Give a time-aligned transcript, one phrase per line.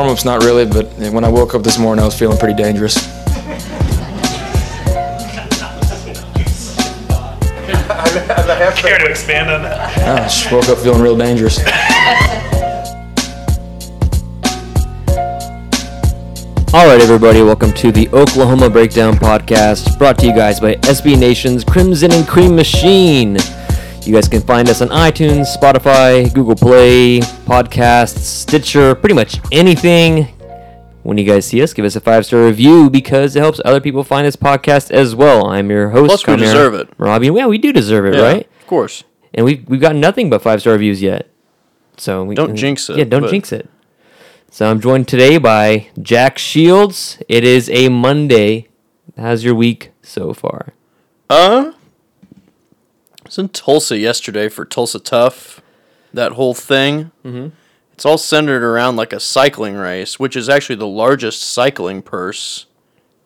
[0.00, 2.54] Warm up's not really, but when I woke up this morning, I was feeling pretty
[2.54, 2.96] dangerous.
[8.16, 9.98] I Care to expand on that?
[9.98, 11.58] I just woke up feeling real dangerous.
[16.72, 21.18] All right, everybody, welcome to the Oklahoma Breakdown Podcast, brought to you guys by SB
[21.20, 23.36] Nation's Crimson and Cream Machine.
[24.04, 30.24] You guys can find us on iTunes, Spotify, Google Play, Podcasts, Stitcher, pretty much anything.
[31.02, 33.80] When you guys see us, give us a five star review because it helps other
[33.80, 35.46] people find this podcast as well.
[35.46, 36.08] I'm your host.
[36.08, 36.88] Plus, we Conrad deserve it.
[36.98, 37.26] Robbie.
[37.28, 38.48] Yeah, we do deserve it, Yeah, right?
[38.60, 39.04] Of course.
[39.32, 41.30] And we've we've got nothing but five star reviews yet.
[41.96, 43.68] So we Don't jinx it, Yeah, don't but- jinx it.
[44.50, 47.18] So I'm joined today by Jack Shields.
[47.28, 48.68] It is a Monday.
[49.16, 50.72] How's your week so far?
[51.28, 51.72] Uh,
[53.30, 55.62] was in Tulsa yesterday for Tulsa Tough.
[56.12, 57.12] That whole thing.
[57.24, 57.50] Mm-hmm.
[57.92, 62.66] It's all centered around like a cycling race, which is actually the largest cycling purse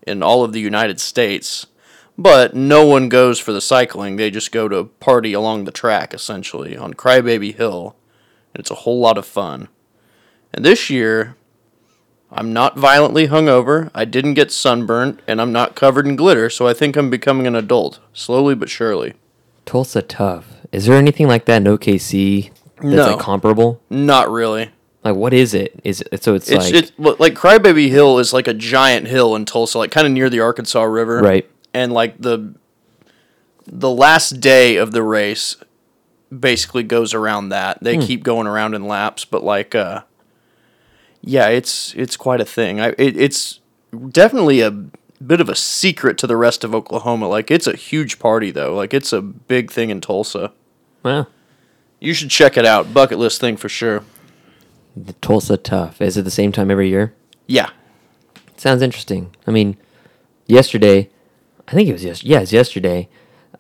[0.07, 1.67] in all of the United States.
[2.19, 6.13] But no one goes for the cycling; they just go to party along the track,
[6.13, 7.97] essentially on Crybaby Hill,
[8.53, 9.69] and it's a whole lot of fun.
[10.53, 11.37] And this year,
[12.31, 13.91] I'm not violently hungover.
[13.95, 16.51] I didn't get sunburned, and I'm not covered in glitter.
[16.51, 19.15] So I think I'm becoming an adult, slowly but surely.
[19.67, 20.47] Tulsa Tough.
[20.73, 23.07] Is there anything like that in OKC that's No.
[23.13, 23.81] like comparable?
[23.91, 24.71] Not really.
[25.05, 25.79] Like what is it?
[25.85, 29.45] Is it so it's, It's like like Crybaby Hill is like a giant hill in
[29.45, 31.21] Tulsa, like kind of near the Arkansas River.
[31.21, 31.49] right?
[31.75, 32.55] And like the
[33.67, 35.57] the last day of the race
[36.37, 37.79] basically goes around that.
[37.83, 40.03] They keep going around in laps, but like uh
[41.21, 42.81] yeah, it's it's quite a thing.
[42.81, 43.61] I it, it's
[44.11, 44.71] definitely a
[45.27, 47.29] bit of a secret to the rest of Oklahoma.
[47.29, 48.75] Like it's a huge party though.
[48.75, 50.53] Like it's a big thing in Tulsa.
[51.03, 51.29] Well,
[52.01, 52.93] You should check it out.
[52.95, 54.03] Bucket list thing for sure.
[54.97, 56.01] the Tulsa Tough.
[56.01, 57.15] Is it the same time every year?
[57.47, 57.71] Yeah.
[58.57, 59.35] Sounds interesting.
[59.47, 59.77] I mean,
[60.47, 61.11] yesterday,
[61.69, 63.09] I think it was yes, yeah, it's yesterday.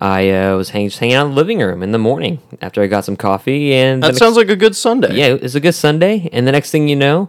[0.00, 2.82] I uh, was hang- just hanging out in the living room in the morning after
[2.82, 5.14] I got some coffee, and That next- sounds like a good Sunday.
[5.14, 6.28] yeah, it's a good Sunday.
[6.32, 7.28] And the next thing you know,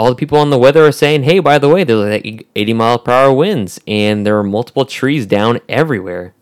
[0.00, 2.72] all the people on the weather are saying, "Hey, by the way, there's like 80
[2.72, 6.32] mile per hour winds, and there are multiple trees down everywhere."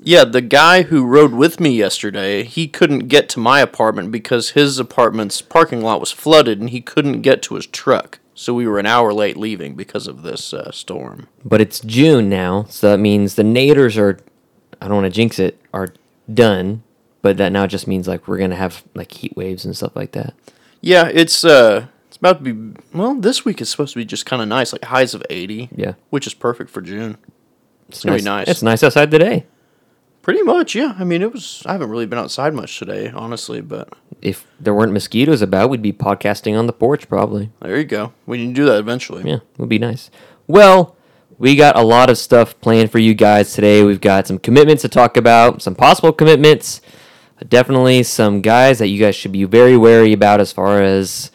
[0.00, 4.50] Yeah, the guy who rode with me yesterday, he couldn't get to my apartment because
[4.50, 8.20] his apartment's parking lot was flooded and he couldn't get to his truck.
[8.36, 11.26] So we were an hour late leaving because of this uh, storm.
[11.44, 14.20] But it's June now, so that means the naders are.
[14.80, 15.60] I don't want to jinx it.
[15.74, 15.88] Are
[16.32, 16.84] done,
[17.20, 20.12] but that now just means like we're gonna have like heat waves and stuff like
[20.12, 20.34] that.
[20.80, 21.88] Yeah, it's uh
[22.18, 24.72] it's about to be well, this week is supposed to be just kind of nice,
[24.72, 25.68] like highs of 80.
[25.74, 25.92] Yeah.
[26.10, 27.16] Which is perfect for June.
[27.88, 28.48] It's gonna be nice.
[28.48, 29.46] It's nice outside today.
[30.22, 30.96] Pretty much, yeah.
[30.98, 34.74] I mean, it was I haven't really been outside much today, honestly, but If there
[34.74, 37.50] weren't mosquitoes about, we'd be podcasting on the porch probably.
[37.62, 38.12] there you go.
[38.26, 39.22] We need to do that eventually.
[39.24, 40.10] Yeah, it would be nice.
[40.48, 40.96] Well,
[41.38, 43.84] we got a lot of stuff planned for you guys today.
[43.84, 46.80] We've got some commitments to talk about, some possible commitments,
[47.48, 51.30] definitely some guys that you guys should be very wary about as far as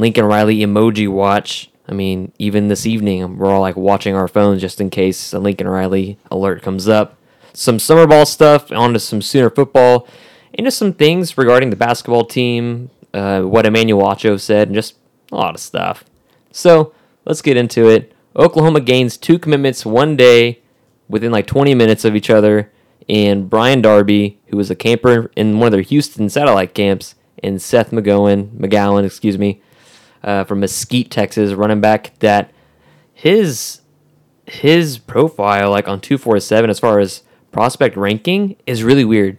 [0.00, 1.70] Lincoln Riley emoji watch.
[1.88, 5.38] I mean, even this evening, we're all like watching our phones just in case a
[5.38, 7.16] Lincoln Riley alert comes up.
[7.52, 10.06] Some summer ball stuff, onto some Sooner football,
[10.54, 14.96] and just some things regarding the basketball team, uh, what Emmanuel Acho said, and just
[15.32, 16.04] a lot of stuff.
[16.52, 16.92] So
[17.24, 18.14] let's get into it.
[18.36, 20.60] Oklahoma gains two commitments one day
[21.08, 22.70] within like 20 minutes of each other.
[23.08, 27.60] And Brian Darby, who was a camper in one of their Houston satellite camps, and
[27.62, 29.62] Seth McGowan, McGowan, excuse me,
[30.22, 32.52] uh, from Mesquite, Texas, running back that
[33.12, 33.80] his
[34.46, 39.38] his profile like on 247 as far as prospect ranking is really weird.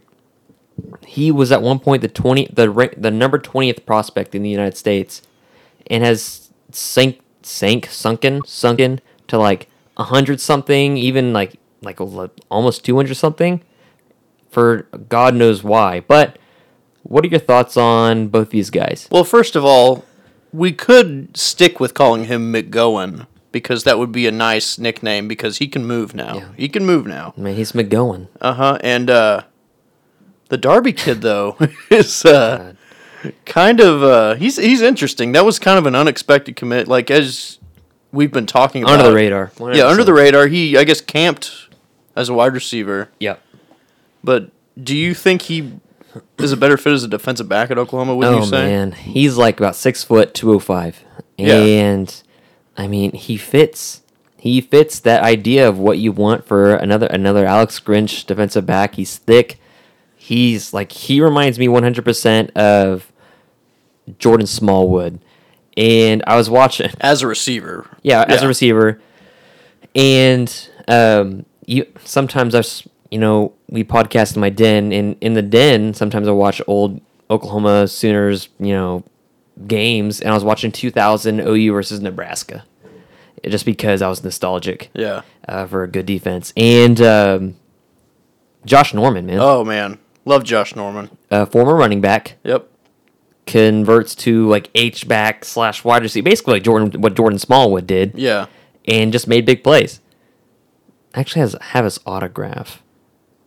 [1.06, 4.76] He was at one point the 20 the the number 20th prospect in the United
[4.76, 5.22] States
[5.88, 11.98] and has sank sank sunken sunken to like 100 something even like like
[12.50, 13.62] almost 200 something
[14.50, 16.00] for god knows why.
[16.00, 16.38] But
[17.02, 19.08] what are your thoughts on both these guys?
[19.10, 20.04] Well, first of all,
[20.52, 25.58] we could stick with calling him McGowan because that would be a nice nickname because
[25.58, 26.36] he can move now.
[26.36, 26.48] Yeah.
[26.56, 27.34] He can move now.
[27.36, 28.28] I mean, he's McGowan.
[28.40, 28.78] Uh huh.
[28.82, 29.42] And uh,
[30.48, 31.56] the Darby kid though
[31.90, 32.74] is uh,
[33.46, 35.32] kind of uh, he's he's interesting.
[35.32, 36.88] That was kind of an unexpected commit.
[36.88, 37.58] Like as
[38.12, 39.52] we've been talking about Under the radar.
[39.72, 40.46] Yeah, under the radar.
[40.46, 41.68] He I guess camped
[42.16, 43.08] as a wide receiver.
[43.20, 43.42] Yep.
[44.22, 44.50] But
[44.82, 45.72] do you think he
[46.38, 48.14] is a better fit as a defensive back at Oklahoma?
[48.16, 48.62] Would Oh you say?
[48.64, 51.02] Oh, man, he's like about six foot, two oh five,
[51.38, 51.56] Yeah.
[51.56, 52.22] and
[52.76, 54.02] I mean he fits.
[54.36, 58.94] He fits that idea of what you want for another another Alex Grinch defensive back.
[58.94, 59.60] He's thick.
[60.16, 63.12] He's like he reminds me one hundred percent of
[64.18, 65.20] Jordan Smallwood,
[65.76, 66.90] and I was watching.
[67.00, 67.86] As a receiver.
[68.02, 69.00] Yeah, as a receiver,
[69.94, 72.62] and um, you sometimes I,
[73.10, 77.00] you know, we podcast in my den, and in the den, sometimes I watch old
[77.30, 79.04] Oklahoma Sooners, you know,
[79.66, 82.64] games, and I was watching 2000 OU versus Nebraska,
[83.46, 85.22] just because I was nostalgic Yeah.
[85.48, 87.56] uh, for a good defense, and um,
[88.64, 89.98] Josh Norman, man, Oh man.
[90.26, 91.08] Love Josh Norman.
[91.30, 92.68] uh, former running back, Yep.
[93.46, 98.12] converts to like H back slash wide receiver, basically like Jordan, what Jordan Smallwood did.
[98.16, 98.46] Yeah.
[98.88, 100.00] and just made big plays.
[101.14, 102.82] Actually, has have his autograph.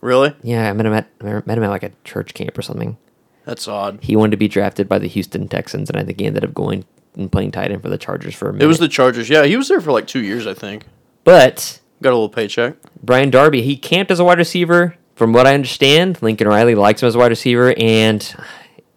[0.04, 0.36] Really?
[0.44, 1.08] Yeah, I met him at
[1.48, 2.98] met him at like a church camp or something.
[3.46, 4.00] That's odd.
[4.02, 6.54] He wanted to be drafted by the Houston Texans, and I think he ended up
[6.54, 6.84] going
[7.16, 8.66] and playing tight end for the Chargers for a minute.
[8.66, 9.30] It was the Chargers.
[9.30, 10.86] Yeah, he was there for like two years, I think.
[11.24, 12.76] but Got a little paycheck.
[13.02, 14.98] Brian Darby, he camped as a wide receiver.
[15.16, 18.36] From what I understand, Lincoln Riley likes him as a wide receiver, and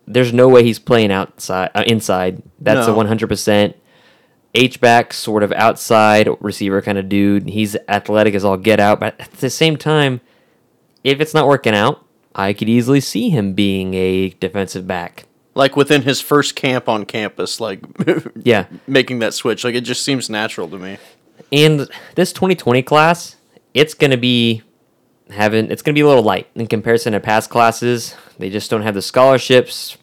[0.09, 2.43] there's no way he's playing outside uh, inside.
[2.59, 3.77] That's a 100 percent
[4.57, 7.49] H back sort of outside receiver kind of dude.
[7.49, 10.21] He's athletic as all get out, but at the same time,
[11.07, 12.05] if it's not working out,
[12.35, 15.25] I could easily see him being a defensive back.
[15.55, 17.81] Like within his first camp on campus, like
[18.43, 19.65] Yeah, making that switch.
[19.65, 20.99] Like it just seems natural to me.
[21.53, 23.37] and this 2020 class,
[23.73, 24.63] it's gonna be
[25.31, 28.15] having it's gonna be a little light in comparison to past classes.
[28.39, 29.97] They just don't have the scholarships,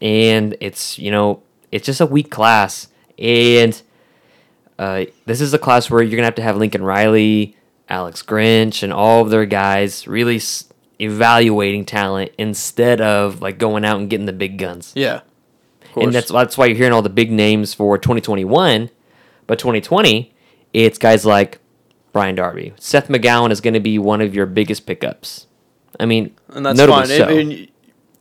[0.00, 2.88] and it's you know it's just a weak class.
[3.18, 3.80] And
[4.78, 7.56] uh, this is a class where you're gonna have to have Lincoln Riley,
[7.88, 10.64] Alex Grinch, and all of their guys really s-
[11.00, 14.92] evaluating talent instead of like going out and getting the big guns.
[14.94, 15.20] Yeah.
[15.96, 18.88] And that's that's why you're hearing all the big names for 2021,
[19.46, 20.32] but 2020,
[20.72, 21.58] it's guys like
[22.12, 22.72] Brian Darby.
[22.78, 25.46] Seth McGowan is going to be one of your biggest pickups.
[26.00, 27.06] I mean, and that's fine.
[27.08, 27.26] so.
[27.26, 27.68] Mean,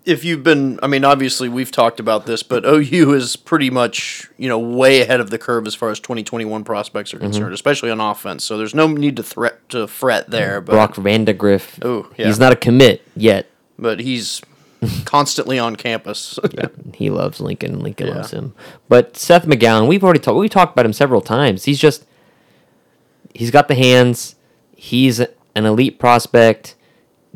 [0.05, 4.29] if you've been, I mean, obviously we've talked about this, but OU is pretty much
[4.37, 7.25] you know way ahead of the curve as far as 2021 prospects are Mm-hmm.
[7.27, 8.43] concerned, especially on offense.
[8.43, 10.59] So there's no need to threat to fret there.
[10.61, 11.79] But Brock Vandagriff.
[11.85, 12.27] Oh, yeah.
[12.27, 13.47] He's not a commit yet.
[13.77, 14.41] but he's
[15.05, 16.39] constantly on campus.
[16.95, 17.79] He loves Lincoln.
[17.79, 18.15] Lincoln Yeah.
[18.15, 18.53] loves him.
[18.89, 20.37] But Seth McGowan, we've already talked.
[20.37, 21.63] We talked about him several times.
[21.65, 22.05] He's just
[23.33, 24.35] he's got the hands.
[24.75, 26.75] He's an elite prospect.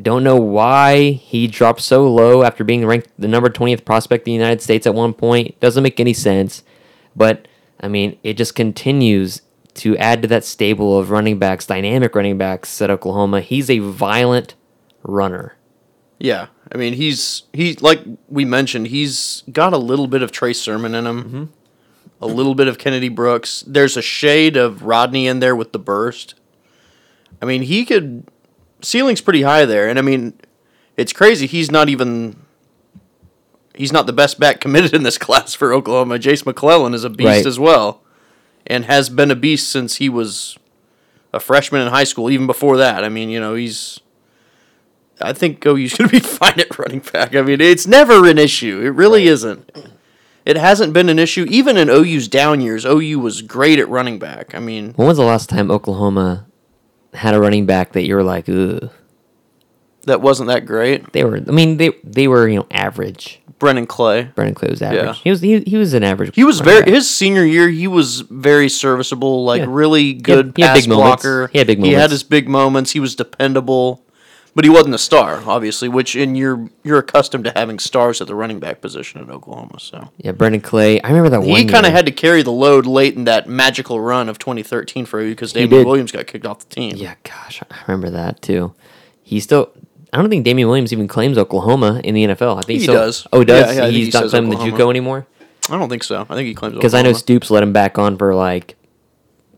[0.01, 4.31] Don't know why he dropped so low after being ranked the number 20th prospect in
[4.31, 5.57] the United States at one point.
[5.61, 6.63] Doesn't make any sense.
[7.15, 7.47] But
[7.79, 9.41] I mean, it just continues
[9.75, 13.41] to add to that stable of running backs, dynamic running backs at Oklahoma.
[13.41, 14.55] He's a violent
[15.03, 15.55] runner.
[16.19, 20.53] Yeah, I mean he's he like we mentioned he's got a little bit of Trey
[20.53, 21.43] Sermon in him, Mm-hmm.
[22.21, 23.63] a little bit of Kennedy Brooks.
[23.67, 26.35] There's a shade of Rodney in there with the burst.
[27.41, 28.27] I mean he could
[28.85, 30.33] ceiling's pretty high there, and I mean
[30.97, 32.37] it's crazy he's not even
[33.75, 36.19] he's not the best back committed in this class for Oklahoma.
[36.19, 37.45] Jase McClellan is a beast Right.
[37.45, 38.01] as well,
[38.67, 40.57] and has been a beast since he was
[41.33, 42.29] a freshman in high school.
[42.29, 43.99] Even before that, I mean you know he's.
[45.21, 47.35] I think OU's going to be fine at running back.
[47.37, 48.81] I mean, it's never an issue.
[48.83, 49.71] It really isn't.
[50.45, 51.45] It hasn't been an issue.
[51.49, 54.53] Even in OU's down years, OU was great at running back.
[54.53, 56.47] I mean, When was the last time Oklahoma
[57.15, 58.91] had a running back that you were like, ugh?
[60.05, 61.11] that wasn't that great.
[61.13, 61.37] They were.
[61.37, 63.41] I mean, they they were you know average.
[63.57, 64.23] Brennan Clay.
[64.35, 65.03] Brennan Clay was average.
[65.03, 65.13] Yeah.
[65.23, 66.35] He was he, he was an average.
[66.35, 66.89] He was very back.
[66.89, 67.69] his senior year.
[67.69, 69.67] He was very serviceable, like Yeah.
[69.69, 71.23] really good he had pass big moments.
[71.23, 71.47] blocker.
[71.51, 71.95] He had big moments.
[71.95, 72.91] He had his big moments.
[72.91, 74.03] He was dependable,
[74.55, 75.87] but he wasn't a star, obviously.
[75.89, 79.79] Which in you're you're accustomed to having stars at the running back position at Oklahoma.
[79.79, 81.01] So Yeah, Brennan Clay.
[81.01, 81.49] I remember that one.
[81.57, 85.05] he kind of had to carry the load late in that magical run of 2013
[85.05, 85.69] for you because did.
[85.71, 86.95] Williams got kicked off the team.
[86.95, 88.73] Yeah, gosh, I remember that too.
[89.21, 89.71] He still.
[90.13, 92.57] I don't think Damien Williams even claims Oklahoma in the NFL.
[92.57, 93.27] I think He still- does.
[93.33, 93.75] Oh, does.
[93.75, 95.27] Yeah, yeah, He's he not claiming the JUCO anymore
[95.69, 96.21] I don't think so.
[96.29, 98.75] I think he claims because I know Stoops let him back on for like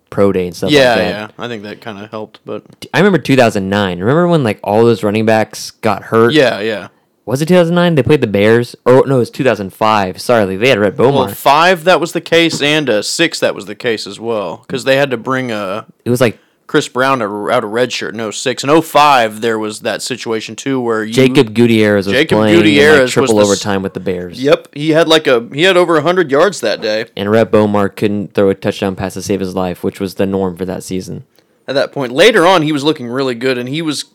[0.09, 1.09] pro day and stuff Yeah, like that.
[1.09, 1.43] yeah.
[1.43, 3.99] I think that kind of helped, but I remember 2009.
[3.99, 6.33] Remember when like all those running backs got hurt?
[6.33, 6.87] yeah, yeah.
[7.25, 7.95] Was it 2009?
[7.95, 8.73] They played the Bears.
[8.85, 10.21] Or no, it was 2005.
[10.21, 11.13] Sorry, they had Rhett Bomar.
[11.13, 14.57] Well, five that was the case, and uh, six that was the case as well,
[14.65, 15.85] because they had to bring a.
[16.05, 18.65] it was like Chris Brown out of redshirt in 06.
[18.65, 22.63] In 05, there was that situation too where you, Jacob Gutierrez was Jacob playing in,
[22.63, 24.41] Gutierrez like, was triple the overtime with the Bears.
[24.41, 27.05] Yep, he had like a he had over hundred yards that day.
[27.15, 30.25] And Rhett Bomar couldn't throw a touchdown pass to save his life, which was the
[30.25, 31.25] norm for that season.
[31.69, 34.05] At that point, later on, he was looking really good, and he was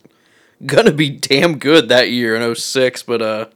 [0.66, 3.46] gonna be damn good that year in 06, But uh,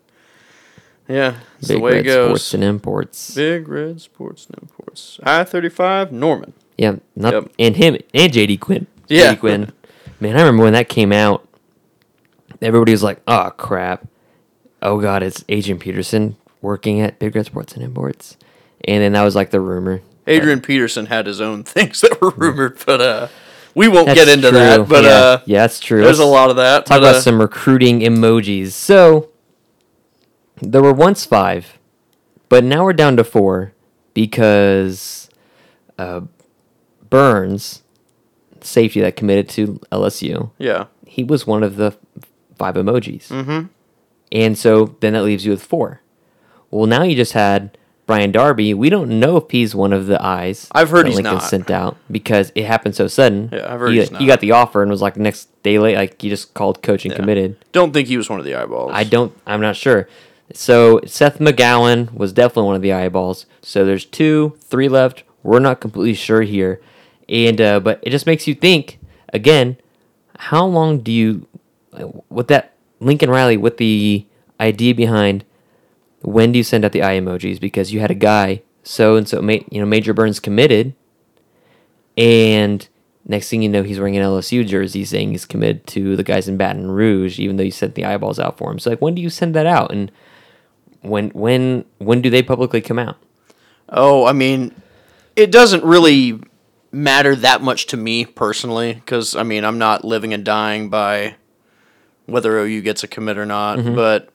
[1.06, 2.26] yeah, it's Big the way Red it goes.
[2.28, 3.34] Sports and Imports.
[3.34, 5.20] Big Red Sports and Imports.
[5.22, 6.54] I thirty five Norman.
[6.78, 7.52] Yeah, not Yep.
[7.58, 8.86] and him and JD Quinn.
[9.08, 9.34] Yeah.
[9.34, 9.72] JD Quinn.
[10.20, 11.46] Man, I remember when that came out.
[12.62, 14.06] Everybody was like, "Oh crap!
[14.82, 18.36] Oh god, it's Adrian Peterson working at Big Red Sports and Imports."
[18.86, 20.00] and then that was like the rumor.
[20.26, 23.28] Adrian Peterson had his own things that were rumored, but uh,
[23.74, 24.58] we won't get into true.
[24.58, 24.88] that.
[24.88, 25.10] But yeah.
[25.10, 26.02] uh, yeah, that's true.
[26.02, 26.86] there's a Let's lot of that.
[26.86, 28.72] Talk but, about uh, some recruiting emojis.
[28.72, 29.30] So
[30.60, 31.78] there were once five,
[32.48, 33.72] but now we're down to four
[34.14, 35.28] because
[35.98, 36.22] uh,
[37.10, 37.82] Burns,
[38.60, 41.96] safety that committed to LSU, Yeah, he was one of the
[42.56, 43.28] five emojis.
[43.28, 43.66] Mm-hmm.
[44.32, 46.00] And so then that leaves you with four.
[46.70, 48.74] Well, now you just had Brian Darby.
[48.74, 50.68] We don't know if he's one of the eyes.
[50.72, 51.42] I've heard that he's Lincoln not.
[51.42, 53.50] sent out because it happened so sudden.
[53.52, 54.26] Yeah, I've heard you, he's not.
[54.26, 57.14] got the offer and was like next day late, like he just called coach and
[57.14, 57.56] committed.
[57.72, 58.92] don't think he was one of the eyeballs.
[58.94, 59.36] I don't.
[59.46, 60.08] I'm not sure.
[60.52, 63.46] So Seth McGowan was definitely one of the eyeballs.
[63.62, 65.24] So there's two, three left.
[65.42, 66.80] We're not completely sure here,
[67.28, 68.98] and uh, but it just makes you think
[69.32, 69.76] again.
[70.38, 71.46] How long do you,
[72.28, 74.26] with that Lincoln Riley, with the
[74.60, 75.46] idea behind
[76.20, 77.60] when do you send out the eye emojis?
[77.60, 80.94] Because you had a guy so and so, you know, Major Burns committed,
[82.16, 82.86] and
[83.24, 86.48] next thing you know, he's wearing an LSU jersey saying he's committed to the guys
[86.48, 88.78] in Baton Rouge, even though you sent the eyeballs out for him.
[88.78, 90.12] So like, when do you send that out, and
[91.00, 93.16] when when when do they publicly come out?
[93.88, 94.74] Oh, I mean,
[95.34, 96.40] it doesn't really
[96.96, 101.36] matter that much to me personally because I mean I'm not living and dying by
[102.24, 103.78] whether OU gets a commit or not.
[103.78, 103.94] Mm-hmm.
[103.94, 104.30] But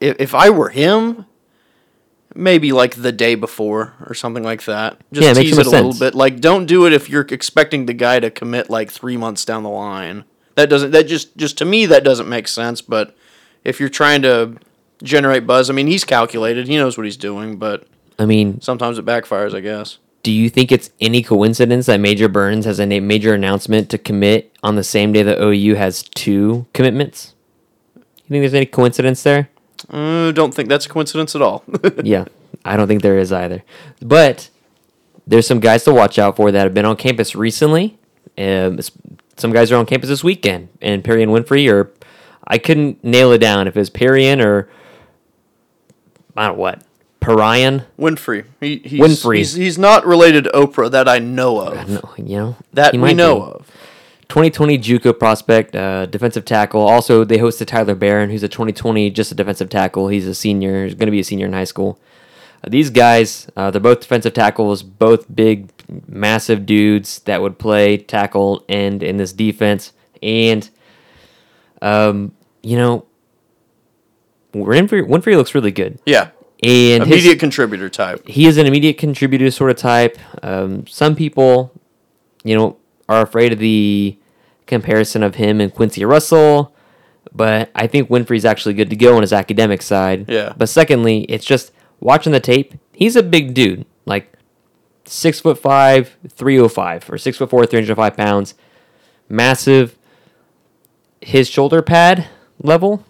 [0.00, 1.26] if, if I were him,
[2.34, 4.98] maybe like the day before or something like that.
[5.12, 6.14] Just Yeah, tease it a most little bit.
[6.14, 9.64] Like don't do it if you're expecting the guy to commit like three months down
[9.64, 10.24] the line.
[10.54, 10.92] That doesn't.
[10.92, 12.80] That just just to me that doesn't make sense.
[12.80, 13.16] But
[13.64, 14.56] if you're trying to
[15.02, 16.68] generate buzz, I mean he's calculated.
[16.68, 17.86] He knows what he's doing, but
[18.18, 19.98] I mean, sometimes it backfires, I guess.
[20.22, 24.56] Do you think it's any coincidence that Major Burns has a major announcement to commit
[24.62, 27.34] on the same day that OU has two commitments?
[27.96, 29.48] You think there's any coincidence there?
[29.90, 31.64] Uh, don't think that's a coincidence at all.
[32.04, 32.26] yeah,
[32.64, 33.64] I don't think there is either.
[34.00, 34.48] But
[35.26, 37.98] there's some guys to watch out for that have been on campus recently.
[38.38, 38.78] Um,
[39.36, 41.90] some guys are on campus this weekend, and Perrion Winfrey or
[42.46, 44.68] I couldn't nail it down if it was Perrion or
[46.36, 46.82] I don't know what
[47.22, 47.84] Perion.
[47.98, 48.44] Winfrey.
[48.60, 49.38] He, he's, Winfrey.
[49.38, 51.88] He's, he's not related to Oprah that I know of.
[51.88, 53.42] No, you know That we know be.
[53.52, 53.70] of.
[54.28, 56.80] 2020 JUCO prospect, uh, defensive tackle.
[56.80, 60.08] Also, they hosted Tyler Baron, who's a 2020 just a defensive tackle.
[60.08, 60.84] He's a senior.
[60.84, 61.98] He's going to be a senior in high school.
[62.64, 65.70] Uh, these guys, uh, they're both defensive tackles, both big,
[66.08, 69.92] massive dudes that would play tackle end in this defense.
[70.22, 70.68] And,
[71.82, 73.04] um, you know,
[74.54, 75.98] Winfrey, Winfrey looks really good.
[76.06, 76.30] Yeah.
[76.62, 78.26] And his- Immediate contributor type.
[78.28, 80.16] he is an immediate contributor sort of type.
[80.42, 81.72] Um, some people,
[82.44, 82.76] you know,
[83.08, 84.16] are afraid of the
[84.66, 86.74] comparison of him and Quincy Russell,
[87.34, 90.26] but I think Winfrey's actually good to go on his academic side.
[90.30, 90.52] Yeah.
[90.56, 92.74] But secondly, it's just watching the tape.
[92.92, 94.32] He's a big dude, like
[95.04, 98.54] six foot five, three oh five, or six foot four, three hundred five pounds,
[99.28, 99.98] massive.
[101.20, 102.28] His shoulder pad
[102.62, 103.04] level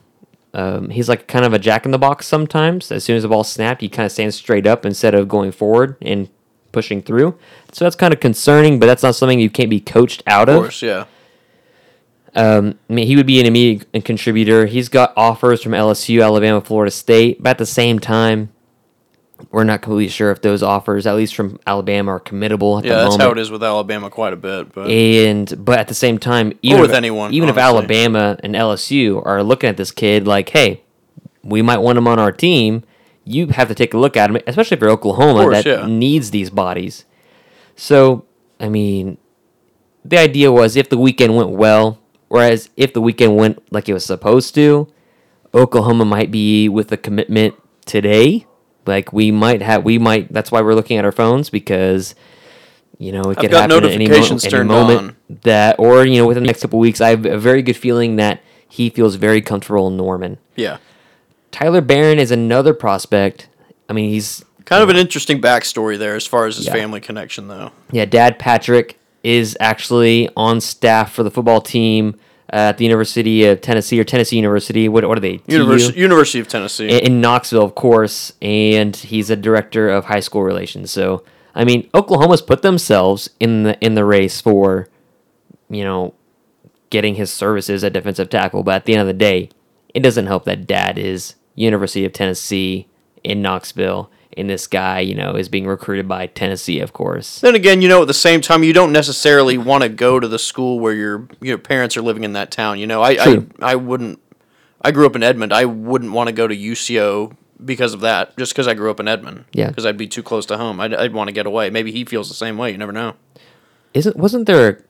[0.54, 2.92] um, he's like kind of a jack in the box sometimes.
[2.92, 5.52] As soon as the ball snapped, he kind of stands straight up instead of going
[5.52, 6.28] forward and
[6.72, 7.38] pushing through.
[7.72, 10.56] So that's kind of concerning, but that's not something you can't be coached out Of
[10.56, 10.62] of.
[10.62, 11.04] course, yeah.
[12.34, 14.64] Um, I mean, he would be an immediate contributor.
[14.66, 18.50] He's got offers from LSU, Alabama, Florida State, but at the same time,
[19.50, 22.90] we're not completely sure if those offers, at least from Alabama, are committable at Yeah,
[22.90, 23.22] the that's moment.
[23.22, 24.72] how it is with Alabama quite a bit.
[24.72, 27.56] But And but at the same time, even with if, anyone, even if.
[27.58, 30.82] Alabama and LSU are looking at this kid like, hey,
[31.42, 32.84] we might want him on our team,
[33.24, 35.86] you have to take a look at him, especially if you're Oklahoma course, that yeah.
[35.86, 37.04] needs these bodies.
[37.76, 38.24] So,
[38.60, 39.18] I mean,
[40.04, 43.94] the idea was if the weekend went well, whereas if the weekend went like it
[43.94, 44.88] was supposed to,
[45.54, 48.46] Oklahoma might be with a commitment today.
[48.86, 50.32] Like we might have, we might.
[50.32, 52.14] That's why we're looking at our phones because
[52.98, 56.42] you know it could happen at any, mo- any moment that, or you know, within
[56.42, 57.00] the next couple weeks.
[57.00, 60.38] I have a very good feeling that he feels very comfortable in Norman.
[60.56, 60.78] yeah,
[61.50, 63.48] Tyler Baron is another prospect.
[63.88, 66.72] I mean, he's kind of an interesting backstory there as far as his Yeah.
[66.72, 67.72] family connection, though.
[67.90, 72.14] Yeah, Dad Patrick is actually on staff for the football team
[72.52, 74.86] Uh, at the University of Tennessee or Tennessee University.
[74.86, 75.38] What, what are they?
[75.38, 75.54] TU?
[75.54, 76.90] University, University of Tennessee.
[76.90, 80.90] in, in Knoxville, of course, and he's a director of high school relations.
[80.90, 84.88] So, I mean, Oklahoma's put themselves in the in the race for,
[85.70, 86.12] you know,
[86.90, 88.62] getting his services at defensive tackle.
[88.62, 89.48] But at the end of the day,
[89.94, 92.86] it doesn't help that Dad is University of Tennessee
[93.24, 97.40] in Knoxville, and this guy, you know, is being recruited by Tennessee, of course.
[97.40, 100.28] Then again, you know, at the same time, you don't necessarily want to go to
[100.28, 102.78] the school where your your parents are living in that town.
[102.78, 103.48] You know, I I, True.
[103.60, 104.20] I wouldn't.
[104.80, 105.52] I grew up in Edmond.
[105.52, 108.36] I wouldn't want to go to UCO because of that.
[108.36, 109.44] Just because I grew up in Edmond.
[109.52, 109.68] Yeah.
[109.68, 110.80] Because I'd be too close to home.
[110.80, 111.70] I'd, I'd want to get away.
[111.70, 112.70] Maybe he feels the same way.
[112.72, 113.14] You never know.
[113.94, 114.84] Isn't wasn't there?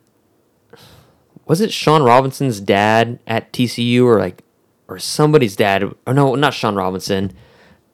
[1.46, 4.44] Was it Sean Robinson's dad at TCU or like,
[4.88, 5.82] or somebody's dad?
[6.06, 7.32] Or no, not Sean Robinson,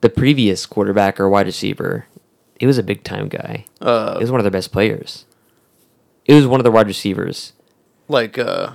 [0.01, 2.07] the previous quarterback or wide receiver.
[2.61, 3.65] he was a big time guy.
[3.81, 5.25] Uh, it was one of their best players.
[6.25, 7.53] It was one of the wide receivers.
[8.09, 8.73] like, uh,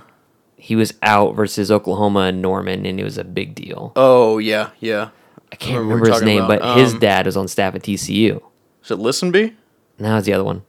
[0.56, 3.92] He was out versus Oklahoma and Norman, and it was a big deal.
[3.96, 5.10] oh yeah, yeah.
[5.52, 6.60] I can't remember remember his name, about.
[6.60, 8.42] but his Um, dad was on staff at TCU.
[8.82, 9.54] Is it Listenby?
[9.98, 10.62] Now it's the other one.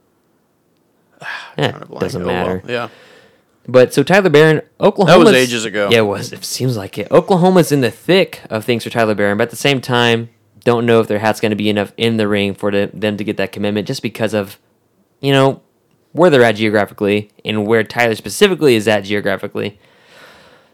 [1.56, 2.62] Drawing doesn't Oh, well, matter.
[2.68, 2.88] Yeah.
[3.68, 5.24] But so Tyler Baron, Oklahoma.
[5.24, 5.88] That was ages ago.
[5.90, 6.32] Yeah, it was.
[6.32, 7.10] It seems like it.
[7.10, 10.28] Oklahoma's in the thick of things for Tyler Baron, but at the same time,
[10.66, 13.16] don't know if their hat's going to be enough in the ring for the, them
[13.16, 14.58] to get that commitment, just because of,
[15.20, 15.62] you know,
[16.12, 19.78] where they're at geographically and where Tyler specifically is at geographically.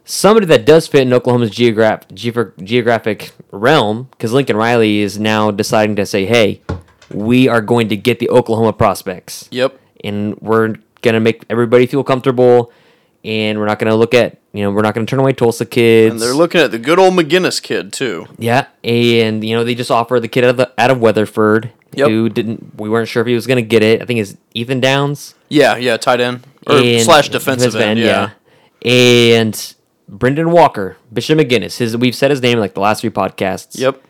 [0.04, 5.50] Somebody that does fit in Oklahoma's geograph- geogra- geographic realm, because Lincoln Riley is now
[5.52, 6.61] deciding to say, "Hey,
[7.12, 9.78] we are going to get the Oklahoma prospects." Yep.
[10.04, 12.72] and we're gonna make everybody feel comfortable
[13.25, 16.12] and we're not gonna look at you know we're not gonna turn away Tulsa kids.
[16.12, 18.26] And they're looking at the good old McGuinness kid too.
[18.38, 21.71] yeah, and you know they just offered the kid out of the, out of Weatherford
[21.94, 22.09] Yep.
[22.09, 24.00] who didn't we weren't sure if he was gonna get it.
[24.00, 27.99] I think it's Ethan Downs Yeah, yeah, tight end or and- slash defensive end.
[28.00, 28.30] Yeah.
[28.85, 29.75] and
[30.09, 31.78] Brendan Walker, Bishop McGuinness.
[31.78, 33.78] His we've said his name like the last three podcasts.
[33.78, 34.02] Yep.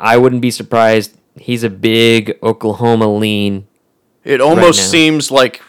[0.00, 1.16] I wouldn't be surprised.
[1.36, 3.66] He's a big Oklahoma lean.
[4.24, 4.84] It almost now.
[4.86, 5.62] seems like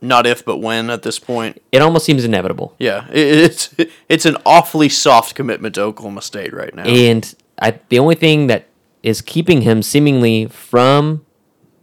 [0.00, 1.60] not if but when at this point.
[1.72, 2.74] It almost seems inevitable.
[2.78, 3.74] Yeah, it's
[4.08, 6.84] it's an awfully soft commitment to Oklahoma State right now.
[6.84, 8.66] And I, the only thing that
[9.02, 11.24] is keeping him seemingly from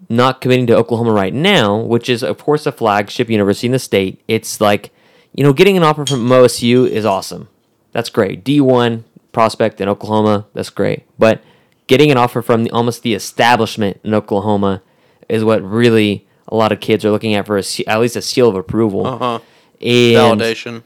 [0.09, 3.79] not committing to Oklahoma right now, which is of course a flagship university in the
[3.79, 4.91] state, it's like,
[5.33, 7.49] you know, getting an offer from OSU is awesome.
[7.91, 8.43] That's great.
[8.43, 11.03] D1 prospect in Oklahoma, that's great.
[11.19, 11.41] But
[11.87, 14.81] getting an offer from the, almost the establishment in Oklahoma
[15.27, 18.21] is what really a lot of kids are looking at for a, at least a
[18.21, 19.05] seal of approval.
[19.05, 19.39] Uh-huh.
[19.81, 20.83] And Validation.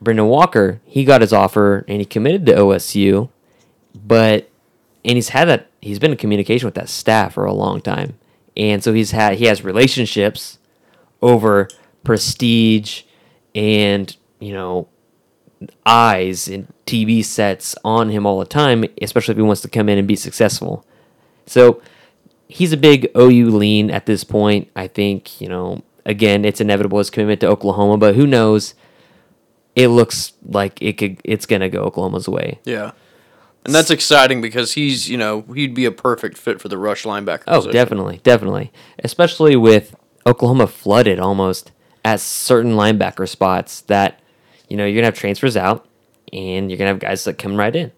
[0.00, 3.30] Brendan Walker, he got his offer and he committed to OSU,
[3.94, 4.48] but
[5.04, 8.18] and he's had that he's been in communication with that staff for a long time.
[8.56, 10.58] And so he's had he has relationships
[11.20, 11.68] over
[12.04, 13.02] prestige
[13.54, 14.88] and, you know,
[15.86, 19.88] eyes and TV sets on him all the time, especially if he wants to come
[19.88, 20.84] in and be successful.
[21.46, 21.80] So
[22.52, 24.70] he's a big OU lean at this point.
[24.76, 28.74] I think, you know, again, it's inevitable his commitment to Oklahoma, but who knows?
[29.74, 32.60] It looks like it could it's gonna go Oklahoma's way.
[32.64, 32.92] Yeah.
[33.64, 37.04] And that's exciting because he's, you know, he'd be a perfect fit for the rush
[37.04, 37.44] linebacker.
[37.46, 37.72] Oh, position.
[37.72, 38.72] definitely, definitely.
[38.98, 39.94] Especially with
[40.26, 41.72] Oklahoma flooded almost
[42.04, 44.20] at certain linebacker spots that,
[44.68, 45.86] you know, you're gonna have transfers out
[46.32, 47.92] and you're gonna have guys that come right in.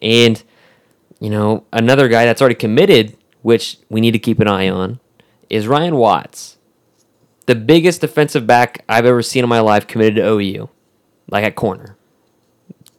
[0.00, 0.40] And,
[1.18, 5.00] you know, another guy that's already committed, which we need to keep an eye on,
[5.50, 6.56] is Ryan Watts.
[7.46, 10.68] The biggest defensive back I've ever seen in my life committed to OU.
[11.30, 11.96] Like at corner.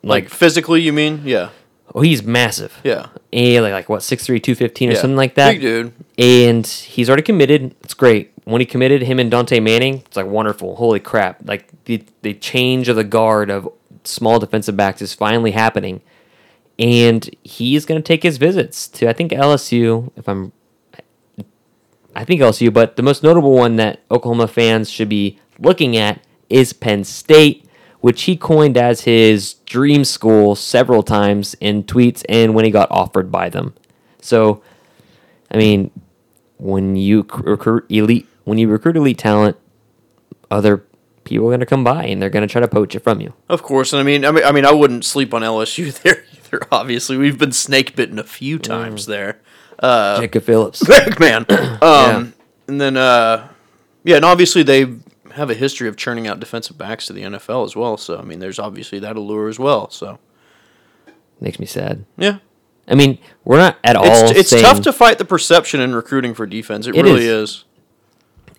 [0.01, 1.21] Like, Like, physically, you mean?
[1.25, 1.49] Yeah.
[1.93, 2.79] oh, he's massive.
[2.83, 3.07] Yeah.
[3.33, 4.99] And like, like what, 6'3", 215 or yeah.
[4.99, 5.51] something like that?
[5.53, 5.93] Big dude.
[6.17, 7.75] and he's already committed.
[7.83, 8.31] It's great.
[8.45, 10.75] When he committed, him and Dante Manning, it's like wonderful.
[10.77, 11.37] Holy crap!
[11.45, 13.69] Like the the change of the guard of
[14.03, 16.01] small defensive backs is finally happening,
[16.79, 20.11] and he's going to take his visits to I think LSU.
[20.15, 20.53] If I'm,
[22.15, 26.23] I think LSU, but the most notable one that Oklahoma fans should be looking at
[26.49, 27.65] is Penn State,
[27.99, 32.89] which he coined as his dream school several times in tweets and when he got
[32.89, 33.75] offered by them.
[34.21, 34.63] So,
[35.51, 35.91] I mean,
[36.57, 39.57] when you recruit elite, when you recruit elite talent,
[40.49, 40.85] other
[41.25, 43.21] people are going to come by and they're going to try to poach it from
[43.21, 43.33] you.
[43.49, 43.93] Of course.
[43.93, 46.65] And I mean, I mean, I mean, I wouldn't sleep on LSU there either.
[46.71, 48.63] Obviously, we've been snake bitten a few Mm.
[48.63, 49.39] times there.
[49.79, 50.83] Uh, Jacob Phillips.
[51.19, 51.45] Man.
[51.81, 52.33] Um,
[52.67, 53.47] and then, uh,
[54.03, 54.93] yeah, and obviously they
[55.33, 57.95] have a history of churning out defensive backs to the NFL as well.
[57.95, 59.89] So I mean, there's obviously that allure as well.
[59.89, 60.19] So
[61.39, 62.03] Makes me sad.
[62.17, 62.39] yeah,
[62.89, 64.05] I mean, we're not at all.
[64.05, 66.85] it's tough to fight the perception in recruiting for defense.
[66.85, 67.49] It, It really is.
[67.49, 67.65] is.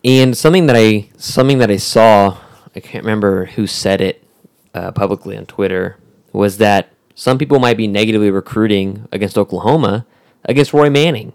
[0.03, 2.39] And something that I something that I saw,
[2.75, 4.25] I can't remember who said it
[4.73, 5.99] uh, publicly on Twitter,
[6.33, 10.07] was that some people might be negatively recruiting against Oklahoma
[10.47, 11.35] against Roy Manning.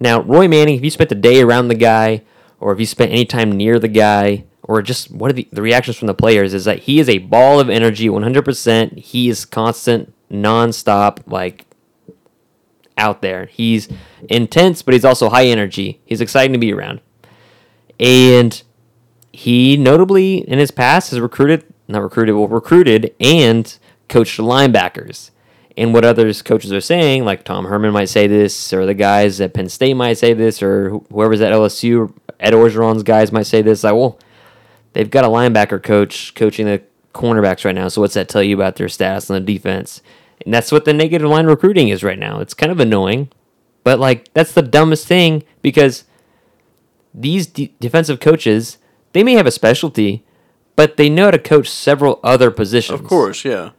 [0.00, 2.22] Now, Roy Manning, if you spent the day around the guy,
[2.58, 5.60] or if you spent any time near the guy, or just what are the, the
[5.60, 8.96] reactions from the players, is that he is a ball of energy, 100%.
[8.96, 11.66] He is constant, nonstop, like
[12.96, 13.44] out there.
[13.44, 13.90] He's
[14.30, 16.00] intense, but he's also high energy.
[16.06, 17.02] He's exciting to be around.
[18.00, 18.62] And
[19.32, 25.30] he notably in his past has recruited, not recruited, well, recruited and coached linebackers.
[25.78, 29.40] and what others coaches are saying, like Tom Herman might say this, or the guys
[29.42, 33.46] at Penn State might say this, or wh- whoever's at LSU, Ed Orgeron's guys might
[33.46, 33.84] say this.
[33.84, 34.18] Like, well,
[34.94, 37.88] they've got a linebacker coach coaching the cornerbacks right now.
[37.88, 40.00] So what's that tell you about their status on the defense?
[40.44, 42.40] And that's what the negative line recruiting is right now.
[42.40, 43.30] It's kind of annoying,
[43.84, 46.04] but like that's the dumbest thing because
[47.14, 48.78] these de- defensive coaches
[49.12, 50.24] they may have a specialty,
[50.74, 53.00] but they know how to coach several other positions.
[53.00, 53.70] Of course, yeah.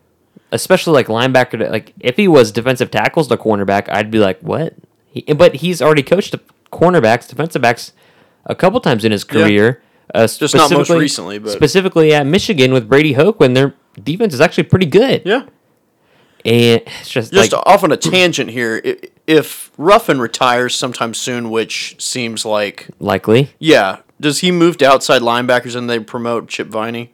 [0.52, 1.60] Especially like linebacker.
[1.60, 4.74] to- Like if he was defensive tackles to cornerback, I'd be like, what?
[5.10, 6.40] He, but he's already coached the
[6.72, 7.94] cornerbacks, defensive backs,
[8.46, 9.42] a couple times in his Yeah.
[9.44, 9.82] career.
[10.16, 14.34] Uh, Just not most recently, but- specifically at Michigan with Brady Hoke when their defense
[14.34, 15.22] is actually pretty good.
[15.26, 15.44] Yeah.
[16.46, 18.82] and it's just, Just like off on a tangent here.
[19.26, 23.50] If Ruffin retires sometime soon, which seems like likely.
[23.60, 27.12] yeah, does he move to outside linebackers and they promote Chip Viney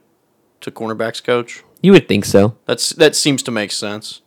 [0.60, 1.63] to cornerbacks coach?
[1.84, 2.56] You would think so.
[2.64, 4.22] That's that seems to make sense.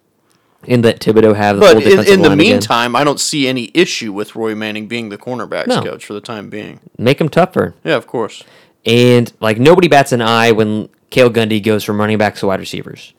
[0.67, 2.51] And that Thibodeaux have the But full in, defensive in the line again.
[2.53, 5.81] meantime, I don't see any issue with Roy Manning being the cornerbacks No.
[5.81, 6.79] coach for the time being.
[6.99, 7.73] make him tougher.
[7.83, 8.43] Yeah, of course.
[8.85, 12.59] And like nobody bats an eye when Cale Gundy goes from running backs to wide
[12.59, 13.13] receivers.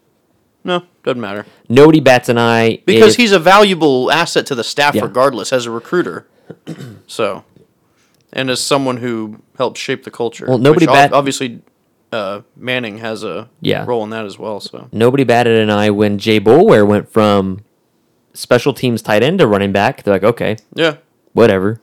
[0.63, 1.45] No, doesn't matter.
[1.69, 5.03] Nobody bats an eye Because if- he's a valuable asset to the staff Yeah.
[5.03, 6.27] regardless as a recruiter.
[7.09, 7.43] so,
[8.33, 10.47] and as someone who helped shape the culture.
[10.49, 11.61] Well, nobody which ob- bat- obviously
[12.13, 13.85] uh, Manning has a Yeah.
[13.87, 14.61] role in that as well.
[14.61, 17.65] So nobody batted an eye when Jay Boulware went from
[18.35, 20.03] special teams tight end to running back.
[20.03, 20.97] They're like, okay, yeah,
[21.33, 21.81] whatever.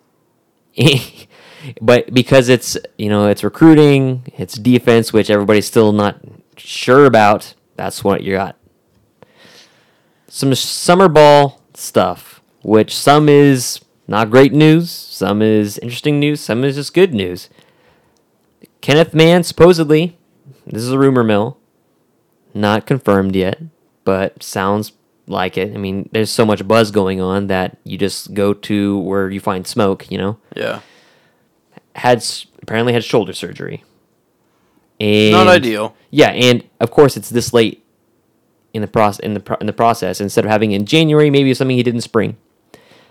[1.81, 6.19] but because it's you know it's recruiting, it's defense, which everybody's still not
[6.57, 7.53] sure about.
[7.75, 8.55] That's what you got.
[10.27, 16.63] Some summer ball stuff, which some is not great news, some is interesting news, some
[16.63, 17.49] is just good news.
[18.85, 20.15] Kenneth Mann supposedly,
[20.67, 21.57] this is a rumor mill,
[22.53, 23.59] not confirmed yet,
[24.03, 24.91] but sounds
[25.25, 25.73] like it.
[25.73, 29.39] I mean, there's so much buzz going on that you just go to where you
[29.39, 30.37] find smoke, you know.
[30.55, 30.81] yeah,
[31.95, 32.23] Had
[32.61, 33.83] apparently had shoulder surgery.
[34.99, 35.95] And not ideal.
[36.11, 37.83] Yeah, and of course it's this late
[38.71, 41.51] in the process in the pro- in the process instead of having in January, maybe
[41.55, 42.37] something he did in spring.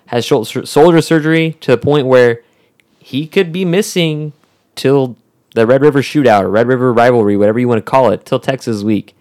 [0.07, 2.45] Has shoulder shoulder surgery to the point where
[3.01, 4.35] he could be missing
[4.77, 5.17] till
[5.55, 8.38] the Red River shootout or Red River rivalry, whatever you want to call it, till
[8.38, 9.17] Texas week.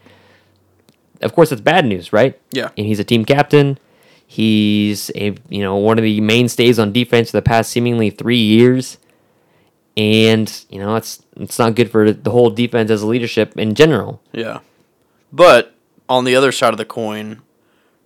[1.22, 2.39] Of course, it's bad news, right?
[2.52, 2.69] Yeah.
[2.78, 3.78] And he's a team captain.
[4.28, 8.39] He's a you know one of the mainstays on defense for the past seemingly three
[8.39, 8.98] years,
[9.96, 13.76] and you know it's it's not good for the whole defense as a leadership in
[13.76, 14.22] general.
[14.32, 14.60] Yeah,
[15.32, 15.76] but
[16.10, 17.43] on the other side of the coin,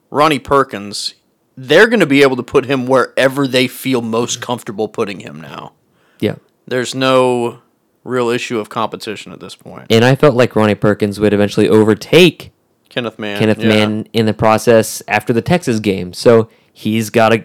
[0.10, 1.14] Ronnie Perkins,
[1.56, 5.40] they're going to be able to put him wherever they feel most comfortable putting him
[5.40, 5.74] now.
[6.20, 6.36] Yeah.
[6.68, 7.62] There's no
[8.08, 9.88] real issue of competition at this point.
[9.90, 12.52] And I felt like Ronnie Perkins would eventually overtake
[12.90, 13.40] Kenneth Mann.
[13.40, 13.68] Kenneth yeah.
[13.68, 16.14] Mann in the process after the Texas game.
[16.14, 17.44] So he's got a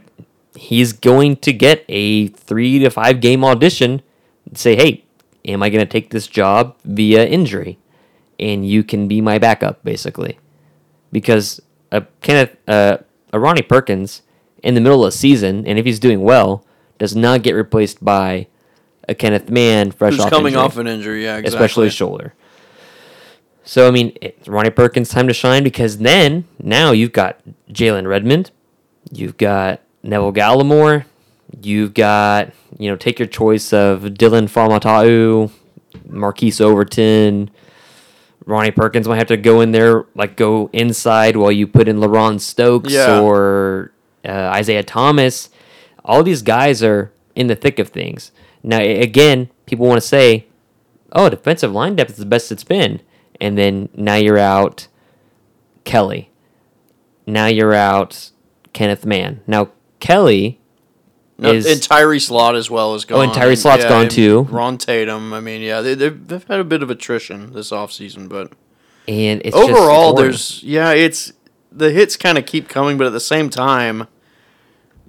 [0.54, 4.02] he's going to get a three to five game audition.
[4.46, 5.04] and Say, hey,
[5.44, 7.78] am I going to take this job via injury?
[8.38, 10.38] And you can be my backup, basically,
[11.10, 12.98] because a Kenneth uh,
[13.32, 14.22] a Ronnie Perkins
[14.62, 16.64] in the middle of the season, and if he's doing well,
[16.98, 18.46] does not get replaced by
[19.12, 21.24] a Kenneth Mann fresh Who's off coming injury off an injury?
[21.24, 21.56] Yeah, exactly.
[21.56, 22.34] especially his shoulder.
[23.64, 28.08] So I mean, it, Ronnie Perkins time to shine because then now you've got Jalen
[28.08, 28.50] Redmond,
[29.12, 31.04] you've got Neville Gallimore,
[31.62, 35.50] you've got you know take your choice of Dillon Faamatau,
[36.08, 37.50] Marquise Overton.
[38.44, 41.98] Ronnie Perkins might have to go in there, like go inside while you put in
[41.98, 43.20] LaRon Stokes Yeah.
[43.20, 43.92] or
[44.24, 45.48] uh, Isaiah Thomas.
[46.04, 48.32] All these guys are in the thick of things.
[48.62, 50.46] Now, again, people want to say,
[51.12, 53.00] oh, defensive line depth is the best it's been.
[53.40, 54.88] And then now you're out
[55.84, 56.30] Kelly.
[57.26, 58.30] Now you're out
[58.72, 59.40] Kenneth Mann.
[59.46, 59.70] Now,
[60.00, 60.60] Kelly
[61.38, 61.66] No, is.
[61.66, 63.18] and Tyrese Lott as well is gone.
[63.18, 64.42] Oh, and Tyrese Lott's gone too.
[64.50, 65.32] Ron Tatum.
[65.32, 68.52] I mean, yeah, they, they've, they've had a bit of attrition this offseason, but
[69.08, 71.32] and it's overall, there's yeah, it's
[71.72, 74.06] the hits kind of keep coming, but at the same time,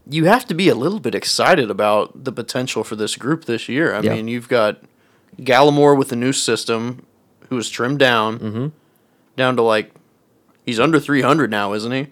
[0.09, 3.69] you have to be a little bit excited about the potential for this group this
[3.69, 3.93] year.
[3.95, 4.15] I Yeah.
[4.15, 4.79] mean, you've got
[5.39, 7.05] Gallimore with the new system,
[7.49, 8.67] who was trimmed down, Mm-hmm.
[9.37, 9.91] down to like
[10.65, 12.07] he's under three hundred now, isn't he?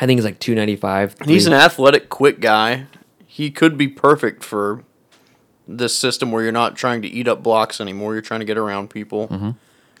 [0.00, 1.16] I think he's like 295.
[1.26, 2.86] He's an athletic, quick guy.
[3.26, 4.84] He could be perfect for
[5.66, 8.12] this system where you're not trying to eat up blocks anymore.
[8.14, 9.50] You're trying to get around people, Mm-hmm.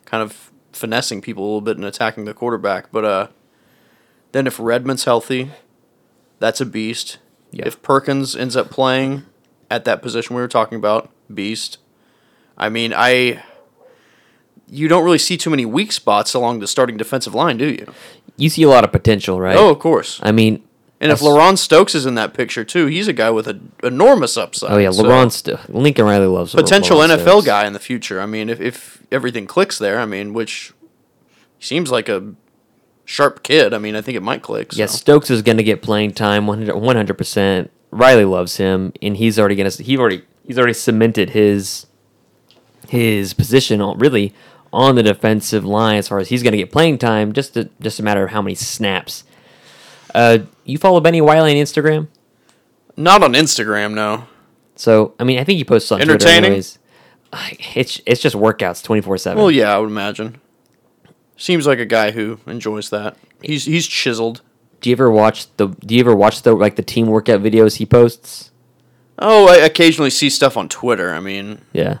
[0.04, 2.90] kind of finessing people a little bit and attacking the quarterback.
[2.92, 3.26] But uh,
[4.32, 5.50] then if Redmond's healthy,
[6.40, 7.18] that's a beast.
[7.52, 7.66] Yeah.
[7.66, 9.22] If Perkins ends up playing
[9.70, 11.78] at that position we were talking about, beast.
[12.58, 13.42] I mean, I.
[14.72, 17.92] You don't really see too many weak spots along the starting defensive line, do you?
[18.36, 19.56] you see a lot of potential, right?
[19.56, 20.20] Oh, of course.
[20.22, 20.62] I mean,
[21.00, 24.36] And if LaRon Stokes is in that picture too, he's a guy with an enormous
[24.36, 24.70] upside.
[24.70, 25.32] oh yeah, so- LeBron.
[25.32, 27.46] St- Lincoln Riley loves potential NFL Stokes.
[27.46, 28.20] guy in the future.
[28.20, 30.72] I mean, if, if everything clicks there, I mean, which
[31.58, 32.34] seems like a
[33.10, 33.74] sharp kid.
[33.74, 34.72] I mean, I think it might click.
[34.72, 34.78] So.
[34.78, 37.70] Yeah, Stokes is going to get playing time 100 percent.
[37.90, 41.86] Riley loves him, and he's already going to he already he's already cemented his
[42.88, 44.32] his position on, really
[44.72, 47.32] on the defensive line as far as he's going to get playing time.
[47.32, 49.24] Just a, just a matter of how many snaps.
[50.14, 52.08] Uh, you follow Bennie Wylie on Instagram,
[52.96, 54.26] Not on Instagram, no.
[54.76, 56.44] so I mean I think he posts on Twitter Entertaining?
[56.44, 56.78] anyways.
[57.76, 59.38] It's it's just workouts twenty four seven.
[59.40, 60.39] Well, yeah, I would imagine.
[61.40, 63.16] Seems like a guy who enjoys that.
[63.40, 64.42] He's he's chiseled.
[64.82, 67.76] Do you ever watch the Do you ever watch the like the team workout videos
[67.76, 68.50] he posts?
[69.18, 71.14] Oh, I occasionally see stuff on Twitter.
[71.14, 71.98] I mean, Yeah.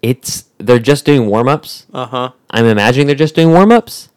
[0.00, 1.86] It's they're just doing warm ups.
[1.92, 2.32] uh huh.
[2.50, 4.08] I'm imagining they're just doing warm ups.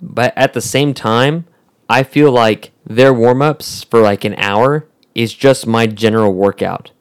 [0.00, 1.46] But at the same time,
[1.90, 6.92] I feel like their warm ups for like an hour is just my general workout.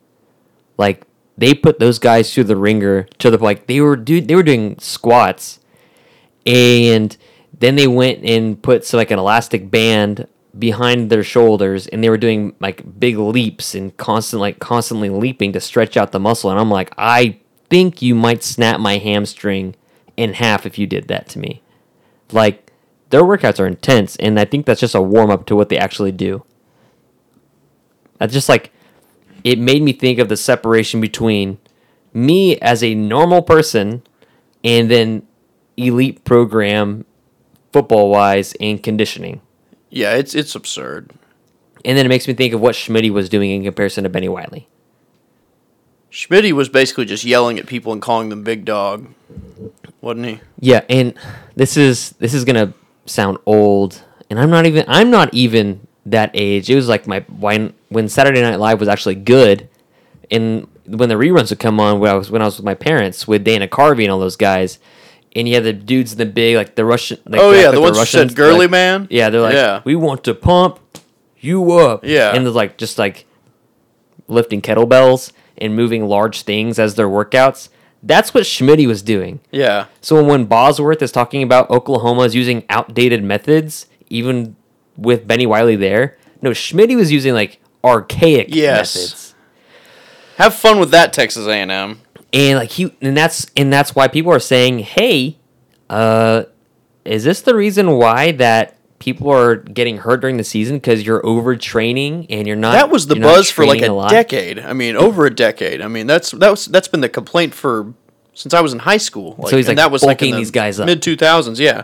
[0.79, 1.05] Like
[1.37, 4.41] they put those guys through the ringer to the like they were dude they were
[4.43, 5.59] doing squats
[6.45, 7.15] and
[7.59, 10.27] then they went and put so like an elastic band
[10.57, 15.51] behind their shoulders and they were doing like big leaps and constant like constantly leaping
[15.51, 19.75] to stretch out the muscle and I'm like I think you might snap my hamstring
[20.15, 21.61] in half if you did that to me.
[22.31, 22.71] Like
[23.09, 25.77] their workouts are intense and I think that's just a warm up to what they
[25.77, 26.45] actually do.
[28.17, 28.71] That's just like
[29.43, 31.57] it made me think of the separation between
[32.13, 34.03] me as a normal person
[34.63, 35.27] and then
[35.77, 37.05] elite program
[37.71, 39.41] football wise and conditioning.
[39.89, 41.11] Yeah, it's it's absurd.
[41.83, 44.29] And then it makes me think of what Schmidt was doing in comparison to Bennie
[44.29, 44.67] Wylie.
[46.11, 49.07] Schmitty was basically just yelling at people and calling them big dog,
[50.01, 50.39] wasn't he?
[50.59, 51.13] Yeah, and
[51.55, 52.73] this is this is gonna
[53.05, 56.69] sound old, and I'm not even I'm not even that age.
[56.69, 59.67] It was like my when when Saturday Night Live was actually good,
[60.31, 62.75] and when the reruns would come on when I was when I was with my
[62.75, 64.79] parents with Dana Carvey and all those guys,
[65.35, 67.19] and you had the dudes in the big like the Russian.
[67.25, 69.81] Like, Oh yeah, the like ones Russians, said "girly like- man." Yeah, they're like, Yeah.
[69.83, 70.79] we want to pump
[71.39, 72.03] you up.
[72.05, 72.33] Yeah.
[72.35, 73.25] and they're like just like
[74.27, 77.69] lifting kettlebells and moving large things as their workouts.
[78.01, 79.39] That's what Schmidt was doing.
[79.51, 84.55] Yeah, So when Bosworth is talking about Oklahoma's using outdated methods, even
[84.97, 88.95] with Bennie Wylie there, no, Schmidt was using like archaic Yes.
[88.95, 89.35] methods.
[90.37, 91.99] have fun with that, Texas A&M.
[92.35, 95.37] And like he and that's and that's why people are saying, "Hey,
[95.89, 96.43] uh
[97.05, 101.21] is this the reason why that people are getting hurt during the season because you're
[101.21, 104.59] overtraining and you're not That was the buzz for like training a, decade.
[104.59, 105.81] I mean, over a decade.
[105.81, 107.93] I mean, that's that was that's been the complaint for
[108.33, 109.35] since I was in high school.
[109.37, 110.87] Like, he's, and like, that was like in the these guys up.
[110.87, 111.59] mid two thousands.
[111.59, 111.83] Yeah,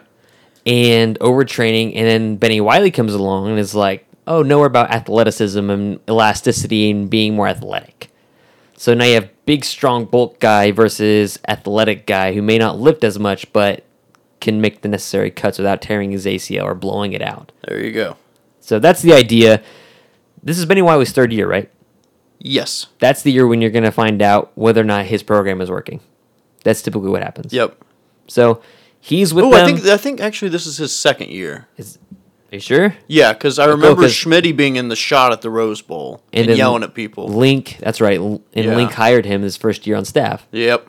[0.65, 5.69] and overtraining, and then Bennie Wylie comes along and is like, "Oh, know about athleticism
[5.69, 8.09] and elasticity and being more athletic."
[8.77, 13.03] So now you have big, strong bulk guy versus athletic guy who may not lift
[13.03, 13.83] as much, but
[14.39, 17.51] can make the necessary cuts without tearing his ACL or blowing it out.
[17.67, 18.15] there you go.
[18.61, 19.61] So that's the idea.
[20.41, 21.69] This is Bennie Wylie's third year, right?
[22.39, 22.87] Yes.
[22.99, 25.69] That's the year when you're going to find out whether or not his program is
[25.69, 25.99] working.
[26.63, 27.51] That's typically what happens.
[27.51, 27.77] Yep.
[28.29, 28.61] So
[29.01, 29.53] he's with Oh.
[29.53, 31.67] I think I think actually this is his second year.
[31.75, 31.99] Is-
[32.51, 32.95] are you sure?
[33.07, 36.21] Yeah, because I oh, remember 'cause- Schmitty being in the shot at the Rose Bowl
[36.33, 37.27] and, then yelling at people.
[37.27, 38.19] Link, that's right.
[38.19, 38.75] And Yeah.
[38.75, 40.45] Link hired him his first year on staff.
[40.51, 40.87] Yep.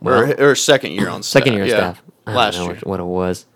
[0.00, 1.54] Well, or, or second year on second staff.
[1.54, 1.76] year on yeah.
[1.92, 2.02] staff.
[2.26, 2.78] I don't Last year.
[2.82, 3.46] what- it was.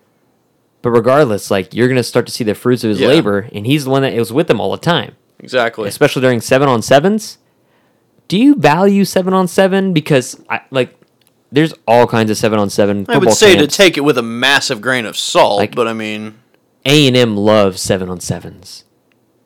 [0.81, 3.07] But regardless, like you're gonna start to see the fruits of his Yeah.
[3.09, 5.89] labor, and he's the one that was with them all the time, Exactly.
[5.89, 7.39] especially during seven on sevens.
[8.29, 9.91] Do you value seven on seven?
[9.91, 10.95] Because I like,
[11.51, 13.05] there's all kinds of seven on seven.
[13.09, 15.93] I would say to take it with a massive grain of salt, Like- but I
[15.93, 16.35] mean,
[16.87, 18.85] A and M loves seven on sevens,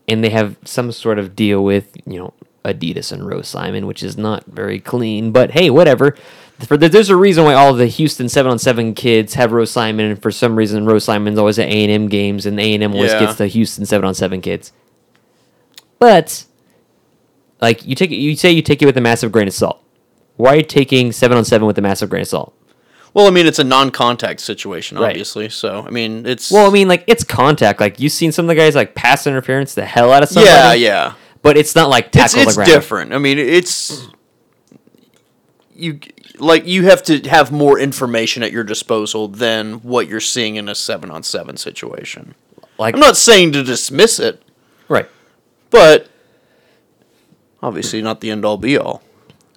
[0.08, 4.04] and they have some sort of deal with you know Adidas and Rose Simon, which
[4.04, 5.32] is not very clean.
[5.32, 6.16] But hey, whatever.
[6.68, 9.72] For the, there's a reason why all the Houston seven on seven kids have Rose
[9.72, 12.74] Simon, and for some reason Rose Simon's always at A and M games, and A
[12.76, 13.22] and M always Yeah.
[13.22, 14.72] gets the Houston seven on seven kids.
[15.98, 16.46] But
[17.60, 19.84] like you take it, you say you take it with a massive grain of salt.
[20.38, 22.54] Why are you taking seven on seven with a massive grain of salt?
[23.14, 25.10] Well, I mean, it's a non-contact situation, Right.
[25.10, 25.50] obviously.
[25.50, 27.80] So, I mean, it's Well, I mean, like it's contact.
[27.80, 30.50] Like you've seen some of the guys like pass interference the hell out of somebody.
[30.54, 31.14] yeah, yeah.
[31.42, 32.72] But it's not like It's tackle it's the ground.
[32.72, 33.14] different.
[33.14, 34.08] I mean, it's
[35.76, 36.00] you
[36.38, 40.70] like you have to have more information at your disposal than what you're seeing in
[40.70, 42.36] a seven on seven situation.
[42.78, 44.42] Like I'm not saying to dismiss it,
[44.88, 45.08] right.
[45.70, 46.08] but
[47.62, 49.04] obviously not the end all be all.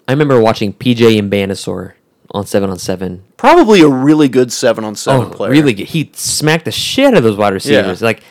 [0.07, 1.93] I remember watching PJ and Banasaur
[2.35, 3.23] on seven on seven.
[3.39, 5.51] Probably a really good seven on seven Oh, player.
[5.53, 5.87] really good.
[5.87, 8.01] He smacked the shit out of those wide receivers.
[8.03, 8.05] Yeah.
[8.07, 8.23] Like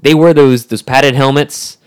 [0.00, 1.78] they wear those those padded helmets,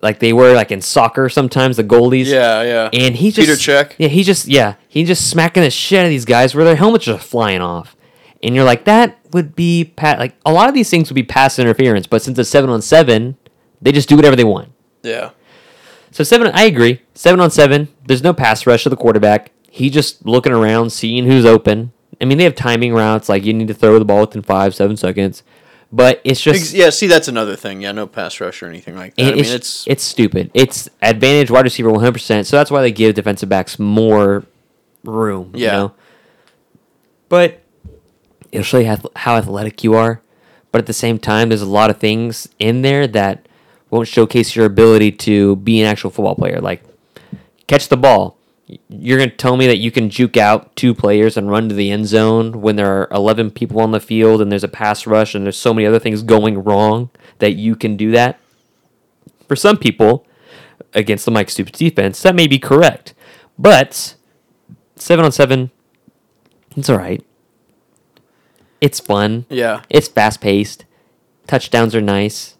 [0.00, 2.26] like they wear like in soccer sometimes the goalies.
[2.26, 2.90] Yeah, yeah.
[2.92, 3.92] And he just Petr Cech.
[3.98, 6.76] Yeah, he just yeah he just smacking the shit out of these guys where their
[6.76, 7.96] helmets are flying off,
[8.42, 11.22] and you're like that would be pat like a lot of these things would be
[11.24, 13.36] pass interference, but since it's seven on seven,
[13.82, 14.70] they just do whatever they want.
[15.02, 15.30] Yeah.
[16.12, 17.02] So seven, I agree.
[17.14, 17.88] Seven on seven.
[18.06, 19.50] There's no pass rush to the quarterback.
[19.76, 21.92] He just looking around, seeing who's open.
[22.18, 24.74] I mean, they have timing routes like you need to throw the ball within five,
[24.74, 25.42] seven seconds.
[25.92, 27.82] But it's just Yeah, see, that's another thing.
[27.82, 29.22] Yeah, no pass rush or anything like that.
[29.22, 30.50] I mean, it's, it's, stupid.
[30.54, 32.12] It's advantage wide receiver 100.
[32.12, 34.44] percent So that's why they give defensive backs more
[35.04, 35.52] room.
[35.54, 35.72] You Yeah.
[35.72, 35.92] know?
[37.28, 37.60] But
[38.50, 40.22] it'll show you how athletic you are.
[40.72, 43.46] But at the same time, there's a lot of things in there that
[43.90, 46.60] won't showcase your ability to be an actual football player.
[46.60, 46.82] Like
[47.66, 48.36] catch the ball.
[48.88, 51.74] You're going to tell me that you can juke out two players and run to
[51.74, 55.06] the end zone when there are 11 people on the field and there's a pass
[55.06, 58.40] rush and there's so many other things going wrong that you can do that?
[59.46, 60.26] For some people,
[60.94, 63.14] against the Mike Stoops defense, that may be correct.
[63.56, 64.16] But
[64.96, 65.70] 7 on 7,
[66.76, 67.24] it's all right.
[68.80, 69.46] It's fun.
[69.48, 69.82] yeah.
[69.88, 70.84] It's fast paced.
[71.46, 72.56] Touchdowns are nice.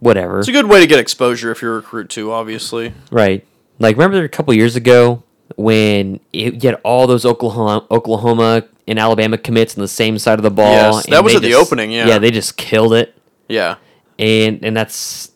[0.00, 0.40] Whatever.
[0.40, 2.92] It's a good way to get exposure if you're a recruit too, obviously.
[3.10, 3.46] Right.
[3.78, 5.22] Like remember a couple years ago
[5.56, 10.38] when it, you had all those Oklahoma, Oklahoma and Alabama commits on the same side
[10.38, 10.72] of the ball.
[10.96, 12.06] Yes, that was at the opening, yeah.
[12.06, 13.14] Yeah, they just killed it,
[13.48, 13.76] Yeah.
[14.18, 15.32] and and that's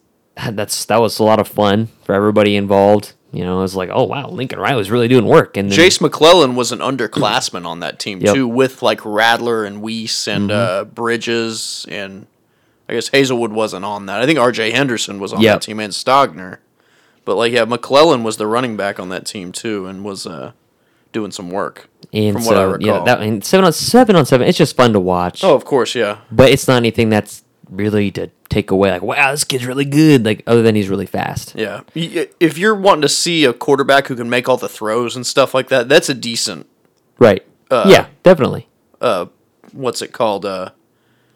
[0.52, 3.12] that's that was a lot of fun for everybody involved.
[3.32, 5.76] You know, it was like, oh wow, Lincoln Riley was really doing work, and then,
[5.76, 8.34] Jase McClellan was an underclassman on that team Yep.
[8.34, 10.80] too, with like Rattler and Weiss and Mm-hmm.
[10.80, 12.26] uh, Bridges and
[12.88, 14.22] I guess Haselwood wasn't on that.
[14.22, 14.70] I think R.J.
[14.70, 15.54] Henderson was on Yep.
[15.60, 16.58] that team and Stogner,
[17.28, 20.52] but like yeah, McClellan was the running back on that team too and was uh,
[21.12, 22.86] doing some work and from so what I recall.
[22.86, 24.48] yeah, that and seven on seven on seven.
[24.48, 25.44] It's just fun to watch.
[25.44, 28.90] oh, of course, yeah, but it's not anything that's really to take away.
[28.90, 30.24] Like, wow, this kid's really good.
[30.24, 31.54] Like, other than he's really fast.
[31.54, 31.82] yeah.
[31.94, 35.52] If you're wanting to see a quarterback who can make all the throws and stuff
[35.52, 36.66] like that, that's a decent.
[37.18, 37.44] Right.
[37.70, 38.68] Uh, yeah, definitely.
[39.02, 39.26] uh
[39.72, 40.46] What's it called?
[40.46, 40.70] Uh,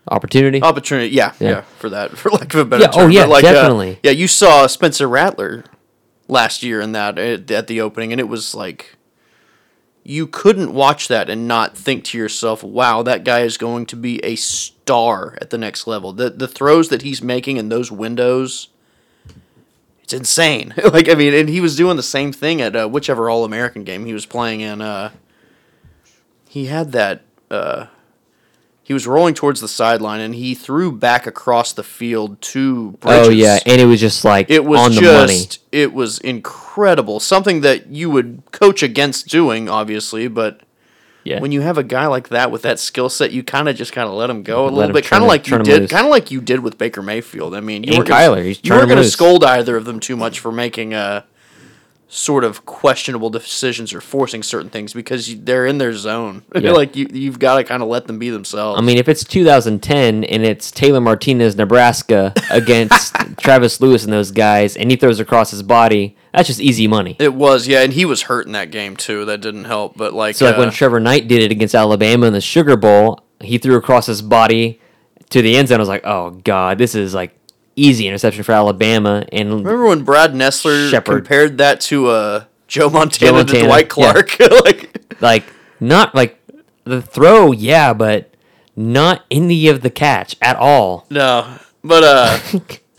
[0.09, 0.62] Opportunity.
[0.62, 1.14] opportunity.
[1.14, 1.61] Yeah, yeah, Yeah.
[1.78, 3.98] for that, for lack of a better Yeah, oh, yeah, But, like, uh, definitely.
[4.02, 5.64] yeah, you saw Spencer Rattler
[6.33, 8.97] last year in that at, at the opening, and it was like
[10.03, 13.97] you couldn't watch that and not think to yourself, "Wow, that guy is going to
[13.97, 17.92] be a star at the next level." The the throws that he's making in those
[17.92, 18.68] windows.
[20.03, 20.75] It's insane.
[20.92, 23.85] like I mean, and he was doing the same thing at uh, whichever All American
[23.85, 24.81] game he was playing in.
[24.81, 25.11] Uh,
[26.49, 27.23] he had that.
[27.51, 27.87] Uh,
[28.92, 33.28] he was rolling towards the sideline and he threw back across the field to Bridges.
[33.28, 35.33] oh yeah, and it was just like it was on the money.
[35.33, 37.18] just it was incredible.
[37.18, 40.61] Something that you would coach against doing, obviously, but
[41.24, 41.40] Yeah.
[41.40, 43.92] when you have a guy like that with that skill set, you kind of just
[43.92, 46.05] kind of let him go a Let little bit, kind of like you did, kind
[46.05, 47.55] of like you did with Baker Mayfield.
[47.55, 50.00] I mean, you And gonna- Kyler, he's you weren't going to scold either of them
[50.00, 51.22] too much for making uh,
[52.14, 56.42] sort of questionable decisions or forcing certain things because you, they're in their zone.
[56.62, 56.72] Yeah.
[56.72, 58.79] like you, you've got to kind of let them be themselves.
[58.79, 64.31] I mean, if it's 2010 and it's Taylor Martinez, Nebraska against Travis Lewis and those
[64.31, 67.16] guys, and he throws across his body, that's just easy money.
[67.18, 69.25] It was, yeah, and he was hurt in that game too.
[69.25, 69.96] That didn't help.
[69.96, 72.77] But like, So like uh, when Trevor Knight did it against Alabama in the Sugar
[72.77, 74.81] Bowl, he threw across his body
[75.31, 75.79] to the end zone.
[75.79, 77.35] I was like, oh god, this is like
[77.76, 79.24] easy interception for Alabama.
[79.32, 83.85] And remember when Brad Nessler compared that to uh, Joe Montana, Joe to Montana, Dwight
[83.85, 83.88] yeah.
[83.88, 84.40] Clark?
[84.64, 85.44] like, like
[85.80, 86.38] not like
[86.85, 88.35] the throw, yeah, but
[88.76, 91.06] not any of the catch at all.
[91.11, 92.38] no, but uh,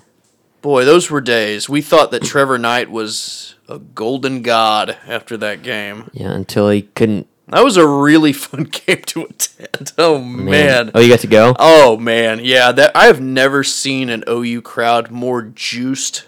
[0.61, 1.69] boy, those were days.
[1.69, 6.09] We thought that Trevor Knight was a golden god after that game.
[6.13, 7.27] Yeah, until he couldn't.
[7.49, 9.91] That was a really fun game to attend.
[9.97, 10.91] Oh man.
[10.95, 11.55] Oh, you got to go.
[11.59, 12.71] Oh man, yeah.
[12.71, 16.25] That I have never seen an OU crowd more juiced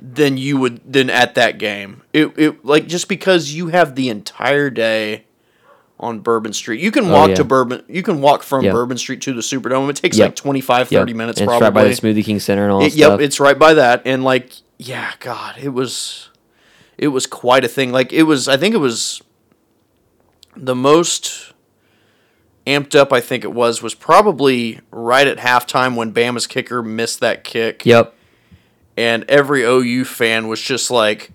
[0.00, 2.02] than you would than at that game.
[2.12, 5.24] It it like just because you have the entire day
[6.00, 6.80] on Bourbon Street.
[6.80, 7.34] You can oh, walk Oh, yeah.
[7.36, 7.82] to Bourbon.
[7.88, 8.64] You can walk from.
[8.64, 9.90] Bourbon Street to the Superdome.
[9.90, 10.28] It takes Yep.
[10.28, 11.16] like 25 30 Yep.
[11.16, 11.64] minutes And it's probably.
[11.64, 14.22] right by the Smoothie King Center and all It- yep, it's right by that and
[14.24, 16.28] like yeah, god, it was
[16.96, 17.90] it was quite a thing.
[17.92, 19.20] Like it was I think it was
[20.64, 21.52] the most
[22.66, 27.20] amped up I think it was was probably right at halftime when Bama's kicker missed
[27.20, 28.14] that kick yep.
[28.96, 31.30] and every OU fan was just like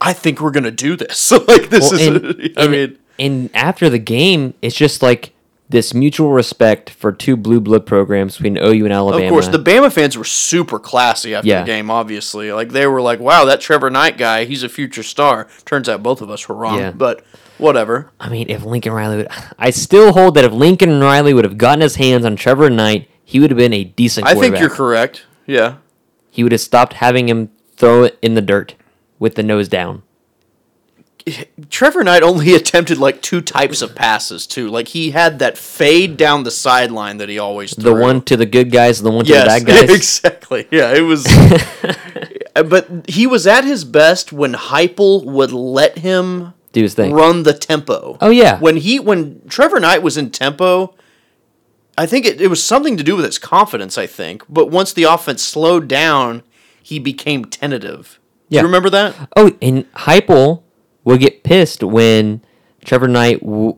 [0.00, 1.30] I think we're going to do this.
[1.48, 2.26] like this Well, is and,
[2.58, 5.34] I and- mean and after the game, it's just like
[5.70, 9.24] this mutual respect for two blue blood programs between OU and Alabama.
[9.24, 11.60] Of course, the Bama fans were super classy after Yeah.
[11.62, 11.90] the game.
[11.90, 15.88] Obviously, like they were like, "Wow, that Trevor Knight guy, he's a future star." Turns
[15.88, 16.90] out both of us were wrong, Yeah.
[16.90, 17.22] but
[17.58, 18.10] whatever.
[18.18, 21.56] I mean, if Lincoln Riley would, I still hold that if Lincoln Riley would have
[21.58, 24.26] gotten his hands on Trevor Knight, he would have been a decent.
[24.26, 25.22] I think you're correct.
[25.46, 25.74] Yeah,
[26.32, 28.74] He would have stopped having him throw it in the dirt
[29.18, 30.02] with the nose down.
[31.70, 34.68] Trevor Knight only attempted like two types of passes too.
[34.68, 37.84] Like he had that fade down the sideline that he always threw.
[37.94, 39.90] The one to the good guys, and the one to yes, the bad guys.
[39.96, 40.66] exactly.
[40.70, 41.24] Yeah, it was.
[42.54, 47.12] but he was at his best when Heupel would let him Do his thing.
[47.12, 48.18] run the tempo.
[48.20, 48.58] Oh, yeah.
[48.58, 50.94] When he when Trevor Knight was in tempo,
[51.98, 54.42] I think it, it was something to do with his confidence, I think.
[54.48, 56.42] But once the offense slowed down,
[56.82, 58.18] he became tentative.
[58.48, 58.60] Do Yeah.
[58.62, 59.14] you remember that?
[59.36, 60.62] Oh, and Heupel
[61.04, 62.42] would get pissed when
[62.84, 63.76] Trevor Knight w-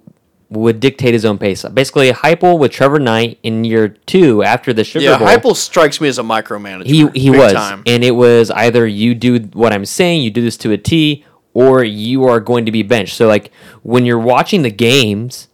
[0.51, 1.65] would dictate his own pace.
[1.65, 5.29] Basically, Heupel with Trevor Knight in year two after the Sugar Yeah, Bowl.
[5.29, 6.85] Heupel strikes me as a micromanager.
[6.87, 7.83] he he was, time.
[7.87, 11.25] and it was either you do what I'm saying, you do this to a T,
[11.55, 13.15] or you are going to be benched.
[13.17, 13.51] So like
[13.83, 15.49] when you're watching the games,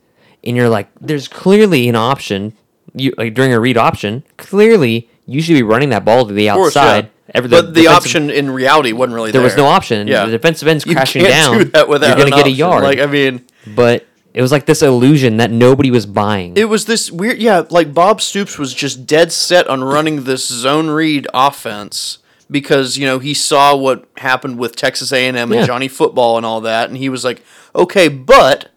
[0.45, 2.55] and you're like, there's clearly an option.
[2.95, 6.49] You like during a read option, clearly you should be running that ball to the
[6.49, 7.05] Of course, outside.
[7.05, 7.11] yeah.
[7.35, 9.47] Every- but the option in reality wasn't really there there.
[9.49, 10.07] was no option.
[10.09, 10.25] Yeah.
[10.27, 11.59] The defensive end's You crashing can't down.
[11.59, 12.83] do that without you're going to get a yard.
[12.85, 16.57] Like I mean, but it was like this illusion that nobody was buying.
[16.57, 17.39] it was this weird.
[17.39, 22.19] Yeah, like Bob Stoops was just dead set on running this zone read offense
[22.51, 25.59] because you know he saw what happened with Texas A and M Yeah.
[25.59, 27.43] and Johnny Football and all that, and he was like,
[27.75, 28.71] okay, but.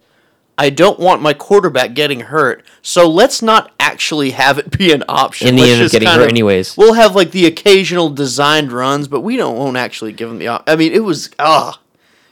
[0.62, 5.03] I don't want my quarterback getting hurt, so let's not actually have it be an
[5.09, 5.47] option.
[5.47, 6.78] In the Let's up just getting kind hurt anyways.
[6.78, 10.49] We'll have like the occasional designed runs, but we don't won't actually give him the.
[10.49, 11.80] Op- I mean, it was ah,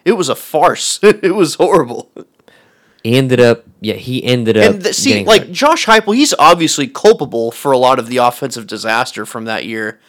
[0.06, 1.00] it was a farce.
[1.04, 2.12] it was horrible.
[3.04, 4.76] he ended up, yeah, he ended up.
[4.76, 5.52] And th- see, like hurt.
[5.52, 10.00] Josh Heupel, he's obviously culpable for a lot of the offensive disaster from that year.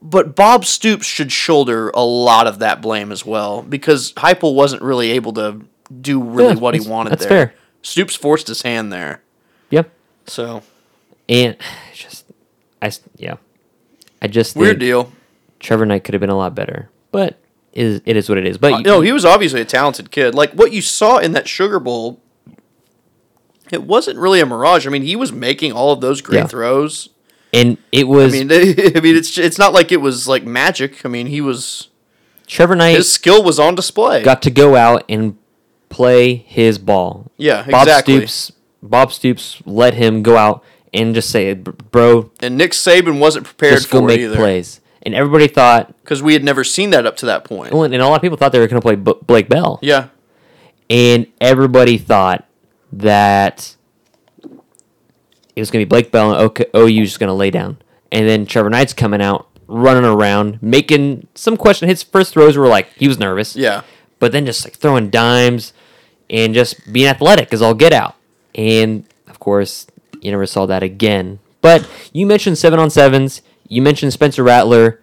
[0.00, 4.80] But Bob Stoops should shoulder a lot of that blame as well because Heupel wasn't
[4.80, 5.66] really able to
[6.00, 7.48] do really Yeah, what he wanted that's there.
[7.48, 7.54] fair.
[7.82, 9.22] Stoops forced his hand there.
[9.70, 9.90] Yep.
[10.26, 10.62] So
[11.28, 11.56] And
[11.94, 12.24] just,
[12.82, 13.36] I yeah,
[14.22, 15.12] I just weird think deal.
[15.60, 17.38] Trevor Knight could have been a lot better, but
[17.72, 18.58] is it is what it is.
[18.58, 20.34] But Uh, you- no, he was obviously a talented kid.
[20.34, 22.20] Like what you saw in that Sugar Bowl,
[23.70, 24.86] it wasn't really a mirage.
[24.86, 26.46] I mean, he was making all of those great Yeah.
[26.46, 27.08] throws.
[27.52, 28.34] and it was.
[28.34, 28.52] I mean,
[28.96, 31.04] I mean, it's it's not like it was like magic.
[31.06, 31.88] I mean, he was
[32.46, 34.22] Trevor Knight his skill was on display.
[34.22, 35.37] got to go out and
[35.88, 37.30] play his ball.
[37.36, 38.16] Yeah, Bob exactly.
[38.26, 38.52] Stoops.
[38.82, 40.62] Bob Stoops let him go out
[40.92, 44.36] and just say, "Bro, and Nick Saban wasn't prepared just go for make it either
[44.36, 47.72] plays." And everybody thought, because we had never seen that up to that point.
[47.72, 49.78] and a lot of people thought they were going to play B- Blake Bell.
[49.82, 50.08] Yeah,
[50.90, 52.44] and everybody thought
[52.92, 53.76] that
[54.42, 57.78] it was going to be Blake Bell and OU just going to lay down.
[58.10, 61.88] And then Trevor Knight's coming out, running around, making some question.
[61.88, 63.82] His first throws were like he was nervous, yeah.
[64.18, 65.72] but then just like throwing dimes
[66.30, 68.14] and just being athletic is all get out.
[68.54, 69.86] And of course,
[70.20, 71.38] you never saw that again.
[71.60, 73.42] But you mentioned seven on sevens.
[73.68, 75.00] You mentioned Spencer Rattler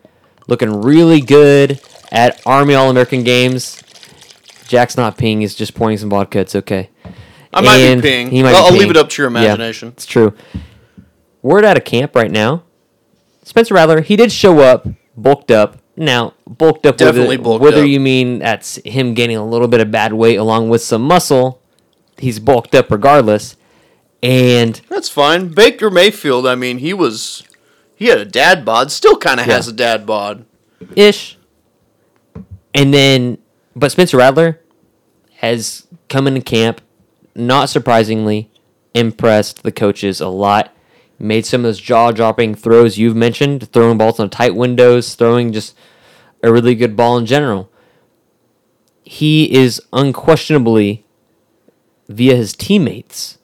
[0.48, 1.80] looking really good
[2.12, 3.82] at Army All American games.
[4.68, 6.40] Jack's not peeing; he's just pouring some vodka.
[6.40, 6.90] It's okay.
[7.54, 8.30] I might And be peeing.
[8.30, 9.90] he might be I'll leave it up to your Yeah, imagination.
[9.90, 10.34] it's true.
[11.42, 12.64] Word out of camp right now.
[13.44, 15.78] Spencer Rattler, he did show up, bulked up.
[15.98, 17.88] Now, bulked up, Definitely whether, bulked whether up.
[17.88, 21.62] you mean that's him gaining a little bit of bad weight along with some muscle,
[22.18, 23.56] he's bulked up regardless.
[24.22, 25.50] And That's fine.
[25.50, 26.48] Baker Mayfield.
[26.48, 27.44] I mean, he was
[27.96, 28.92] he had a dad bod.
[28.92, 30.46] Still kind of has a dad bod.
[30.96, 31.38] ish.
[32.74, 33.38] And then,
[33.76, 34.60] but Spencer Rattler
[35.38, 36.82] has come into camp,
[37.36, 38.50] not surprisingly,
[38.94, 40.75] impressed the coaches a lot.
[41.18, 45.54] Made some of those jaw dropping throws you've mentioned, throwing balls on tight windows, throwing
[45.54, 45.76] just
[46.44, 47.72] a really good ball in general.
[49.04, 51.06] He is unquestionably,
[52.10, 53.38] via his teammates,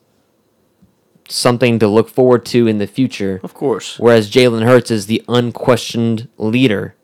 [1.30, 3.40] something to look forward to in the future.
[3.44, 3.98] Of course.
[4.00, 6.96] Whereas Jalen Hurts is the unquestioned leader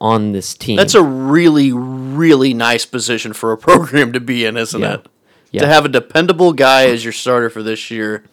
[0.00, 0.76] on this team.
[0.76, 4.94] That's a really, really nice position for a program to be in, isn't Yeah.
[4.94, 5.06] it?
[5.50, 5.60] Yeah.
[5.62, 8.24] To have a dependable guy as your starter for this year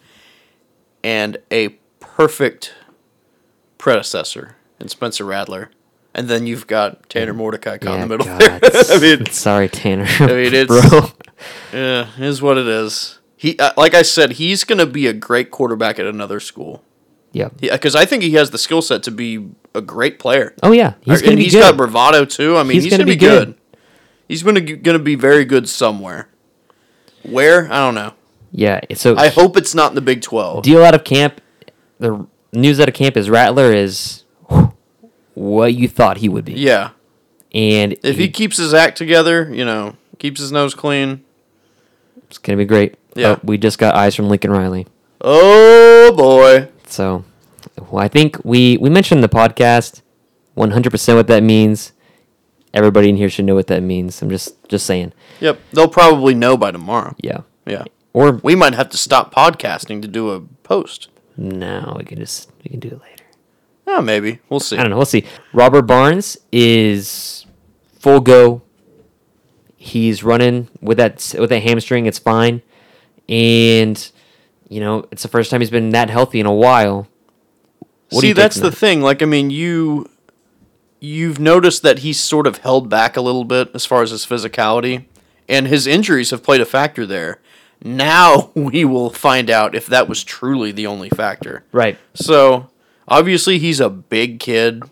[1.04, 1.76] and a
[2.22, 2.72] perfect
[3.78, 5.70] predecessor in Spencer Rattler.
[6.14, 8.26] And then you've got Tanner Mordecai caught in the middle.
[8.30, 10.04] I mean, sorry, Tanner.
[10.20, 11.00] I mean, it's bro.
[11.72, 13.18] yeah, it is what it is.
[13.36, 16.84] He, uh, like I said, he's going to be a great quarterback at another school.
[17.32, 17.48] Yeah.
[17.60, 20.54] Yeah, because I think he has the skill set to be a great player.
[20.62, 21.60] Oh yeah, he's and gonna be he's good.
[21.62, 22.56] got bravado too.
[22.58, 23.46] I mean, He's he's, gonna be be good.
[23.48, 23.56] good.
[24.28, 26.28] He's going to going to be very good somewhere.
[27.22, 28.12] Where I don't know.
[28.52, 28.80] Yeah.
[28.94, 30.62] So I hope it's not in the Big 12.
[30.62, 31.40] deal out of camp.
[31.98, 34.24] The news out of camp is Rattler is
[35.34, 36.90] what you thought he would be, yeah.
[37.54, 41.24] and If he keeps his act together, you know, keeps his nose clean.
[42.28, 42.96] it's gonna be great.
[43.16, 43.34] Oh, yeah.
[43.34, 44.86] But we just got eyes from Lincoln Riley.
[45.20, 46.68] Oh boy.
[46.86, 47.24] So,
[47.90, 50.02] well, I think we we mentioned the podcast
[50.56, 51.92] 100% what that means.
[52.74, 54.20] Everybody in here should know what that means.
[54.22, 55.12] I'm just just saying.
[55.40, 55.58] Yep.
[55.72, 57.14] They'll probably know by tomorrow.
[57.22, 57.42] Yeah.
[57.66, 57.84] Yeah.
[58.12, 61.08] Or We might have to stop podcasting to do a post.
[61.36, 63.24] No, we can just we can do it later.
[63.86, 64.40] Oh, maybe.
[64.48, 64.76] We'll see.
[64.76, 64.96] I don't know.
[64.96, 65.24] We'll see.
[65.52, 67.46] Robert Barnes is
[67.98, 68.62] full go.
[69.76, 72.06] He's running with that with that hamstring.
[72.06, 72.62] It's fine,
[73.28, 74.10] and
[74.68, 77.08] you know it's the first time he's been that healthy in a while.
[78.10, 78.76] What See, that's the that?
[78.76, 79.00] thing.
[79.00, 80.08] Like, I mean, you
[81.00, 84.24] you've noticed that he's sort of held back a little bit as far as his
[84.24, 85.06] physicality,
[85.48, 87.40] and his injuries have played a factor there.
[87.84, 91.64] Now we will find out if that was truly the only factor.
[91.72, 91.98] Right.
[92.14, 92.70] So,
[93.08, 94.82] obviously, he's a big kid,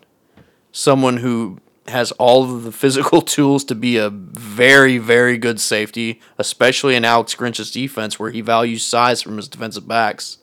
[0.71, 6.19] someone who has all of the physical tools to be a very, very good safety,
[6.37, 10.37] especially in Alex Grinch's defense, where he values size from his defensive backs.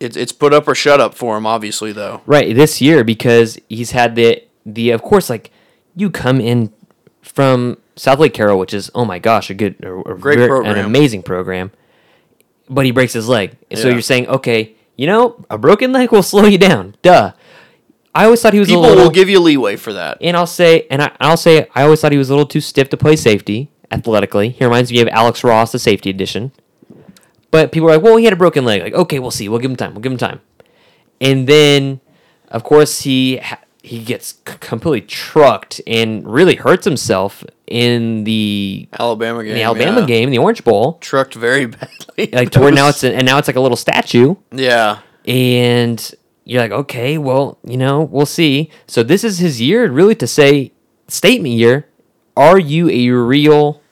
[0.00, 2.22] It's it's put up or shut up for him, obviously, though.
[2.26, 2.56] Right.
[2.56, 5.50] This year because he's had the the of course like
[5.94, 6.72] you come in
[7.22, 10.76] from Southlake Carroll, which is oh my gosh a good a, a Great program.
[10.78, 11.70] an amazing program,
[12.68, 13.56] but he breaks his leg.
[13.74, 16.96] So you're saying okay, you know a broken leg will slow you down.
[17.02, 17.32] Duh.
[18.14, 19.04] I always thought he was People a little.
[19.04, 20.18] will give you leeway for that.
[20.20, 22.60] and I'll say, and I, I'll say, I always thought he was a little too
[22.60, 24.50] stiff to play safety athletically.
[24.50, 26.52] He reminds me of Alex Ross, the safety edition.
[27.50, 28.82] But people are like, well, he had a broken leg.
[28.82, 29.48] Like, okay, we'll see.
[29.48, 29.94] We'll give him time.
[29.94, 30.40] We'll give him time.
[31.22, 32.02] And then,
[32.48, 38.88] of course, he ha- he gets c- completely trucked and really hurts himself in the
[38.98, 39.50] Alabama game.
[39.50, 40.06] in the Alabama yeah.
[40.06, 40.98] game, the Orange Bowl.
[41.00, 42.30] Trucked very badly.
[42.32, 45.00] Like to where now it's a, and now it's like a little statue yeah.
[45.26, 46.14] and
[46.44, 48.70] you're like, okay, well, you know, we'll see.
[48.86, 50.72] So this is his year, really, to say
[51.08, 51.88] statement year.
[52.36, 53.82] Are you a real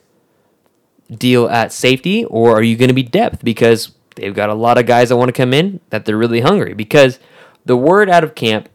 [1.10, 3.44] deal at safety, or are you going to be depth?
[3.44, 6.40] Because they've got a lot of guys that want to come in that they're really
[6.40, 6.74] hungry.
[6.74, 7.18] Because
[7.66, 8.68] the word out of camp,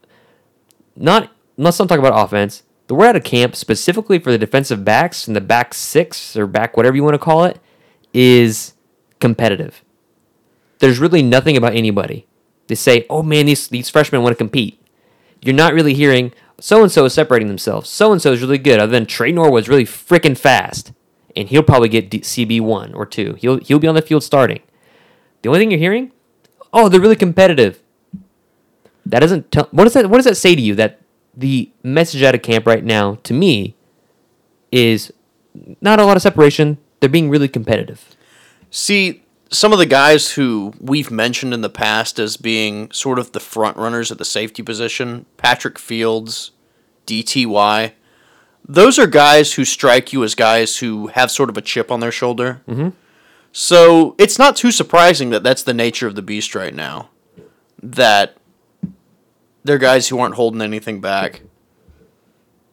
[0.95, 2.63] not let's not talk about offense.
[2.87, 6.45] The word out of camp, specifically for the defensive backs and the back six or
[6.45, 7.59] back whatever you want to call it,
[8.13, 8.73] is
[9.19, 9.83] competitive.
[10.79, 12.27] There's really nothing about anybody.
[12.67, 14.81] They say, "Oh man, these these freshmen want to compete."
[15.41, 17.89] You're not really hearing so and so is separating themselves.
[17.89, 18.79] So and so is really good.
[18.79, 20.93] Other than Tre Norwood's really freaking fast,
[21.35, 23.35] and he'll probably get CB one or two.
[23.39, 24.61] He'll he'll be on the field starting.
[25.41, 26.11] The only thing you're hearing,
[26.73, 27.81] oh, they're really competitive.
[29.05, 29.67] That doesn't tell.
[29.71, 30.75] What does that What does that say to you?
[30.75, 30.99] That
[31.35, 33.75] the message out of camp right now to me
[34.71, 35.11] is
[35.81, 36.77] not a lot of separation.
[36.99, 38.15] They're being really competitive.
[38.71, 43.31] See, some of the guys who we've mentioned in the past as being sort of
[43.31, 46.51] the front runners at the safety position, Patrick Fields,
[47.05, 47.93] DTY,
[48.67, 51.99] those are guys who strike you as guys who have sort of a chip on
[51.99, 52.61] their shoulder.
[52.67, 52.89] Mm-hmm.
[53.51, 57.09] So it's not too surprising that that's the nature of the beast right now.
[57.81, 58.35] That
[59.65, 61.41] they're guys who aren't holding anything back.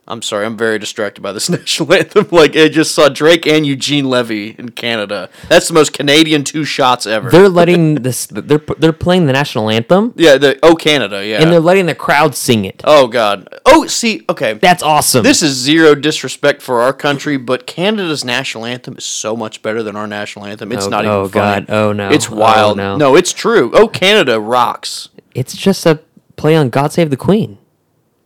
[0.09, 2.26] I'm sorry, I'm very distracted by this national anthem.
[2.32, 5.30] Like I just saw Drake and Eugene Levy in Canada.
[5.49, 7.30] That's the most Canadian two shots ever.
[7.30, 8.26] They're letting this.
[8.26, 11.40] They're they're playing the national anthem, yeah, the oh Canada, yeah.
[11.40, 12.82] and they're letting the crowd sing it.
[12.84, 13.49] oh god.
[13.64, 14.55] Oh, see, okay.
[14.55, 15.22] That's awesome.
[15.22, 19.84] This is zero disrespect for our country, but Canada's national anthem is so much better
[19.84, 20.72] than our national anthem.
[20.72, 21.66] It's Oh, not even oh, funny.
[21.66, 21.72] God.
[21.74, 22.11] Oh, no.
[22.11, 22.76] It's Oh, wild.
[22.76, 22.97] no.
[22.97, 23.70] no, it's true.
[23.72, 25.11] Oh Canada rocks.
[25.32, 26.01] it's just a
[26.43, 27.59] play on "God Save the Queen,"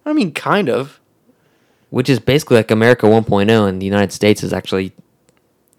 [0.04, 0.98] I mean, kind of.
[1.90, 4.92] which is basically like America 1.0, and the United States is actually.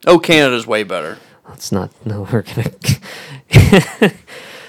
[0.06, 1.18] Oh, Canada's way better.
[1.54, 1.90] It's not.
[2.06, 2.72] No, we're gonna.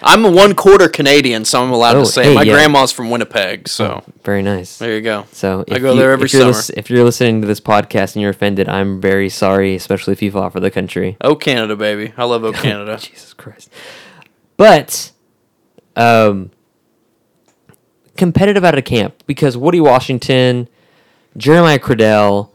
[0.00, 2.52] I'm a one quarter Canadian, so I'm allowed Oh, to say hey, my yeah.
[2.52, 4.78] grandma's from Winnipeg, so Very nice.
[4.78, 5.26] there you go.
[5.32, 6.52] So I if go you- there every if you're summer.
[6.52, 10.22] lis- if you're listening to this podcast and you're offended, I'm very sorry, especially if
[10.22, 11.16] you fought for the country.
[11.20, 12.12] Oh Canada, baby.
[12.16, 12.96] I love Oh Canada.
[13.00, 13.70] Jesus Christ.
[14.56, 15.10] But
[15.96, 16.52] um
[18.18, 20.68] competitive out of camp because Woody Washington,
[21.36, 22.50] Jeremiah Cradell,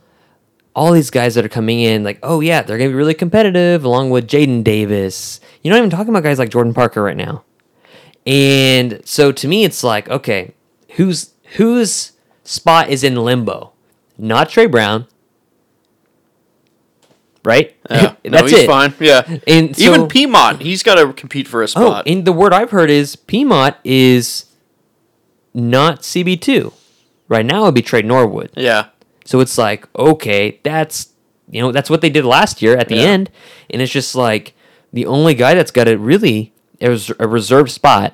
[0.76, 3.84] all these guys that are coming in, like, oh yeah, they're gonna be really competitive,
[3.84, 5.40] along with Jaden Davis.
[5.64, 7.44] You're not even talking about guys like Jordan Parker right now.
[8.28, 10.54] And so to me it's like, okay,
[10.96, 12.12] who's whose
[12.44, 13.72] spot is in limbo?
[14.18, 15.08] Not Tre Brown.
[17.44, 17.76] Right?
[17.90, 18.16] Yeah.
[18.24, 18.68] no, That's he's it.
[18.68, 18.94] fine.
[19.00, 19.40] Yeah.
[19.46, 21.84] And so- Even Piedmont, he's got to compete for a spot.
[21.84, 22.08] Oh, spot.
[22.08, 24.46] and the word I've heard is Piedmont is
[25.54, 26.74] not CB2.
[27.28, 28.52] Right now it would be Tre Norwood.
[28.56, 28.88] yeah.
[29.26, 31.10] So it's like, okay, that's
[31.50, 33.02] you know, that's what they did last year at the Yeah.
[33.04, 33.30] end.
[33.70, 34.54] And it's just like,
[34.92, 36.52] the only guy that's got a really
[36.82, 38.14] a res- a reserve spot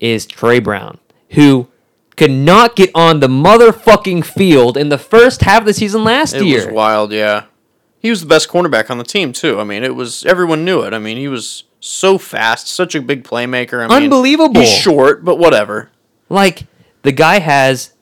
[0.00, 0.98] is Tre Brown,
[1.30, 1.68] who
[2.16, 6.34] could not get on the motherfucking field in the first half of the season last
[6.34, 6.66] It year.
[6.66, 7.44] was wild, yeah.
[7.98, 9.58] He was the best cornerback on the team too.
[9.60, 10.92] I mean, it was everyone knew it.
[10.94, 13.78] I mean, he was so fast, such a big playmaker.
[13.84, 14.60] I mean, Unbelievable.
[14.60, 15.90] He's short, but whatever.
[16.28, 16.66] Like
[17.02, 17.92] the guy has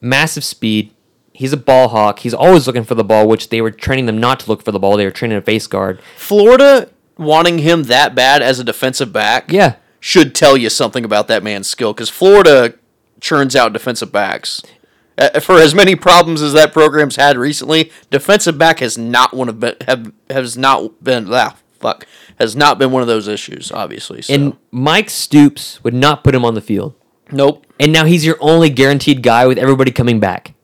[0.00, 0.92] massive speed.
[1.32, 2.20] He's a ball hawk.
[2.20, 4.72] He's always looking for the ball, which they were training them not to look for
[4.72, 4.96] the ball.
[4.96, 6.00] They were training a face guard.
[6.16, 9.74] Florida wanting him that bad as a defensive back, Yeah.
[10.00, 12.74] should tell you something about that man's skill because Florida
[13.20, 14.62] churns out defensive backs.
[15.18, 19.48] Uh, For as many problems as that program's had recently, defensive back has not one
[19.48, 22.06] of been, have has not been ah, fuck
[22.38, 23.72] has not been one of those issues.
[23.72, 24.34] Obviously, so.
[24.34, 26.94] And Mike Stoops would not put him on the field.
[27.32, 30.54] nope, And now he's your only guaranteed guy with everybody coming back.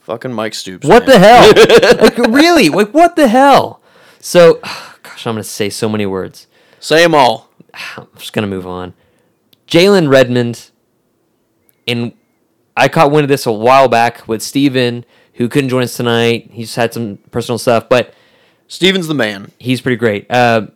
[0.00, 0.86] fucking Mike Stoops.
[0.86, 1.20] What man.
[1.20, 2.00] the hell?
[2.00, 2.68] like really?
[2.68, 3.80] Like what the hell?
[4.20, 4.54] So,
[5.02, 6.46] gosh, I'm gonna say so many words.
[6.78, 7.50] Say them all.
[7.96, 8.94] I'm just gonna move on.
[9.66, 10.70] Jalen Redmond,
[11.86, 12.12] and
[12.76, 15.04] I caught wind of this a while back with Steven,
[15.34, 16.50] who couldn't join us tonight.
[16.52, 18.12] He's had some personal stuff, but
[18.66, 19.52] Steven's the man.
[19.58, 20.26] he's pretty great.
[20.30, 20.68] Uh,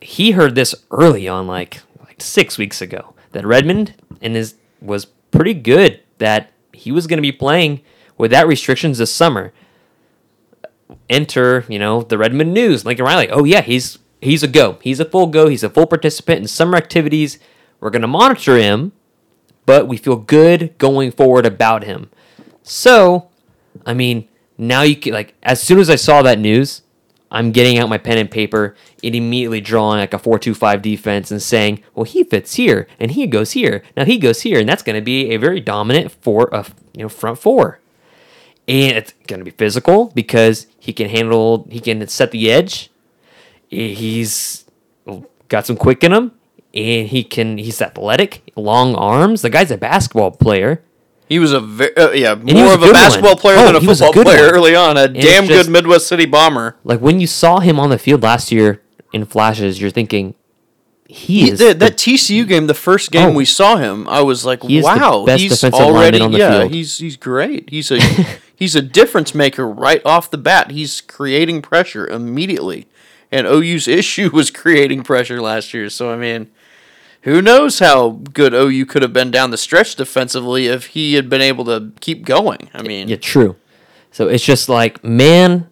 [0.00, 5.06] he heard this early on, like like six weeks ago, that Redmond and his was
[5.30, 6.00] pretty good.
[6.18, 7.82] That he was going to be playing
[8.16, 9.52] without restrictions this summer.
[11.08, 13.30] Enter, you know, the Redmond News, Lincoln Riley.
[13.30, 14.78] Oh yeah, he's he's a go.
[14.82, 15.48] He's a full go.
[15.48, 17.38] He's a full participant in summer activities.
[17.80, 18.92] We're going to monitor him,
[19.66, 22.10] but we feel good going forward about him.
[22.62, 23.28] So,
[23.86, 26.82] I mean, now you can like as soon as I saw that news,
[27.30, 28.74] I'm getting out my pen and paper
[29.04, 33.26] and immediately drawing like a four-two-five defense and saying, "Well, he fits here and he
[33.26, 33.82] goes here.
[33.96, 36.64] Now he goes here, and that's going to be a very dominant four, uh,
[36.94, 37.80] you know, front four.
[38.66, 42.90] And it's going to be physical because he can handle, he can set the edge.
[43.68, 44.64] He's
[45.48, 46.32] got some quick in him,
[46.74, 47.58] and he can.
[47.58, 49.42] He's athletic, long arms.
[49.42, 50.82] The guy's a basketball player.
[51.28, 53.38] He was a ve- uh, yeah more was a of a basketball one.
[53.40, 54.54] player Oh, than a a football good player one.
[54.54, 54.96] early on.
[54.96, 56.76] A damn it's good Midwest City bomber.
[56.84, 58.80] Like when you saw him on the field last year
[59.12, 60.34] in flashes, you're thinking
[61.06, 63.32] he He- is that, the- that TCU game, the first game Oh.
[63.32, 66.72] we saw him, I was like, the wow, he's already on the yeah, field.
[66.72, 67.68] he's he's great.
[67.70, 67.98] He's a
[68.56, 70.70] he's a difference maker right off the bat.
[70.70, 72.86] He's creating pressure immediately,
[73.32, 75.88] and OU's issue was creating pressure last year.
[75.90, 76.50] So I mean,
[77.28, 81.28] who knows how good OU could have been down the stretch defensively if he had
[81.28, 82.68] been able to keep going.
[82.74, 83.56] I mean, Yeah, true.
[84.10, 85.68] So it's just like, man,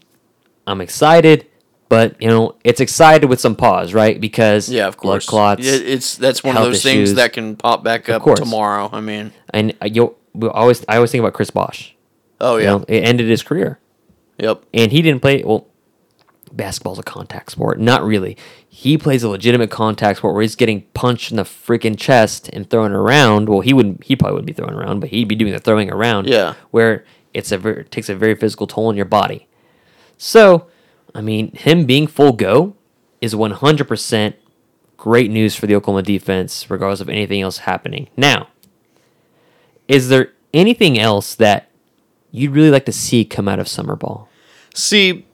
[0.67, 1.47] I'm excited,
[1.89, 4.21] but you know, it's excited with some pause, right?
[4.21, 7.57] Because yeah, of course, blood clots, It- it's that's one of those things that can
[7.57, 8.89] pop back up tomorrow.
[8.93, 10.15] I mean, and uh, you
[10.51, 11.95] always I always think about Chris Bosh.
[12.41, 13.79] oh You yeah, know, it ended his career,
[14.39, 14.63] yep.
[14.75, 15.43] and he didn't play.
[15.45, 15.67] Well,
[16.57, 17.79] basketball's a contact sport.
[17.79, 18.37] Not really.
[18.69, 22.69] He plays a legitimate contact sport where he's getting punched in the freaking chest and
[22.69, 23.49] thrown around.
[23.49, 24.05] Well, he wouldn't.
[24.05, 26.27] He probably wouldn't be thrown around, but he'd be doing the throwing around.
[26.27, 26.55] Yeah.
[26.71, 27.05] Where
[27.35, 29.47] it's a ver- it takes a very physical toll on your body.
[30.19, 30.69] So,
[31.15, 32.75] I mean, him being full go
[33.21, 34.35] is 100%
[34.97, 38.09] great news for the Oklahoma defense, regardless of anything else happening.
[38.17, 38.49] Now,
[39.89, 41.71] is there anything else that
[42.31, 44.29] you'd really like to see come out of summer ball?
[44.75, 45.27] See,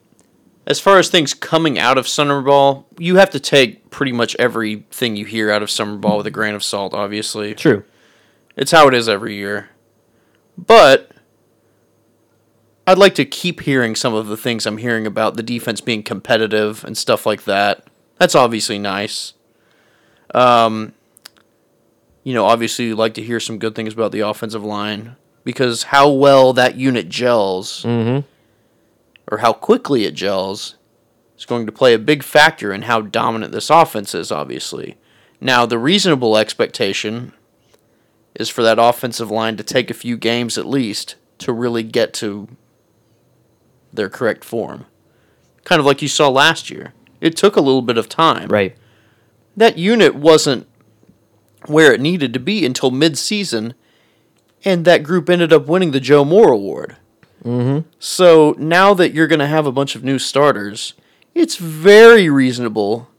[0.65, 4.35] as far as things coming out of summer ball, you have to take pretty much
[4.39, 6.93] everything you hear out of summer ball with a grain of salt.
[6.93, 7.83] Obviously, True.
[8.55, 9.69] it's how it is every year.
[10.57, 11.11] But
[12.87, 16.03] I'd like to keep hearing some of the things I'm hearing about the defense being
[16.03, 17.87] competitive and stuff like that.
[18.17, 19.33] That's obviously nice.
[20.33, 20.93] Um,
[22.23, 25.83] you know, obviously, you'd like to hear some good things about the offensive line because
[25.83, 28.25] how well that unit gels Mm-hmm.
[29.31, 30.75] Or how quickly it gels
[31.37, 34.97] is going to play a big factor in how dominant this offense is, obviously.
[35.41, 37.33] Now, the reasonable expectation
[38.35, 42.13] is for that offensive line to take a few games at least to really get
[42.13, 42.47] to
[43.91, 44.85] their correct form.
[45.63, 46.93] Kind of like you saw last year.
[47.21, 48.49] It took a little bit of time.
[48.49, 48.75] Right.
[49.55, 50.67] That unit wasn't
[51.67, 53.73] where it needed to be until mid-season,
[54.65, 56.97] and that group ended up winning the Joe Moore Award.
[57.43, 57.87] Mm-hmm.
[57.99, 60.93] So now that you're going to have a bunch of new starters,
[61.35, 63.09] it's very reasonable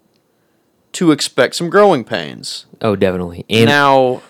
[0.92, 2.66] to expect some growing pains.
[2.80, 3.44] Oh, definitely.
[3.50, 4.22] And now,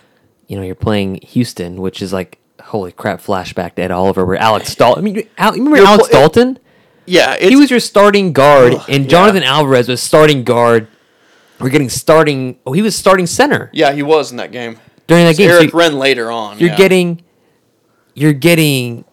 [0.46, 4.36] you know, you're playing Houston, which is like holy crap flashback to Ed Oliver where
[4.36, 5.02] Alex Dalton.
[5.02, 6.58] I mean, Al, remember Alex pl- Dalton?
[7.06, 9.10] yeah, He was your starting guard, Ugh, and yeah.
[9.10, 10.88] Jonathan Alvarez was starting guard.
[11.60, 12.58] We're getting starting.
[12.66, 14.78] Oh, he was starting center yeah, he was in that game.
[15.06, 15.50] during that It's game.
[15.50, 16.58] So Eric you- Wren later on.
[16.58, 16.76] you're yeah.
[16.76, 17.22] getting,
[18.14, 19.04] you're getting,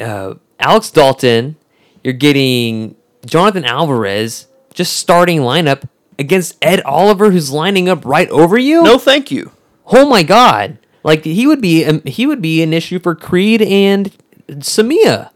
[0.00, 1.56] uh, Alex Dalton.
[2.02, 2.96] You're getting
[3.26, 5.88] Jonathan Alvarez just starting lineup
[6.18, 8.82] against Ed Oliver, who's lining up right over you.
[8.82, 9.52] No, thank you.
[9.86, 10.78] Oh my God!
[11.02, 14.14] Like he would be, um, he would be an issue for Creed and
[14.48, 15.30] Samia.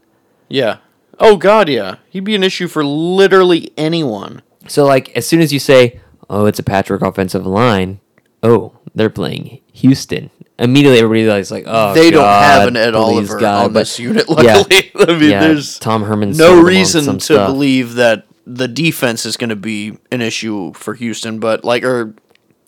[0.49, 0.77] Yeah.
[1.19, 1.95] Oh God, yeah.
[2.09, 4.41] He'd be an issue for literally anyone.
[4.67, 5.99] So like as soon as you say,
[6.29, 7.99] "Oh, it's a patchwork offensive line,"
[8.41, 10.29] oh, they're playing Houston.
[10.59, 13.65] Immediately, everybody's like, "Oh, they don't have an Ed Oliver God.
[13.65, 14.25] on But- this unit.
[14.41, 14.63] yeah.
[14.95, 16.29] I mean, yeah, there's Tom Herman.
[16.29, 17.47] no sold them on reason to stuff.
[17.47, 22.13] believe that the defense is going to be an issue for Houston, but like, or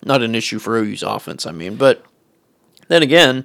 [0.04, 1.46] not an issue for OU's offense.
[1.46, 2.04] I mean, but
[2.88, 3.44] then again,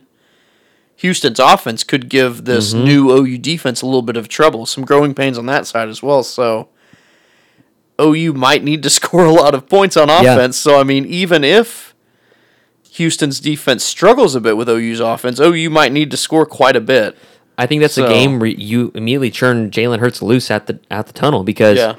[0.97, 2.83] Houston's offense could give this Mm-hmm.
[2.85, 6.01] new OU defense a little bit of trouble, some growing pains on that side as
[6.01, 6.23] well.
[6.23, 6.69] So
[8.01, 10.33] OU might need to score a lot of points on Yeah.
[10.33, 10.57] offense.
[10.57, 11.90] So I mean, even if
[12.95, 16.81] Houston's defense struggles a bit with OU's offense, OU might need to score quite a
[16.81, 17.17] bit.
[17.57, 21.07] I think that's a game where you immediately turn Jalen Hurts loose at the at
[21.07, 21.95] the tunnel because Yeah.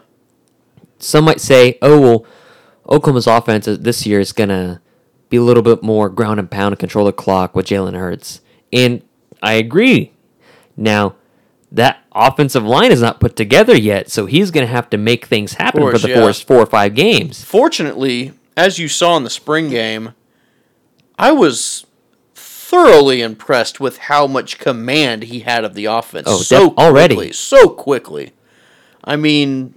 [0.99, 2.27] some might say, "Oh well,
[2.89, 4.81] Oklahoma's offense this year is gonna
[5.31, 8.41] be a little bit more ground and pound and control the clock with Jalen Hurts,"
[8.73, 9.03] and
[9.43, 10.13] I agree.
[10.77, 11.15] Now,
[11.71, 15.55] that offensive line is not put together yet, so he's gonna have to make things
[15.55, 16.21] happen course, for the yeah.
[16.21, 17.43] first four or five games.
[17.45, 20.11] Fortunately, as you saw in the spring game,
[21.19, 21.87] I was
[22.35, 26.27] thoroughly impressed with how much command he had of the offense.
[26.29, 27.15] Oh, so def- already.
[27.15, 28.33] quickly, so quickly.
[29.05, 29.75] I mean,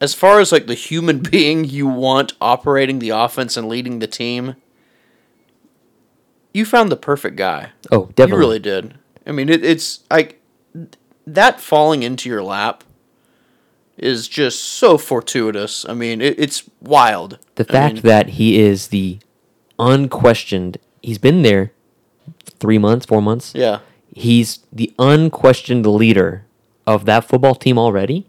[0.00, 4.06] as far as like the human being you want operating the offense and leading the
[4.06, 4.56] team,
[6.52, 7.70] you found the perfect guy.
[7.90, 8.30] Oh, definitely.
[8.32, 8.98] You really did.
[9.26, 10.40] I mean, it, it's like
[11.26, 12.84] that falling into your lap
[13.96, 15.84] is just so fortuitous.
[15.88, 17.38] I mean, it, it's wild.
[17.56, 19.18] The I fact mean, that he is the
[19.78, 21.72] unquestioned, he's been there
[22.60, 23.52] three months, four months.
[23.54, 23.80] yeah,
[24.14, 26.44] He's the unquestioned leader
[26.86, 28.26] of that football team already.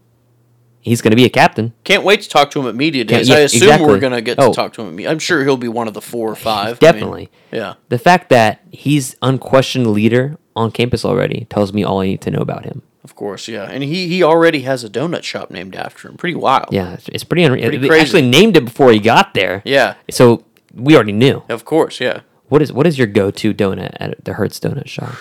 [0.82, 1.74] He's going to be a captain.
[1.84, 3.28] can't wait to talk to him at media days.
[3.28, 3.86] yeah, I assume exactly.
[3.88, 4.52] we're gonna get to Oh.
[4.54, 4.98] talk to him.
[5.06, 6.66] I'm sure he'll be one of the four or five.
[6.66, 7.30] I mean, Definitely.
[7.52, 12.20] yeah, The fact that he's unquestioned leader on campus already tells me all I need
[12.22, 12.80] to know about him.
[13.04, 13.64] of course, yeah.
[13.64, 16.16] And he he already has a donut shop named after him.
[16.16, 16.68] Pretty wild.
[16.70, 17.62] Yeah, it's, it's pretty unreal.
[17.68, 19.60] Pretty They actually named it before he got there.
[19.66, 19.94] Yeah.
[20.10, 20.44] So
[20.74, 21.42] we already knew.
[21.48, 22.20] Of course, yeah.
[22.48, 25.14] What is what is your go to donut at the Hurts Donut Shop?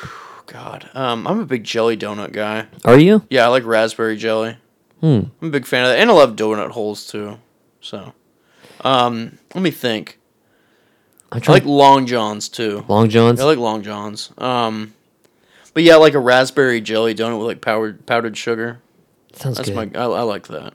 [0.47, 2.65] God, um, I'm a big jelly donut guy.
[2.83, 3.23] Are you?
[3.29, 4.57] Yeah, I like raspberry jelly.
[4.99, 5.21] Hmm.
[5.41, 7.37] I'm a big fan of that, and I love donut holes too.
[7.81, 8.13] So,
[8.81, 10.17] um, let me think.
[11.31, 12.83] I like Long Johns too.
[12.87, 13.39] Long Johns.
[13.39, 14.31] I like Long Johns.
[14.39, 14.95] Um,
[15.75, 18.81] but yeah, I like a raspberry jelly donut with like powdered powdered sugar.
[19.33, 19.93] Sounds That's good.
[19.93, 19.99] my.
[19.99, 20.73] I, I like that.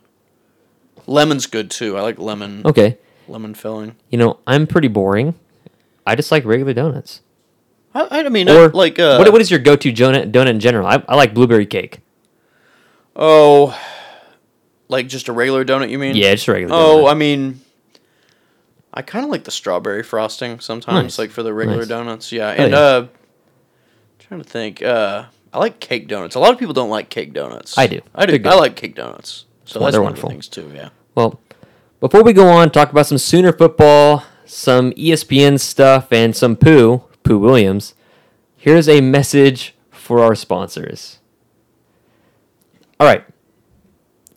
[1.08, 1.98] Lemon's good too.
[1.98, 2.62] I like lemon.
[2.64, 2.98] okay.
[3.28, 3.96] Lemon filling.
[4.10, 5.34] You know, I'm pretty boring.
[6.06, 7.20] I just like regular donuts.
[7.94, 10.48] I, I mean, Or I, like uh, what, what is your go to donut donut
[10.48, 10.86] in general?
[10.86, 12.00] I, I like blueberry cake.
[13.16, 13.78] oh,
[14.88, 15.90] like just a regular donut?
[15.90, 16.16] You mean?
[16.16, 16.74] Yeah, just a regular.
[16.74, 17.10] Oh, donut.
[17.10, 17.60] I mean,
[18.92, 21.18] I kind of like the strawberry frosting sometimes, Nice.
[21.18, 21.88] like for the regular Nice.
[21.88, 22.32] donuts.
[22.32, 22.78] Yeah, Hell and yeah.
[22.78, 23.06] uh,
[24.18, 24.82] trying to think.
[24.82, 26.34] Uh, I like cake donuts.
[26.34, 27.78] A lot of people don't like cake donuts.
[27.78, 28.00] I do.
[28.14, 28.40] I do.
[28.48, 29.44] I like cake donuts.
[29.66, 30.30] So Well, that's one of the wonderful.
[30.30, 30.70] things too.
[30.74, 30.88] Yeah.
[31.14, 31.38] Well,
[32.04, 37.02] before we go on, talk about some Sooner football, some ESPN stuff, and some poo,
[37.22, 37.94] Pooh Williams.
[38.58, 41.20] Here's a message for our sponsors.
[43.00, 43.24] All right.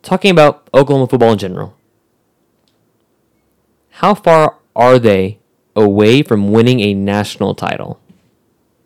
[0.02, 1.76] Talking about Oklahoma football in general.
[3.90, 5.40] How far are they
[5.76, 8.00] away from winning a national title?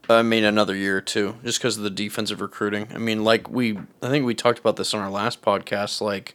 [0.10, 2.88] I mean, another year or two, just because of the defensive recruiting.
[2.96, 6.02] I mean, like we, I think we talked about this on our last podcast.
[6.02, 6.34] Like,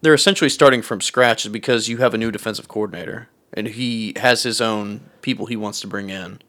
[0.00, 4.42] they're essentially starting from scratch because you have a new defensive coordinator, and he has
[4.42, 6.40] his own people he wants to bring in.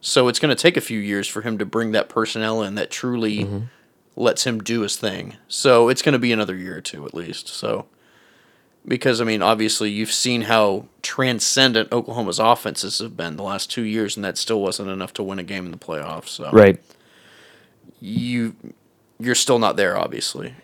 [0.00, 2.74] So it's going to take a few years for him to bring that personnel in
[2.74, 3.64] that truly mm-hmm.
[4.16, 5.36] lets him do his thing.
[5.48, 7.48] So it's going to be another year or two at least.
[7.48, 7.86] So
[8.86, 13.82] because I mean, obviously, you've seen how transcendent Oklahoma's offenses have been the last two
[13.82, 16.28] years, and that still wasn't enough to win a game in the playoffs.
[16.28, 16.78] So Right.
[18.00, 18.56] you
[19.18, 19.96] you're still not there.
[19.96, 20.54] Obviously,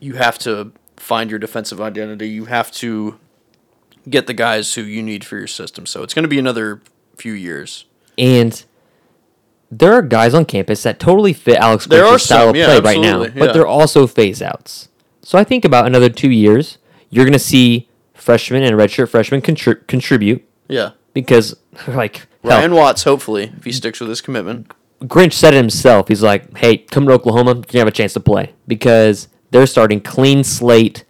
[0.00, 2.28] you have to find your defensive identity.
[2.28, 3.18] You have to
[4.08, 5.86] get the guys who you need for your system.
[5.86, 6.80] So it's going to be another
[7.16, 7.86] few years.
[8.18, 8.64] And
[9.70, 13.00] there are guys on campus that totally fit Alex Grinch's style some, of play right
[13.00, 13.62] now, but yeah.
[13.62, 14.88] are also phase outs.
[15.22, 16.78] So I think about another two years,
[17.10, 21.56] you're going to see freshmen and redshirt freshmen contri- contribute Yeah, because,
[21.88, 23.04] like, hell, Ryan Watts.
[23.04, 24.72] Hopefully, if he sticks with his commitment.
[25.02, 26.08] Grinch said it himself.
[26.08, 30.00] He's like, hey, come to Oklahoma, to have a chance to play because they're starting
[30.00, 31.04] clean slate.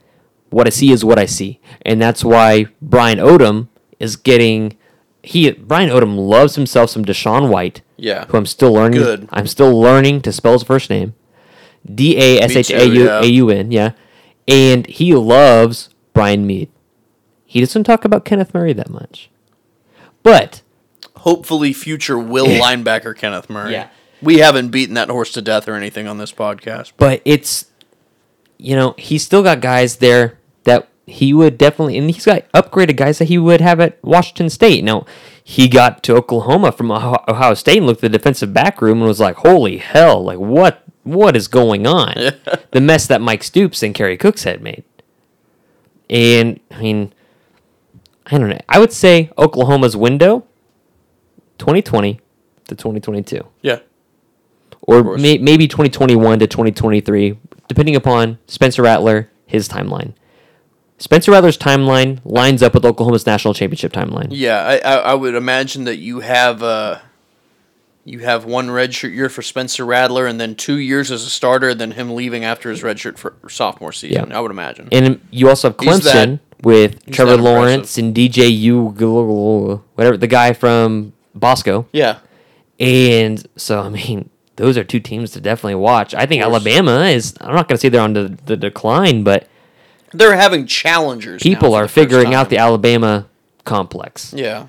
[0.50, 1.60] What I see is what I see.
[1.82, 3.68] And that's why Brian Odom
[3.98, 4.76] is getting.
[5.22, 7.82] He Brian Odom loves himself some DaShaun White.
[7.96, 8.26] Yeah.
[8.26, 9.00] Who I'm still learning.
[9.02, 9.28] Good.
[9.32, 11.14] I'm still learning to spell his first name.
[11.84, 13.70] D A S H A U A U N.
[13.72, 13.92] Yeah.
[14.48, 16.68] and he loves Brian Mead.
[17.44, 19.30] He doesn't talk about Kenneth Murray that much,
[20.22, 20.62] but
[21.18, 23.72] Hopefully, future will linebacker Kenneth Murray.
[23.72, 23.88] Yeah.
[24.22, 26.92] We haven't beaten that horse to death or anything on this podcast.
[26.96, 27.66] but it's
[28.58, 32.96] you know he's still got guys there that he would definitely and he's got upgraded
[32.96, 34.82] guys that he would have at Washington State.
[34.84, 35.06] Now
[35.42, 39.06] he got to Oklahoma from Ohio State and looked at the defensive back room and
[39.08, 40.24] was like, "Holy hell!
[40.24, 42.14] Like what what is going on?"
[42.72, 44.82] the mess that Mike Stoops and Kerry Cooks had made.
[46.10, 47.12] And I mean,
[48.26, 48.58] I don't know.
[48.68, 50.44] I would say Oklahoma's window,
[51.58, 52.20] 2020
[52.68, 53.78] to 2022 Yeah.
[54.82, 57.38] or may, maybe 2021 to 2023,
[57.68, 60.14] depending upon Spencer Rattler, his timeline.
[60.98, 64.28] Spencer Rattler's timeline lines up with Oklahoma's national championship timeline.
[64.30, 67.00] Yeah, I, I, I would imagine that you have uh,
[68.04, 71.74] you have one redshirt year for Spencer Rattler, and then two years as a starter,
[71.74, 74.30] then him leaving after his redshirt for sophomore season.
[74.30, 74.38] Yeah.
[74.38, 74.88] I would imagine.
[74.90, 78.86] And you also have He's that- Clemson with Trevor Lawrence and DJ U,
[79.94, 81.86] whatever the guy from Bosco.
[81.92, 82.20] yeah,
[82.80, 86.14] And so, I mean, those are two teams to definitely watch.
[86.14, 86.42] I think.
[86.42, 87.34] Alabama is.
[87.40, 89.48] I'm not going to say they're on the, the decline, but
[90.12, 91.42] they're having challengers.
[91.42, 93.28] people are figuring out the Alabama
[93.64, 94.32] complex.
[94.32, 94.66] Yeah,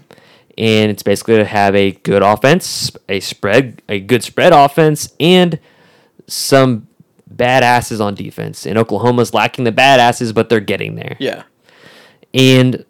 [0.57, 5.59] and it's basically to have a good offense, a spread, a good spread offense, and
[6.27, 6.87] some
[7.33, 8.65] badasses on defense.
[8.65, 11.15] And Oklahoma's lacking the badasses, but they're getting there.
[11.19, 11.43] yeah.
[12.33, 12.85] And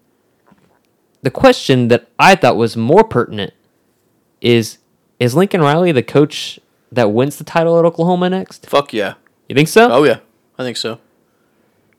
[1.21, 3.53] the question that I thought was more pertinent
[4.41, 4.79] is:
[5.19, 6.59] Is Lincoln Riley the coach
[6.91, 8.65] that wins the title at Oklahoma next?
[8.67, 9.15] Fuck yeah.
[9.49, 9.91] You think so?
[9.91, 10.19] Oh yeah,
[10.57, 10.93] I think so.
[10.95, 10.99] I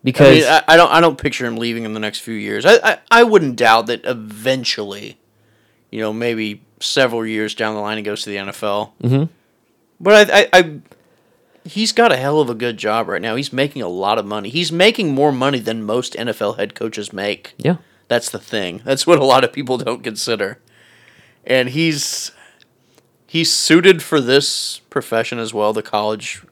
[0.04, 2.64] because mean, I, I don't I don't picture him leaving in the next few years.
[2.64, 5.18] I, I I wouldn't doubt that eventually,
[5.90, 8.92] you know, maybe several years down the line he goes to the NFL.
[9.02, 9.24] Mm-hmm.
[10.00, 10.80] But I, I I
[11.64, 13.36] he's got a hell of a good job right now.
[13.36, 14.48] He's making a lot of money.
[14.48, 17.54] He's making more money than most NFL head coaches make.
[17.58, 17.76] yeah,
[18.08, 18.80] That's the thing.
[18.84, 20.58] That's what a lot of people don't consider.
[21.44, 22.32] And he's
[23.28, 26.42] he's suited for this profession as well, the college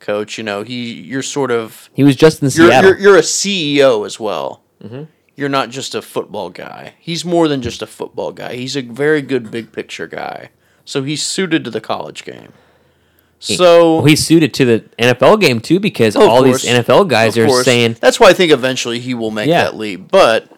[0.00, 0.38] coach.
[0.38, 2.90] You know, he you're sort of he was just in you're, Seattle.
[2.92, 4.62] you're, you're a CEO as well.
[4.82, 5.04] Mm-hmm.
[5.36, 6.94] You're not just a football guy.
[7.00, 8.54] He's more than just a football guy.
[8.54, 10.50] He's a very good big picture guy.
[10.84, 12.52] So he's suited to the college game.
[13.38, 16.62] So well, he's suited to the NFL game too because oh, Of all course.
[16.62, 17.64] these NFL guys Of are course.
[17.64, 19.64] saying that's why I think eventually he will make Yeah.
[19.64, 20.08] that leap.
[20.12, 20.48] But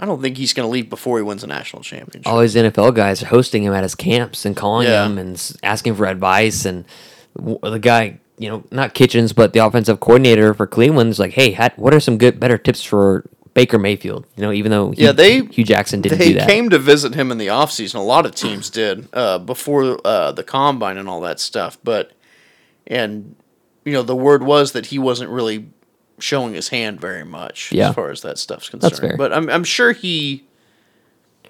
[0.00, 2.26] I don't think he's going to leave before he wins a national championship.
[2.26, 5.04] all these NFL guys are hosting him at his camps and calling Yeah.
[5.06, 6.64] him and asking for advice.
[6.64, 6.86] And
[7.36, 11.54] the guy, you know, not Kitchens, but the offensive coordinator for Cleveland is like, hey,
[11.76, 14.24] what are some good, better tips for Baker Mayfield?
[14.36, 16.48] You know, even though Hue, Yeah, they- Hue Jackson didn't they do that.
[16.48, 17.96] came to visit him in the offseason.
[17.96, 21.76] A lot of teams did uh, before uh, the combine and all that stuff.
[21.84, 22.12] But
[22.86, 23.36] and
[23.84, 25.66] you know the word was that he wasn't really
[26.20, 27.88] showing his hand very much Yeah.
[27.90, 28.90] as far as that stuff's concerned.
[28.92, 29.16] That's fair.
[29.16, 30.44] But I'm I'm sure he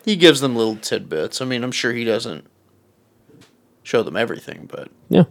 [0.05, 1.41] he gives them little tidbits.
[1.43, 2.47] I mean, I'm sure he doesn't
[3.83, 5.25] show them everything, but yeah.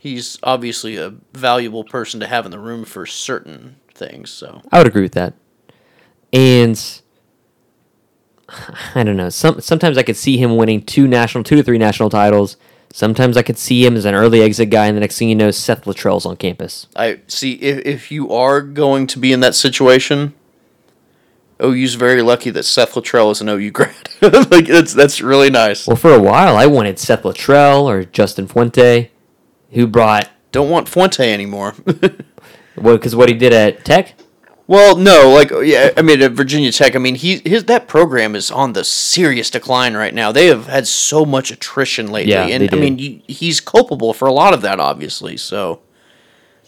[0.00, 4.30] he's obviously a valuable person to have in the room for certain things.
[4.30, 5.34] So I would agree with that.
[6.32, 6.80] And
[8.94, 9.28] I don't know.
[9.30, 12.56] Some sometimes I could see him winning two national, two to three national titles.
[12.94, 15.34] Sometimes I could see him as an early exit guy, and the next thing you
[15.34, 16.86] know, Seth Littrell's on campus.
[16.94, 20.32] I see if if you are going to be in that situation,
[21.58, 24.10] oh, OU's very lucky that Seth Littrell is an OU grad.
[24.22, 25.88] like that's that's really nice.
[25.88, 29.10] Well, for a while, I wanted Seth Littrell or Justin Fuente,
[29.72, 31.74] who brought Don't want Fuente anymore.
[32.76, 34.14] well, because what he did at Tech.
[34.66, 36.96] Well, no, like yeah, I mean at Virginia Tech.
[36.96, 40.32] I mean he his that program is on the serious decline right now.
[40.32, 42.96] They have had so much attrition lately, Yeah, and I mean
[43.26, 45.36] he's culpable for a lot of that, obviously.
[45.36, 45.80] So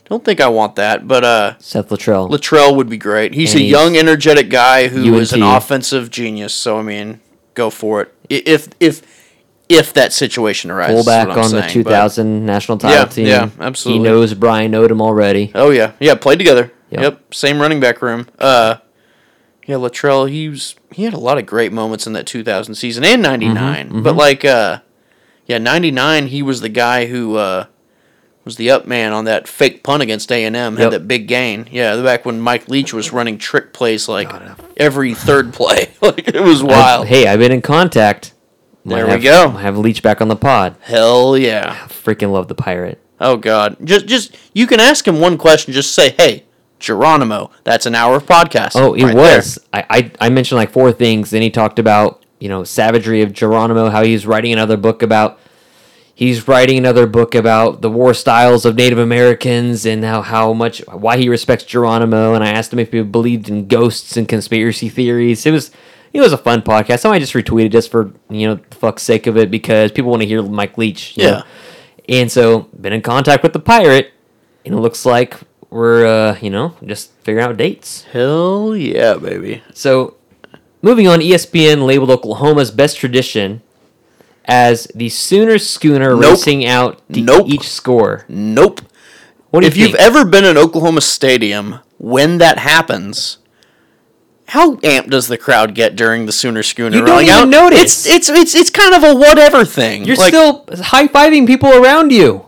[0.05, 1.59] don't think I want that, but uh.
[1.59, 2.31] Seth Littrell.
[2.31, 3.33] Littrell would be great.
[3.35, 6.53] He's And a he's young, energetic guy who is an offensive genius.
[6.55, 7.21] So I mean,
[7.55, 8.15] go for it.
[8.29, 9.03] If if
[9.71, 13.27] if that situation arises, what I'm on the saying, but- 2000 national title Yeah, team.
[13.27, 14.07] yeah, absolutely.
[14.07, 15.51] He knows Brian Odom already.
[15.55, 16.71] Oh yeah, yeah, played together.
[17.01, 17.13] Yep.
[17.15, 18.29] Yep, same running back room.
[18.39, 18.77] Uh,
[19.67, 20.29] yeah, Littrell.
[20.31, 23.89] He was he had a lot of great moments in that 2000 season and '99.
[23.89, 24.81] Mm-hmm, But like, uh,
[25.47, 26.29] yeah, '99.
[26.29, 27.67] He was the guy who uh,
[28.45, 30.75] was the up man on that fake punt against A and M.
[30.75, 30.81] Yep.
[30.83, 31.67] Had that big gain.
[31.73, 34.31] Yeah, back when Mike Leach was running trick plays like
[34.77, 35.91] every third play.
[36.01, 37.07] like it was I- wild.
[37.09, 38.33] hey, I've been in contact.
[38.85, 39.49] Might There we have- go.
[39.51, 40.77] Have Leach back on the pod.
[40.81, 41.77] Hell yeah.
[41.85, 43.01] I Freaking love the pirate.
[43.21, 43.79] Oh God.
[43.83, 45.73] Just just you can ask him one question.
[45.73, 46.45] Just say, hey.
[46.79, 48.73] Geronimo, that's an hour of podcast.
[48.75, 49.59] Oh, it right was.
[49.73, 51.31] I, I I mentioned like four things.
[51.31, 55.39] Then he talked about you know savagery of Geronimo, how he's writing another book about
[56.17, 60.79] he's writing another book about the war styles of Native Americans and how, how much
[60.89, 62.35] why he respects Geronimo.
[62.35, 65.47] And I asked him if he believed in ghosts and conspiracy theories.
[65.47, 65.71] It was
[66.13, 67.01] it was a fun podcast.
[67.01, 70.11] So I just retweeted just for you know the fuck's sake of it because people
[70.11, 71.17] want to hear Mike Leach.
[71.17, 71.31] Yeah.
[71.31, 71.43] know?
[72.09, 74.13] And so been in contact with the pirate,
[74.65, 75.39] and it looks like
[75.71, 78.05] we're uh, you know just figuring out dates.
[78.05, 79.63] Hell yeah, baby.
[79.75, 80.17] So,
[80.83, 83.63] moving on, ESPN labeled Oklahoma's best tradition
[84.45, 86.23] as the Sooner Schooner Nope.
[86.23, 87.49] racing out to Nope.
[87.49, 88.25] each score.
[88.29, 88.81] Nope.
[89.51, 93.39] What do if you've ever been in Oklahoma Stadium, when that happens,
[94.49, 97.49] how amped does the crowd get during the Sooner Schooner You don't rolling even out?
[97.49, 98.07] notice.
[98.07, 100.05] It's it's it's it's kind of a whatever thing.
[100.05, 102.47] You're Like, still high fiving people around you.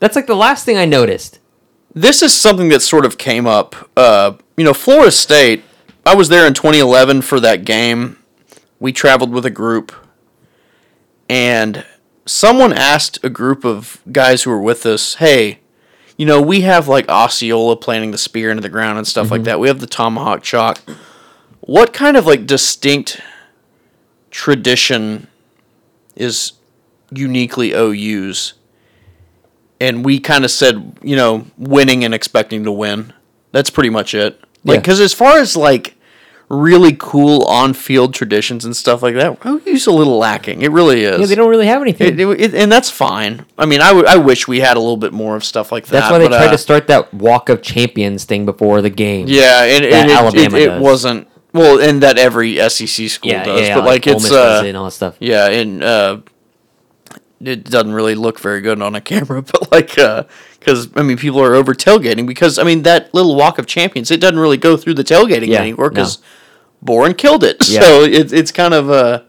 [0.00, 1.38] That's like the last thing I noticed.
[1.96, 3.74] This is something that sort of came up.
[3.96, 5.64] Uh, you know, Florida State.
[6.04, 8.18] I was there in 2011 for that game.
[8.78, 9.92] We traveled with a group,
[11.26, 11.86] and
[12.26, 15.60] someone asked a group of guys who were with us, "Hey,
[16.18, 19.44] you know, we have like Osceola planting the spear into the ground and stuff like
[19.44, 19.58] that.
[19.58, 20.78] We have the tomahawk chop.
[21.60, 23.22] What kind of like distinct
[24.30, 25.28] tradition
[26.14, 26.52] is
[27.10, 28.52] uniquely OU's?"
[29.80, 33.12] And we kind of said, you know, winning and expecting to win.
[33.52, 34.40] That's pretty much it.
[34.64, 34.80] Like, Yeah.
[34.80, 35.94] because as far as like
[36.48, 40.62] really cool on-field traditions and stuff like that, OU's a little lacking.
[40.62, 41.18] It really is.
[41.20, 42.06] Yeah, they don't really have anything.
[42.06, 43.44] It, it- it- and that's fine.
[43.58, 45.86] I mean, I, w- I wish we had a little bit more of stuff like
[45.86, 45.92] that.
[45.92, 48.90] That's why they but, tried uh, to start that Walk of Champions thing before the
[48.90, 49.26] game.
[49.28, 53.60] Yeah, and, and it, Alabama it, wasn't well, and that every SEC school yeah, does.
[53.62, 53.74] yeah.
[53.74, 55.16] but like, Ole it's uh, and all that stuff.
[55.18, 56.18] Yeah, and uh,
[57.40, 61.40] it doesn't really look very good on a camera, but like, because I mean, people
[61.40, 64.76] are over tailgating because I mean that little walk of champions, it doesn't really go
[64.76, 66.26] through the tailgating Yeah, anymore because no.
[66.82, 67.68] Boren killed it.
[67.68, 67.80] Yeah.
[67.80, 69.22] So it's it's kind of uh,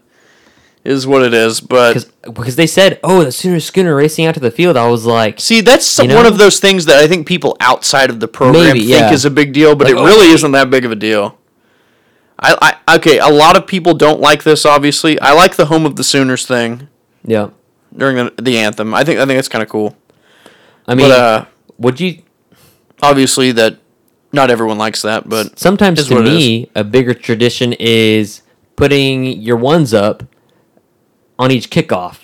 [0.84, 1.60] is what it is.
[1.60, 4.76] But Because because they said, oh, the Sooner Schooner racing out to the field.
[4.76, 6.26] I was like, see, that's one know?
[6.26, 9.12] of those things that I think people outside of the program Maybe, think yeah.
[9.12, 11.38] is a big deal, but Like, it oh, really isn't that big of a deal.
[12.40, 14.64] I, I okay, a lot of people don't like this.
[14.64, 16.88] Obviously, I like the home of the Sooners thing
[17.24, 17.50] yeah.
[17.96, 18.94] During the, the anthem.
[18.94, 19.96] I think I think that's kind of cool.
[20.86, 21.44] I mean, But uh,
[21.78, 22.22] would you?
[23.02, 23.78] obviously that
[24.32, 28.42] not everyone likes that, but Sometimes to me, a bigger tradition is
[28.76, 30.22] putting your ones up
[31.38, 32.20] on each kickoff.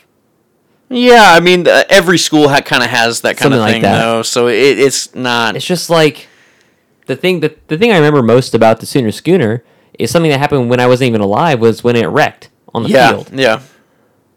[0.90, 3.72] yeah, I mean uh, every school ha- kind of has that kind Something of like
[3.74, 3.98] thing that.
[4.02, 5.56] though, so it, it's not.
[5.56, 6.28] It's just like
[7.06, 9.62] the thing that the thing I remember most about the Sooner Schooner
[9.98, 12.88] is something that happened when I wasn't even alive was when it wrecked on the
[12.88, 13.30] yeah, field.
[13.32, 13.60] yeah,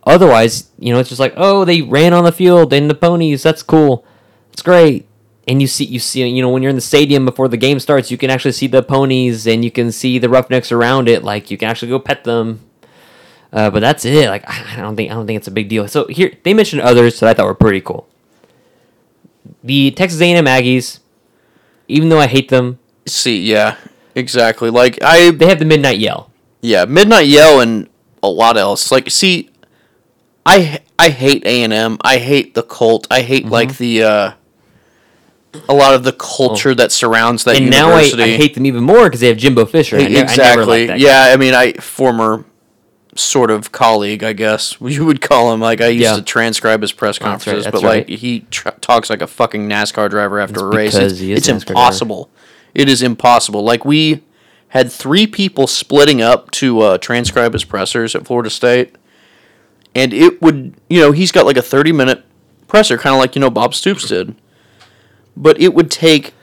[0.07, 3.43] Otherwise, you know, it's just like, oh, they ran on the field and the ponies.
[3.43, 4.05] That's cool.
[4.53, 5.07] It's great.
[5.47, 7.79] And you see, you see, you know, when you're in the stadium before the game
[7.79, 11.23] starts, you can actually see the ponies and you can see the roughnecks around it.
[11.23, 12.61] Like you can actually go pet them.
[13.53, 14.27] Uh, but that's it.
[14.27, 15.87] Like I I don't think I don't think it's a big deal.
[15.87, 18.07] So here they mentioned others that I thought were pretty cool.
[19.63, 20.99] The Texas A&M Aggies,
[21.87, 23.77] even though I hate them, See, yeah,
[24.15, 24.69] exactly.
[24.69, 26.29] Like I, they have the midnight yell.
[26.61, 27.89] yeah, midnight yell and
[28.21, 28.91] a lot else.
[28.91, 29.49] Like, see,
[30.47, 31.97] I I hate A and M.
[32.01, 33.05] I hate the cult.
[33.11, 33.53] I hate Mm-hmm.
[33.53, 34.31] like the uh,
[35.69, 37.57] a lot of the culture that surrounds that.
[37.57, 38.23] And now I, university.
[38.23, 39.97] I hate them even more because they have Jimbo Fisher.
[39.97, 40.65] I, ne- I exactly.
[40.65, 41.05] liked that guy.
[41.27, 42.45] yeah, I mean, I former
[43.15, 45.59] sort of colleague, I guess you would call him.
[45.59, 46.15] Like I used Yeah.
[46.15, 49.27] to transcribe his press That's right, conferences, that's but like he tr- talks like a
[49.27, 50.95] fucking NASCAR driver after It's a race.
[50.95, 51.71] It's, he is it's a driver.
[51.71, 52.29] impossible.
[52.75, 53.63] It is impossible.
[53.63, 54.23] Like we
[54.69, 58.95] had three people splitting up to uh, transcribe his pressers at Florida State,
[59.97, 62.23] and it would, you know, he's got like a thirty minute
[62.67, 64.35] presser, kind of like you know Bob Stoops did,
[65.35, 66.33] but it would take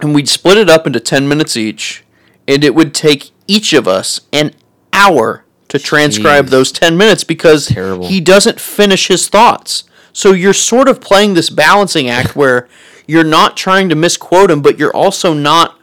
[0.00, 2.04] and we'd split it up into 10 minutes each
[2.48, 4.52] and it would take each of us an
[4.92, 6.50] hour to transcribe Jeez.
[6.50, 8.08] those 10 minutes because Terrible.
[8.08, 12.68] he doesn't finish his thoughts so you're sort of playing this balancing act where
[13.06, 15.78] you're not trying to misquote him but you're also not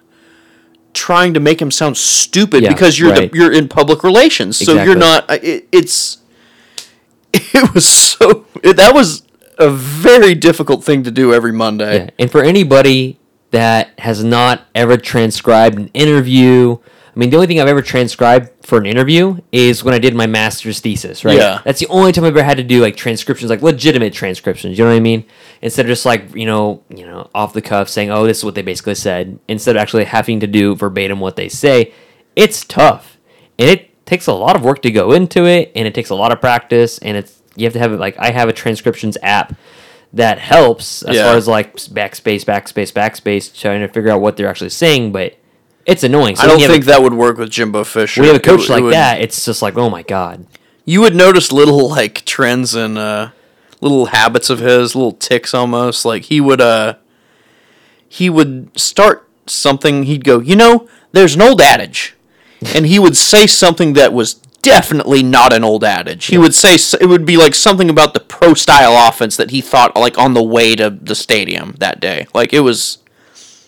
[0.93, 3.31] trying to make him sound stupid Yeah, because you're right.
[3.31, 4.91] the, you're in public relations so Exactly.
[4.91, 6.17] you're not uh, it, it's
[7.53, 9.23] it was so that was
[9.57, 13.19] a very difficult thing to do every monday Yeah, and for anybody
[13.51, 16.77] that has not ever transcribed an interview,
[17.13, 20.15] I mean, the only thing I've ever transcribed for an interview is when I did
[20.15, 21.35] my master's thesis, right?
[21.35, 21.61] Yeah.
[21.65, 24.77] That's the only time I've ever had to do like transcriptions, like legitimate transcriptions.
[24.77, 25.25] You know what I mean?
[25.61, 28.45] Instead of just like you know, you know, off the cuff saying, "Oh, this is
[28.45, 31.93] what they basically said," instead of actually having to do verbatim what they say.
[32.37, 33.17] It's tough,
[33.59, 36.15] and it takes a lot of work to go into it, and it takes a
[36.15, 39.17] lot of practice, and it's you have to have it like I have a transcriptions
[39.23, 39.55] app
[40.13, 41.23] that helps as Yeah.
[41.27, 45.37] far as like backspace, backspace, backspace, trying to figure out what they're actually saying, but
[45.85, 46.35] it's annoying.
[46.35, 48.21] So I don't think a, that would work with Jimbo Fisher.
[48.21, 49.21] we have a coach it like would- that.
[49.21, 50.45] It's just like, oh my god,
[50.85, 53.29] You would notice little like trends and uh,
[53.79, 56.03] little habits of his, little ticks almost.
[56.05, 56.95] Like he would uh
[58.09, 62.15] he would start something, he'd go, "You know, there's an old adage."
[62.75, 66.27] And he would say something that was definitely not an old adage.
[66.27, 69.61] He would say it would be like something about the pro style offense that he
[69.61, 72.27] thought like on the way to the stadium that day.
[72.33, 72.99] Like it was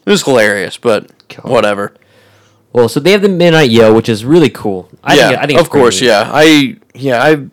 [0.06, 1.50] it was hilarious, but God.
[1.50, 1.94] whatever.
[2.72, 4.90] Well, so they have the midnight yell, which is really cool.
[5.04, 6.08] I yeah, think, I think of course, neat.
[6.08, 6.30] yeah.
[6.32, 7.52] I yeah, I've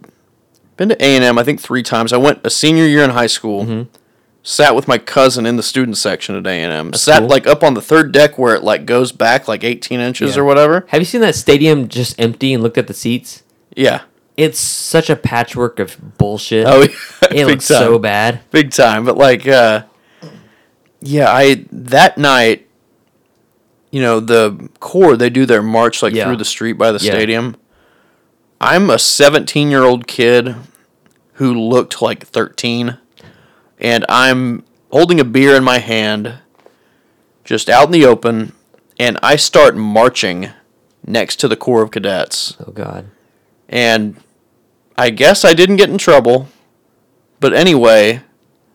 [0.76, 1.38] been to A and M.
[1.38, 2.12] I think three times.
[2.12, 3.64] I went a senior year in high school.
[3.64, 3.96] Mm-hmm.
[4.42, 6.92] Sat with my cousin in the student section at A and M.
[6.94, 7.28] Sat cool.
[7.28, 10.42] like up on the third deck where it like goes back like eighteen inches Yeah.
[10.42, 10.86] or whatever.
[10.88, 13.42] Have you seen that stadium just empty and looked at the seats?
[13.76, 14.02] Yeah.
[14.38, 16.66] It's such a patchwork of bullshit.
[16.66, 16.86] Oh, yeah.
[17.22, 17.78] it big looks time.
[17.78, 18.40] so bad.
[18.50, 19.04] big time.
[19.04, 19.82] But like, uh,
[21.02, 22.66] yeah, I that night,
[23.90, 26.24] you know, the core they do their march like Yeah.
[26.24, 27.12] through the street by the Yeah.
[27.12, 27.56] stadium.
[28.58, 30.54] I'm a 17 year old kid
[31.34, 32.96] who looked like 13,
[33.80, 36.34] and I'm holding a beer in my hand,
[37.44, 38.52] just out in the open,
[38.98, 40.50] and I start marching
[41.06, 43.06] next to the Corps of Cadets Oh god.
[43.68, 44.16] and
[44.98, 46.48] I guess I didn't get in trouble.
[47.40, 48.20] But anyway,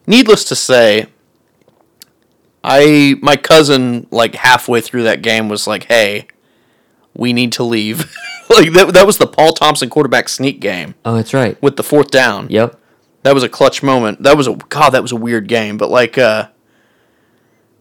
[0.07, 1.05] needless to say,
[2.63, 6.27] I my cousin like halfway through that game was like, "Hey,
[7.13, 8.11] we need to leave."
[8.49, 11.61] like that that was the Paul Thompson quarterback sneak game Oh, that's right.
[11.61, 12.47] with the fourth down.
[12.49, 12.79] Yep.
[13.25, 14.21] That was a clutch moment.
[14.21, 16.49] That was a god, that was a weird game, but like uh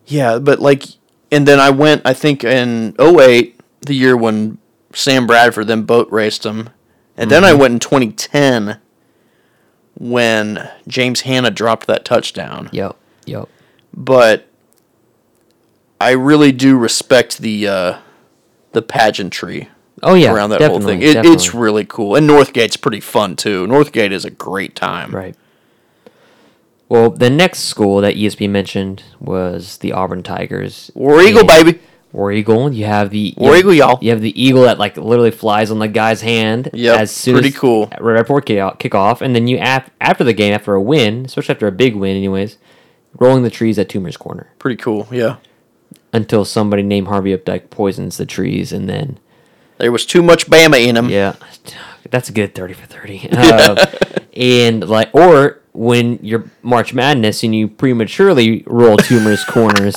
[0.06, 0.84] yeah, but like
[1.30, 4.56] and then I went I think in 08, the year when
[4.94, 6.70] Sam Bradford then boat raced him.
[7.14, 7.60] And then I Mm-hmm.
[7.60, 8.80] went in 2010
[9.98, 12.70] when James Hanna dropped that touchdown.
[12.72, 12.96] Yep.
[13.26, 13.48] Yep.
[13.92, 14.48] But
[16.00, 17.98] I really do respect the uh
[18.72, 19.68] the pageantry
[20.04, 20.32] Oh yeah.
[20.32, 21.24] around that definitely, whole thing.
[21.24, 22.14] It, it's really cool.
[22.16, 23.66] And Northgate's pretty fun too.
[23.66, 25.10] Northgate is a great time.
[25.12, 25.34] right.
[26.88, 30.90] Well, the next school that ESP mentioned was the Auburn Tigers.
[30.94, 31.80] War Eagle, baby.
[32.12, 32.72] War Eagle.
[32.72, 33.98] You have the War you have- Eagle, y'all.
[34.02, 36.70] You have the eagle that like literally flies on the guy's hand.
[36.72, 37.90] Yep, as soon pretty as, cool.
[37.98, 41.54] Right before kick- kickoff, and then you af- after the game, after a win, especially
[41.54, 42.58] after a big win, anyways,
[43.18, 45.36] rolling the trees at Toomer's corner Pretty cool, yeah.
[46.12, 49.18] until somebody named Harvey Updike poisons the trees, and then
[49.78, 51.08] There was too much Bama in him.
[51.08, 51.34] yeah,
[52.10, 53.28] that's a good thirty for thirty.
[53.32, 53.84] Uh,
[54.36, 59.96] and like, or when you're March Madness and you prematurely roll Toomer's corners,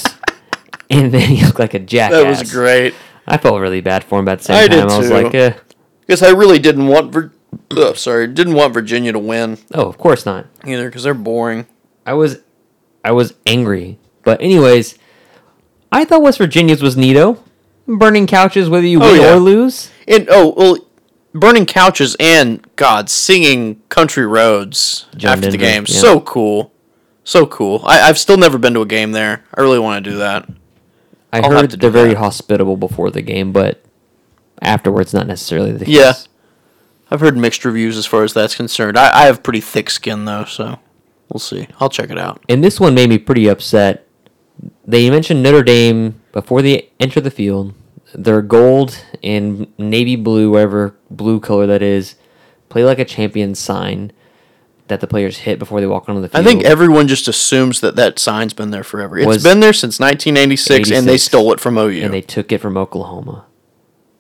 [0.89, 2.23] and then you look like a jackass.
[2.23, 2.93] That was great.
[3.27, 5.13] I felt really bad for him, at the same I time, I was too.
[5.13, 5.53] like, eh.
[6.01, 7.31] Because I really didn't want Vir-
[7.71, 10.45] oh, sorry, didn't want Virginia to win oh, of course not.
[10.65, 11.65] either because they're boring.
[12.05, 12.39] I was,
[13.03, 13.99] I was angry.
[14.23, 14.97] But anyways,
[15.91, 17.39] I thought West Virginia's was neato.
[17.87, 19.33] Burning couches, whether you Oh, win yeah.
[19.33, 19.89] or lose.
[20.07, 20.77] And oh well,
[21.33, 25.95] burning couches and God singing country roads John after the Denver, game.
[25.95, 26.01] yeah.
[26.01, 26.73] So cool,
[27.23, 27.81] so cool.
[27.85, 29.43] I, I've still never been to a game there.
[29.55, 30.49] I really want to do that.
[31.31, 32.17] I I'll heard they're very that.
[32.17, 33.83] hospitable before the game, but
[34.61, 36.13] afterwards, not necessarily the Yeah.
[37.09, 38.97] I've heard mixed reviews as far as that's concerned.
[38.97, 40.79] I, I have pretty thick skin though, so
[41.29, 41.67] we'll see.
[41.79, 42.43] I'll check it out.
[42.49, 44.05] And this one made me pretty upset.
[44.85, 47.73] They mentioned Notre Dame before they enter the field.
[48.13, 52.13] Their gold and navy blue, whatever blue color that is,
[52.69, 54.11] play like a champion sign
[54.87, 56.45] that the players hit before they walk onto the field.
[56.45, 59.17] I think everyone just assumes that that sign's been there forever.
[59.17, 62.03] It's been there since 1986, and they stole it from OU.
[62.03, 63.45] and they took it from Oklahoma.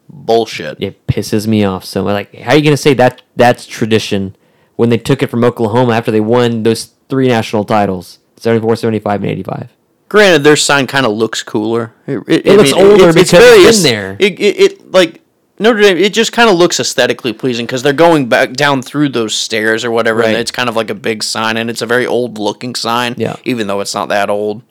[0.09, 0.81] Bullshit.
[0.81, 2.13] It pisses me off so much.
[2.13, 4.35] Like, how are you gonna say that that's tradition
[4.75, 9.21] when they took it from Oklahoma after they won those three national titles, 74, 75,
[9.21, 9.76] and 85?
[10.09, 11.93] Granted, their sign kind of looks cooler.
[12.05, 14.15] It, It looks older because it's been there.
[14.19, 15.21] It, it, it like
[15.59, 15.97] Notre Dame.
[15.97, 19.83] It just kind of looks aesthetically pleasing because they're going back down through those stairs
[19.83, 22.37] or whatever, and it's kind of like a big sign, and it's a very old
[22.37, 23.15] looking sign.
[23.17, 23.35] Yeah.
[23.43, 24.61] Even though it's not that old,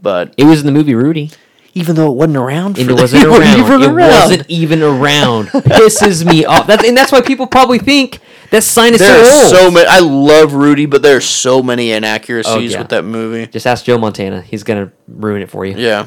[0.00, 1.30] but It was in the movie Rudy.
[1.74, 3.58] Even though it wasn't around, for it the- wasn't wasn't around.
[3.60, 4.10] even It around.
[4.10, 5.46] wasn't even around.
[5.48, 6.66] Pisses me off.
[6.66, 8.20] That's, and that's why people probably think
[8.50, 9.50] that sign is There so are old.
[9.50, 9.86] so many.
[9.88, 12.78] I love Rudy, but there's so many oh, inaccuracies Oh, yeah.
[12.78, 13.46] with that movie.
[13.46, 14.40] Just ask Joe Montana.
[14.42, 15.76] He's gonna ruin it for you.
[15.76, 16.06] Yeah.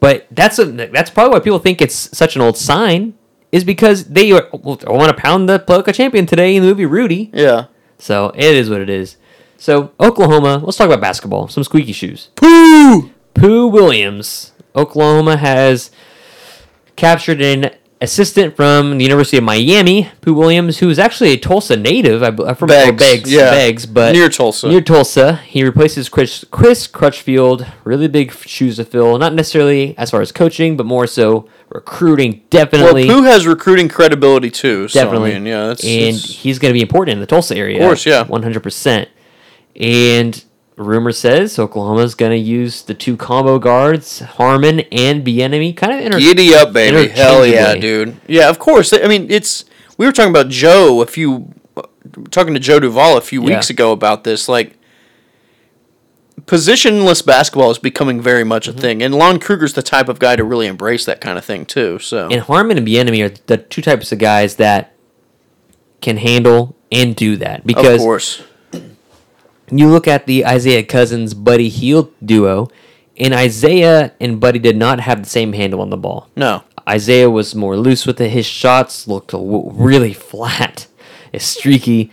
[0.00, 3.14] But that's a, that's probably why people think it's such an old sign
[3.52, 7.30] is because they are, want to pound the Polka champion today in the movie Rudy.
[7.34, 7.66] Yeah.
[7.98, 9.16] So it is what it is.
[9.58, 10.60] So Oklahoma.
[10.64, 11.48] Let's talk about basketball.
[11.48, 12.30] Some squeaky shoes.
[12.34, 13.10] Pooh.
[13.34, 14.51] Pooh Williams.
[14.74, 15.90] Oklahoma has
[16.96, 17.70] captured an
[18.00, 22.22] assistant from the University of Miami, Pooh Williams, who is actually a Tulsa native.
[22.22, 23.50] I, from Beggs, Beggs, yeah.
[23.50, 24.68] Beggs, but Near Tulsa.
[24.68, 27.64] Near Tulsa, he replaces Chris, Chris Crutchfield.
[27.84, 29.18] Really big shoes to fill.
[29.18, 32.32] Not necessarily as far as coaching, but more so recruiting.
[32.32, 34.88] Well, Definitely, Pooh has recruiting credibility too.
[34.88, 35.30] So, definitely.
[35.30, 37.78] I mean, yeah, that's, and that's- he's going to be important in the Tulsa area.
[37.78, 38.24] Of course, yeah.
[38.24, 39.08] one hundred percent.
[39.76, 40.44] And
[40.82, 46.00] rumor says Oklahoma's going to use the two combo guards, Harmon and Bieniemy, kind of
[46.00, 47.08] inter- Giddy up, baby!
[47.08, 48.16] Hell yeah, dude.
[48.26, 48.92] Yeah, of course.
[48.92, 49.64] I mean, it's
[49.98, 51.52] we were talking about Joe a few,
[52.30, 53.56] talking to Joe Duval a few Yeah.
[53.56, 54.48] weeks ago about this.
[54.48, 54.76] Like,
[56.46, 58.78] positionless basketball is becoming very much Mm-hmm.
[58.78, 61.44] a thing, and Lon Kruger's the type of guy to really embrace that kind of
[61.44, 61.98] thing too.
[61.98, 64.94] So And Harmon and Bieniemy are the two types of guys that
[66.00, 67.60] can handle and do that.
[67.60, 68.42] of Because course,
[69.78, 72.68] you look at the Isaiah Cousins Buddy Hield duo,
[73.16, 76.28] and Isaiah and Buddy did not have the same handle on the ball.
[76.36, 78.30] no, Isaiah was more loose with it.
[78.30, 80.86] His shots looked really flat,
[81.38, 82.10] streaky,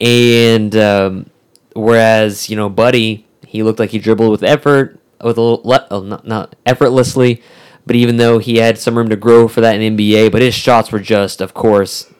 [0.00, 1.30] and um,
[1.74, 5.86] whereas you know Buddy, he looked like he dribbled with effort, with a little le-
[5.90, 7.42] oh, not not effortlessly,
[7.86, 10.54] but even though he had some room to grow for that in NBA, but his
[10.54, 12.12] shots were just, of course,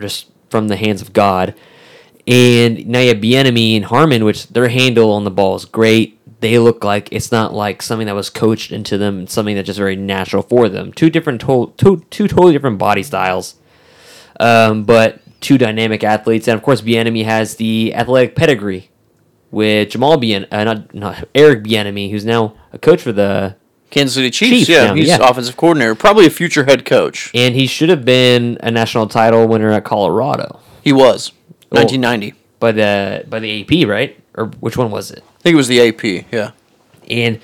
[0.00, 1.54] just from the hands of God.
[2.28, 6.20] And now you have Bieniemy and Harmon, which their handle on the ball is great.
[6.40, 9.66] They look like it's not like something that was coached into them, it's something that's
[9.66, 10.92] just very natural for them.
[10.92, 13.56] Two different, to- two, two totally different body styles,
[14.38, 16.46] um, but two dynamic athletes.
[16.46, 18.90] And of course, Bieniemy has the athletic pedigree
[19.50, 23.56] with Jamal Bien, uh, not, not Eric Bieniemy, who's now a coach for the
[23.90, 24.50] Kansas City Chiefs.
[24.50, 25.18] Chiefs yeah, now, he's yeah.
[25.26, 27.30] offensive coordinator, probably a future head coach.
[27.34, 31.32] and he should have been a national title winner at Colorado He was
[31.70, 32.34] 1990.
[32.60, 34.18] by the by the AP, right?
[34.34, 35.22] Or which one was it?
[35.38, 36.26] I think it was the AP.
[36.32, 36.50] Yeah,
[37.10, 37.40] And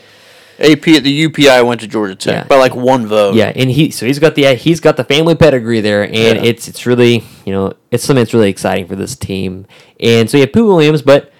[0.60, 2.44] AP at the UPI went to Georgia Tech Yeah.
[2.48, 3.34] by like one vote.
[3.34, 6.42] yeah, and he so he's got the he's got the family pedigree there, and Yeah.
[6.44, 9.66] it's it's really you know it's something that's really exciting for this team.
[10.00, 11.32] And so you have Pooh Williams, but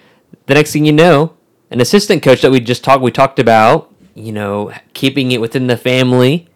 [0.47, 1.33] the next thing you know,
[1.71, 5.67] an assistant coach that we just talked we talked about, you know, keeping it within
[5.67, 6.47] the family,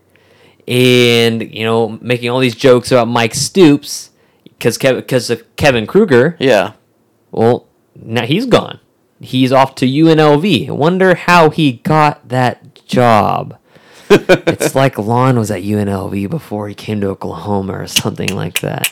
[0.68, 4.09] and you know making all these jokes about Mike Stoops
[4.60, 6.36] because because of Kevin Kruger.
[6.40, 6.74] yeah.
[7.32, 8.80] Well, now he's gone.
[9.22, 10.70] He's off to UNLV.
[10.70, 13.58] I wonder how he got that job.
[14.10, 18.92] it's like Lon was at UNLV before he came to Oklahoma or something like that.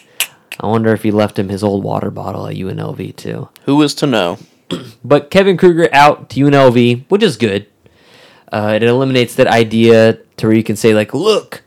[0.59, 3.49] I wonder if he left him his old water bottle at UNLV too.
[3.65, 4.37] Who is to know?
[5.03, 7.67] But Kevin Kruger out to UNLV, which is good.
[8.51, 11.63] Uh, it eliminates that idea to where you can say like, look,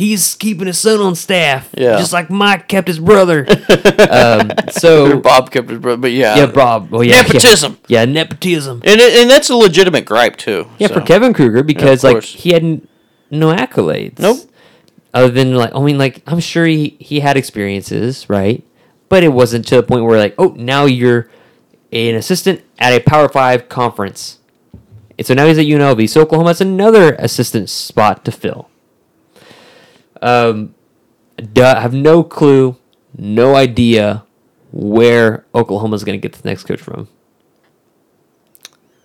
[0.00, 1.98] he's keeping his son on staff, Yeah.
[1.98, 3.46] just like Mike kept his brother.
[4.10, 6.90] um, so Bob kept his brother, but yeah, yeah, Bob.
[6.90, 7.78] Well, yeah, Nepotism.
[7.86, 8.80] Yeah, yeah nepotism.
[8.84, 10.68] and it, and that's a legitimate gripe too.
[10.78, 10.94] Yeah, so.
[10.94, 12.88] for Kevin Kruger because like he had n-
[13.30, 14.18] no accolades.
[14.18, 14.38] Nope.
[15.12, 18.64] Other than like, I mean, like I'm sure he he had experiences, right?
[19.10, 21.28] But it wasn't to the point where like, oh, now you're
[21.92, 24.38] an assistant at a Power Five conference,
[25.18, 26.08] and so now he's at UNLV.
[26.08, 28.69] So Oklahoma has another assistant spot to fill.
[30.20, 30.74] Um,
[31.36, 32.76] duh, I have no clue,
[33.16, 34.24] no idea
[34.72, 37.08] where Oklahoma's going to get the next coach from.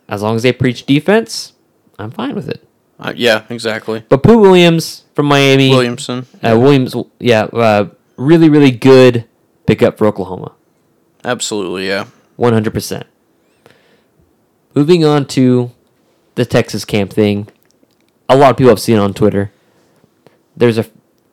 [0.07, 1.53] As long as they preach defense,
[1.97, 2.67] I'm fine with it.
[2.99, 4.03] Uh, yeah, exactly.
[4.07, 9.25] But Pooh Williams from Miami, Williamson, uh, Williams, yeah, uh, really, really good
[9.65, 10.53] pickup for Oklahoma.
[11.23, 12.05] absolutely, yeah.
[12.37, 13.03] 100%.
[14.75, 15.71] Moving on to
[16.35, 17.47] the Texas camp thing.
[18.29, 19.51] A lot of people have seen it on Twitter.
[20.55, 20.85] There's a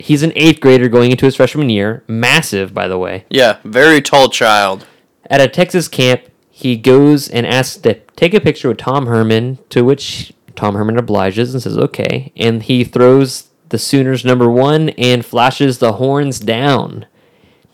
[0.02, 3.24] he's an 8th grader going into his freshman year, massive by the way.
[3.30, 4.86] Yeah, very tall child.
[5.30, 9.58] At a Texas camp, he goes and asks to take a picture with Tom Herman,
[9.70, 14.90] to which Tom Herman obliges and says okay, and he throws the Sooners number 1
[14.90, 17.06] and flashes the horns down.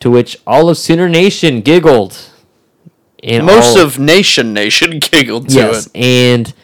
[0.00, 2.16] To which all of Sooner Nation giggled.
[3.24, 5.96] And Most all- of Nation Nation giggled to Yes, it.
[5.96, 6.55] and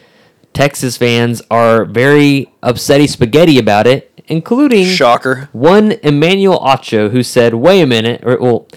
[0.53, 5.49] Texas fans are very upsetty spaghetti about it, including Shocker.
[5.51, 8.67] one Emmanuel Acho who said, "Wait a minute," or well,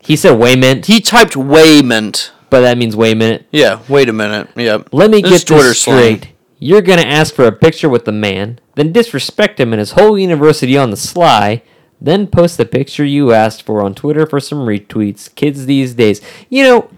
[0.00, 2.32] he said "wayment," He typed Wayment.
[2.50, 4.48] but that means "wait a minute." Yeah, wait a minute.
[4.56, 4.78] Yeah.
[4.92, 6.16] Let me This get Twitter this slang.
[6.18, 6.32] straight.
[6.58, 10.18] You're gonna ask for a picture with the man, then disrespect him and his whole
[10.18, 11.62] university on the sly,
[12.00, 15.34] then post the picture you asked for on Twitter for some retweets.
[15.34, 16.88] Kids these days, you know,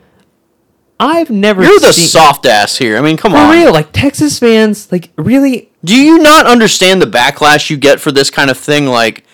[1.01, 2.97] I've never You're the seen soft ass here.
[2.99, 3.53] I mean, come for on.
[3.53, 3.73] For real.
[3.73, 8.31] Like Texas fans, like really Do you not understand the backlash you get for this
[8.31, 8.87] kind of thing?
[8.87, 9.25] Like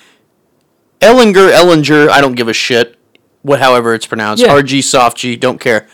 [1.01, 2.99] Ehlinger, Ehlinger, I don't give a shit.
[3.43, 4.43] What, however it's pronounced.
[4.43, 4.51] Yeah.
[4.51, 5.87] RG, soft G, don't care.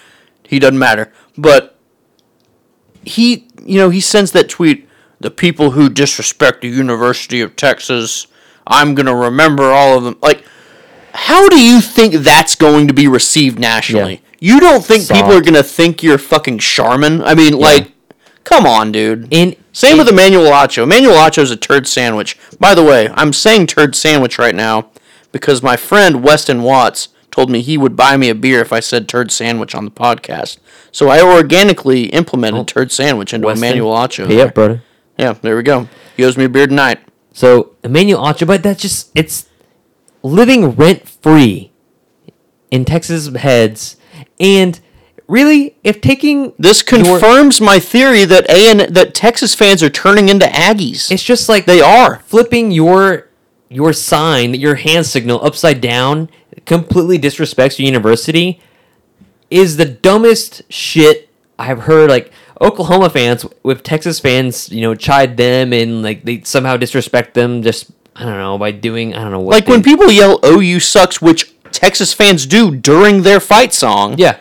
[0.44, 1.12] He doesn't matter.
[1.36, 1.77] But
[3.05, 4.89] he, you know, he sends that tweet.
[5.18, 8.27] The people who disrespect the University of Texas,
[8.66, 10.16] I'm gonna remember all of them.
[10.22, 10.44] Like,
[11.12, 14.22] how do you think that's going to be received nationally?
[14.39, 14.55] Yeah.
[14.55, 17.22] You don't think people are gonna think you're fucking Charmin?
[17.22, 17.93] I mean, like,
[18.44, 19.28] come on, dude.
[19.30, 20.82] in Same with Emmanuel Acho.
[20.82, 22.36] Emmanuel Acho is a turd sandwich.
[22.58, 24.90] By the way, I'm saying turd sandwich right now
[25.32, 28.80] because my friend Weston Watts told me he would buy me a beer if I
[28.80, 30.58] said turd sandwich on the podcast.
[30.92, 32.64] So I organically implemented oh.
[32.64, 34.26] turd sandwich into Weston, Emmanuel Acho.
[34.26, 34.50] There.
[34.50, 34.82] brother.
[35.16, 35.88] Yeah, there we go.
[36.16, 36.98] He owes me a beer tonight.
[37.32, 39.48] So Emmanuel Acho, but that's just it's
[40.22, 41.70] living rent free
[42.70, 43.96] in Texas heads,
[44.38, 44.80] and
[45.31, 49.90] really, if taking This your- confirms my theory that A and that Texas fans are
[49.90, 51.11] turning into Aggies.
[51.11, 52.20] it's just like they are.
[52.27, 53.27] flipping your
[53.73, 56.28] your sign, your hand signal upside down,
[56.66, 58.61] completely disrespects your university,
[59.48, 61.28] is the dumbest shit
[61.59, 62.11] I've heard.
[62.11, 67.35] Like Oklahoma fans with Texas fans, you know, chide them and like they somehow disrespect
[67.35, 67.62] them.
[67.62, 70.61] Just I don't know by doing I don't know what Like when people yell oh,
[70.61, 74.16] "OU sucks," which Texas fans do during their fight song.
[74.19, 74.36] yeah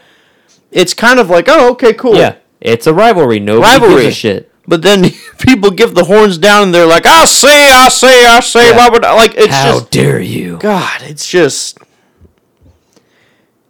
[0.72, 2.16] it's kind of like, oh, okay, cool.
[2.16, 3.40] yeah it's a rivalry.
[3.40, 4.04] No rivalry.
[4.04, 4.52] gives a shit.
[4.68, 5.06] But then
[5.40, 8.78] people give the horns down and they're like, I say, I say, I say, Yeah.
[8.78, 9.14] why would I?
[9.14, 10.58] Like, it's How just, dare you?
[10.60, 11.78] God, it's just,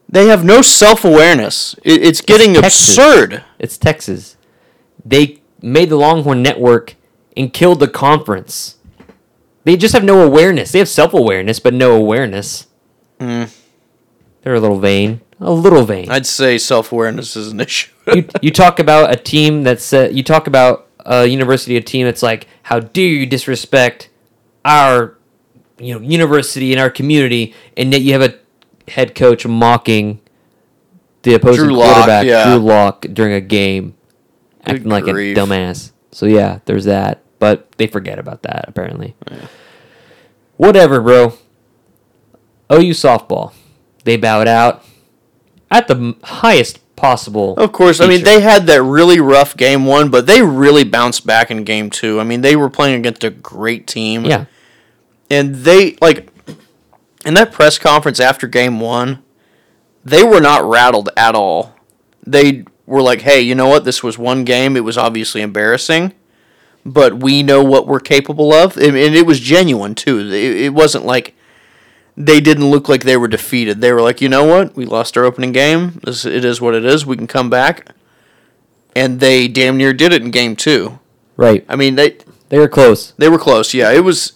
[0.07, 1.75] they have no self awareness.
[1.83, 2.89] It, it's getting Texas.
[2.97, 3.43] absurd.
[3.59, 4.37] It's Texas.
[5.05, 6.95] They made the Longhorn Network
[7.37, 8.77] and killed the conference.
[9.65, 10.71] They just have no awareness.
[10.71, 12.65] They have self awareness, but no awareness.
[13.19, 13.55] Mm.
[14.41, 15.21] They're a little vain.
[15.41, 16.09] A little vain.
[16.11, 17.91] I'd say self awareness is an issue.
[18.13, 22.05] you, you talk about a team that's uh, you talk about a university, a team
[22.05, 24.09] that's like, how dare you disrespect
[24.65, 25.17] our,
[25.77, 28.37] you know, university and our community, and yet you have a
[28.91, 30.19] head coach mocking
[31.23, 32.49] the opposing Drew Lock, quarterback, yeah.
[32.49, 33.95] Drew Lock, during a game,
[34.65, 35.91] acting like a dumbass.
[36.11, 39.15] So yeah, there's that, but they forget about that apparently.
[40.57, 41.33] Whatever, bro.
[42.71, 43.53] OU softball,
[44.03, 44.83] they bowed out
[45.71, 47.55] at the highest possible.
[47.55, 51.25] Of course, I mean they had that really rough game one, but they really bounced
[51.25, 52.19] back in game two.
[52.19, 54.25] I mean they were playing against a great team.
[54.25, 54.45] yeah.
[55.29, 56.29] and they like
[57.25, 59.23] in that press conference after game one,
[60.03, 61.75] they were not rattled at all.
[62.25, 63.85] They were like, "Hey, you know what?
[63.85, 64.75] This was one game.
[64.75, 66.13] It was obviously embarrassing,
[66.85, 70.19] but we know what we're capable of." And it was genuine too.
[70.31, 71.35] It wasn't like
[72.19, 73.79] they didn't look like they were defeated.
[73.81, 74.75] They were like, "You know what?
[74.75, 75.99] We lost our opening game.
[76.03, 77.05] This it is what it is.
[77.05, 77.95] We can come back."
[78.95, 80.99] And they damn near did it in game two.
[81.37, 81.63] Right.
[81.69, 82.17] I mean, they
[82.49, 83.13] They were close.
[83.17, 83.73] they were close.
[83.73, 84.33] Yeah, it was.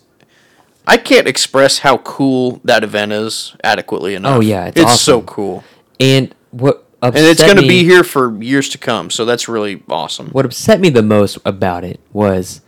[0.88, 4.38] I can't express how cool that event is adequately enough.
[4.38, 5.26] Oh, yeah, it's so awesome.
[5.26, 5.64] cool,
[6.00, 9.10] And what upset and it's going to be here for years to come.
[9.10, 10.28] So that's really awesome.
[10.32, 12.62] What upset me the most about it was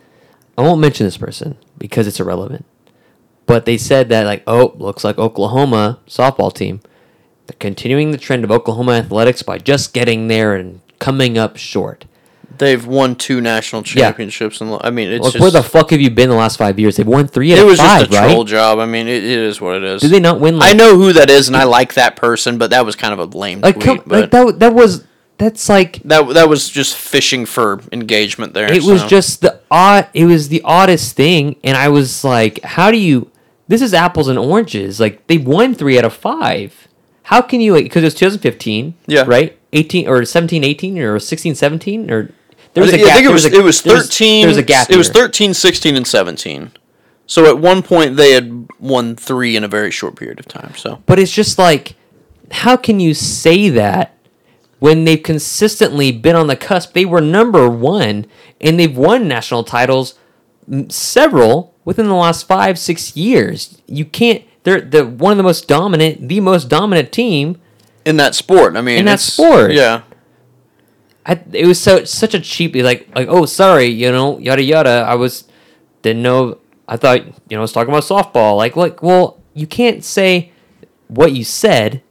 [0.58, 2.66] I won't mention this person because it's irrelevant.
[3.46, 6.82] But they said that like, oh, looks like Oklahoma softball team.
[7.48, 12.06] They're continuing the trend of Oklahoma athletics by just getting there and coming up short.
[12.58, 16.10] They've won two national championships, and I mean, it's just where the fuck have you
[16.10, 16.96] been the last five years?
[16.96, 18.32] They've won three out it of was five, just a right?
[18.32, 18.80] troll job.
[18.80, 20.02] I mean, it, it is what it is.
[20.02, 20.58] Did they not win?
[20.58, 23.14] Like, I know who that is, and I like that person, but that was kind
[23.14, 23.86] of a lame like, tweet.
[23.86, 24.60] come, but like that.
[24.60, 25.04] That was
[25.38, 28.72] that's like that that was just fishing for engagement there.
[28.72, 32.90] it was just the odd it was the oddest thing and i was like how
[32.90, 33.30] do you
[33.68, 35.00] this is apples and oranges.
[35.00, 36.88] Like they won three out of five.
[37.24, 39.24] How can you like because it was 2015 Yeah.
[39.28, 39.58] right?
[39.74, 42.32] 18 or 17 18 or 16 17 or
[42.74, 43.12] there was a think, gap.
[43.12, 44.98] I think it there was, a- it was there 13 there was a gap it
[44.98, 45.14] was year.
[45.14, 46.72] 13 16 and 17
[47.26, 50.74] so at one point they had won three in a very short period of time
[50.78, 51.02] so.
[51.08, 51.96] But it's just like
[52.52, 54.16] how can you say that
[54.80, 56.94] when they've consistently been on the cusp?
[56.94, 58.28] They were number one
[58.62, 60.14] and they've won national titles
[60.90, 65.68] several within the last five six years you can't they're the one of the most
[65.68, 67.58] dominant the most dominant team
[68.04, 69.72] in that sport i mean In that sport.
[69.72, 70.02] yeah.
[71.26, 75.06] I, it was so such a cheap like like oh sorry you know yada yada.
[75.08, 75.46] I was
[76.04, 78.58] didn't know i thought you know i was talking about softball.
[78.58, 80.52] Like like well you can't say
[81.08, 82.02] what you said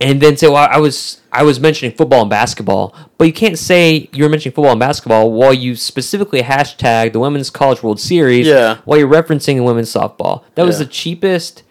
[0.00, 3.58] and then say well i was i was mentioning football and basketball but you can't
[3.58, 8.00] say you were mentioning football and basketball while you specifically hashtag the women's college world
[8.00, 8.78] series Yeah.
[8.84, 10.42] while you're referencing women's softball.
[10.54, 11.62] That was the cheapest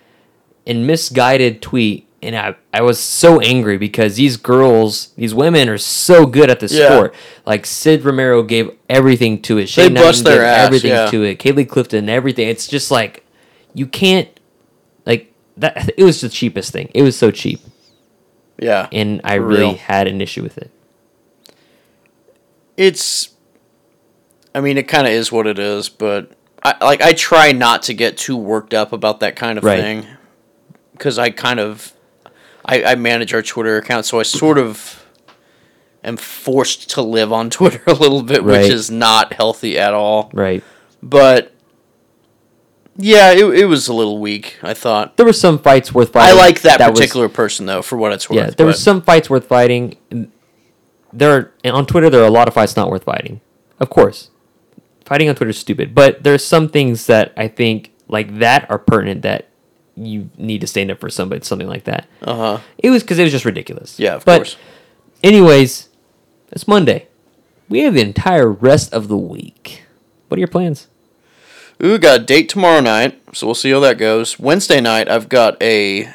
[0.66, 5.78] and misguided tweet and I, I was so angry because these girls these women are
[5.78, 6.88] so good at the Yeah.
[6.90, 7.16] sport.
[7.46, 9.62] Like sid romero gave everything to it.
[9.62, 11.06] They Shane bust Knighton their gave ass, everything yeah.
[11.12, 11.40] to it.
[11.40, 12.48] Caleigh Clifton everything.
[12.50, 13.24] It's just like
[13.74, 14.28] you can't
[15.06, 16.90] like that it was the cheapest thing.
[16.94, 17.62] It was so cheap
[18.60, 19.74] yeah and i really real.
[19.76, 20.72] had an issue with it
[22.76, 23.30] it's
[24.54, 26.32] i mean it kind of is what it is but
[26.64, 29.80] i like i try not to get too worked up about that kind of Right.
[29.80, 30.08] thing
[30.94, 31.94] because i kind of
[32.66, 35.06] I, I manage our twitter account so i sort of
[36.04, 38.62] am forced to live on twitter a little bit Right.
[38.64, 40.64] which is not healthy at all right
[41.02, 41.52] but
[42.98, 44.58] Yeah, it, it was a little weak.
[44.64, 45.18] I thought.
[45.18, 46.36] There were some fights worth fighting.
[46.36, 48.38] I like that, was- particular person though, for what it's worth.
[48.38, 49.98] yeah, there were some fights worth fighting.
[51.14, 53.42] There are, and on Twitter there are a lot of fights not worth fighting.
[53.80, 54.32] Of course,
[55.06, 58.80] fighting on Twitter is stupid, but there's some things that I think like that are
[58.80, 59.48] pertinent that
[59.96, 62.08] you need to stand up for somebody something like that.
[62.22, 62.60] Uh huh.
[62.78, 64.00] It was because it was just ridiculous.
[64.00, 64.58] Yeah, of But course.
[65.24, 65.90] Anyways,
[66.52, 67.08] it's Monday.
[67.70, 69.84] We have the entire rest of the week.
[70.28, 70.88] What are your plans?
[71.84, 74.40] Ooh, got a date tomorrow night, so we'll see how that goes.
[74.40, 76.10] Wednesday night, I've got a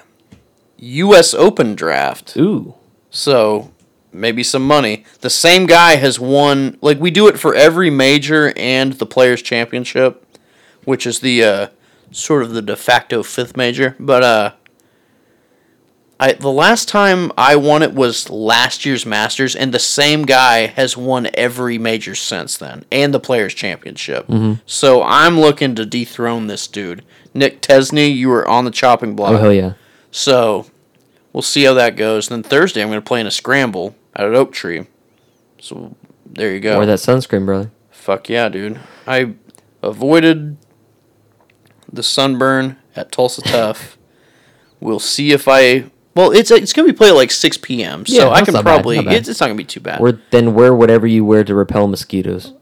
[0.78, 1.34] U.S.
[1.34, 2.74] Open draft, Ooh,
[3.10, 3.70] so
[4.12, 5.04] maybe some money.
[5.20, 6.78] The same guy has won.
[6.80, 10.26] Like we do it for every major and the Players Championship,
[10.84, 11.66] which is the uh,
[12.10, 13.96] sort of the de facto fifth major.
[14.00, 14.52] But uh,
[16.22, 20.68] I the last time I won it was last year's Masters, and the same guy
[20.68, 24.28] has won every major since then, and the Players Championship.
[24.28, 24.60] Mm-hmm.
[24.64, 27.04] So I'm looking to dethrone this dude,
[27.34, 28.14] Nick Tesney.
[28.14, 29.32] You were on the chopping block.
[29.32, 29.72] oh hell yeah!
[30.12, 30.66] So
[31.32, 32.30] we'll see how that goes.
[32.30, 34.86] And Then Thursday I'm going to play in a scramble out at Oak Tree.
[35.58, 36.78] So there you go.
[36.78, 37.72] Or that sunscreen, brother.
[37.90, 38.78] Fuck yeah, dude.
[39.08, 39.34] I
[39.82, 40.56] avoided
[41.92, 43.98] the sunburn at Tulsa Tough.
[44.80, 45.90] we'll see if I.
[46.14, 48.04] Well, it's uh, it's gonna be played at like six p.m.
[48.06, 48.96] So Yeah, I that's can not bad, probably.
[48.96, 49.14] not bad.
[49.14, 50.00] It's, it's not gonna be too bad.
[50.00, 52.52] Or then wear whatever you wear to repel mosquitoes.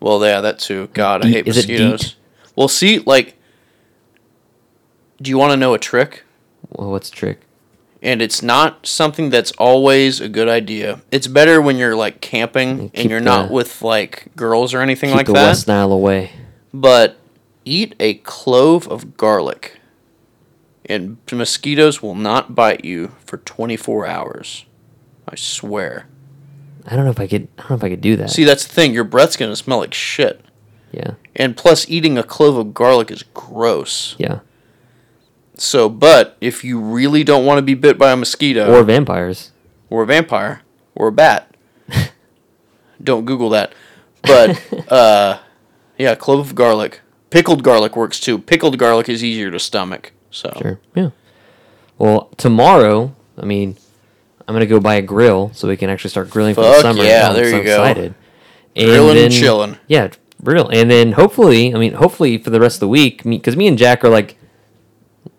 [0.00, 0.88] well, yeah, that too.
[0.92, 2.16] God, I Deet- hate is it mosquitoes.
[2.54, 3.36] Well, see, like,
[5.20, 6.24] do you want to know a trick?
[6.70, 7.40] Well, what's the trick?
[8.02, 11.00] and it's not something that's always a good idea.
[11.10, 15.10] It's better when you're like camping and you're not the- with like girls or anything
[15.10, 15.46] Keep like the that.
[15.46, 16.30] West Nile away.
[16.74, 17.16] But
[17.64, 19.80] eat a clove of garlic,
[20.88, 24.64] and mosquitoes will not bite you for 24 hours.
[25.28, 26.06] I swear.
[26.86, 27.48] I don't know if I could.
[27.58, 28.30] I don't know if I could do that.
[28.30, 28.94] See, that's the thing.
[28.94, 30.40] Your breath's gonna smell like shit,
[30.92, 34.14] yeah, and plus, eating a clove of garlic is gross.
[34.18, 34.40] yeah.
[35.58, 39.52] So, but if you really don't want to be bit by a mosquito Or vampires.
[39.88, 40.60] or a vampire
[40.94, 41.56] or a bat.
[43.02, 43.72] Don't Google that.
[44.22, 44.60] But
[44.92, 45.38] uh,
[45.98, 47.00] yeah, clove of garlic.
[47.30, 48.38] Pickled garlic works too.
[48.38, 50.12] Pickled garlic is easier to stomach.
[50.36, 50.78] So Sure.
[50.94, 51.10] Yeah.
[51.98, 53.76] Well, tomorrow, I mean,
[54.46, 57.02] I'm gonna go buy a grill so we can actually start grilling for the summer.
[57.02, 57.70] yeah, I'm there so you go.
[57.82, 58.14] Excited.
[58.76, 59.78] And Grilling and chilling.
[59.88, 60.08] Yeah,
[60.42, 60.68] real.
[60.68, 63.78] And then hopefully, I mean, hopefully for the rest of the week, because me, and
[63.78, 64.36] Jack are like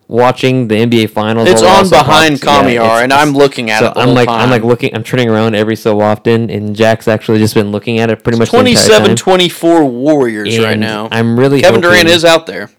[0.08, 1.48] watching the NBA finals.
[1.48, 4.16] It's on behind talking- Kamiar, it's- and I'm looking at so it the I'm whole
[4.16, 4.40] like, time.
[4.42, 8.00] I'm like looking, I'm turning around every so often, and Jack's actually just been looking
[8.00, 9.16] at it pretty much the entire 27 time.
[9.16, 11.08] 24 Warriors right now.
[11.12, 12.70] I'm really Kevin hoping, Durant is out there.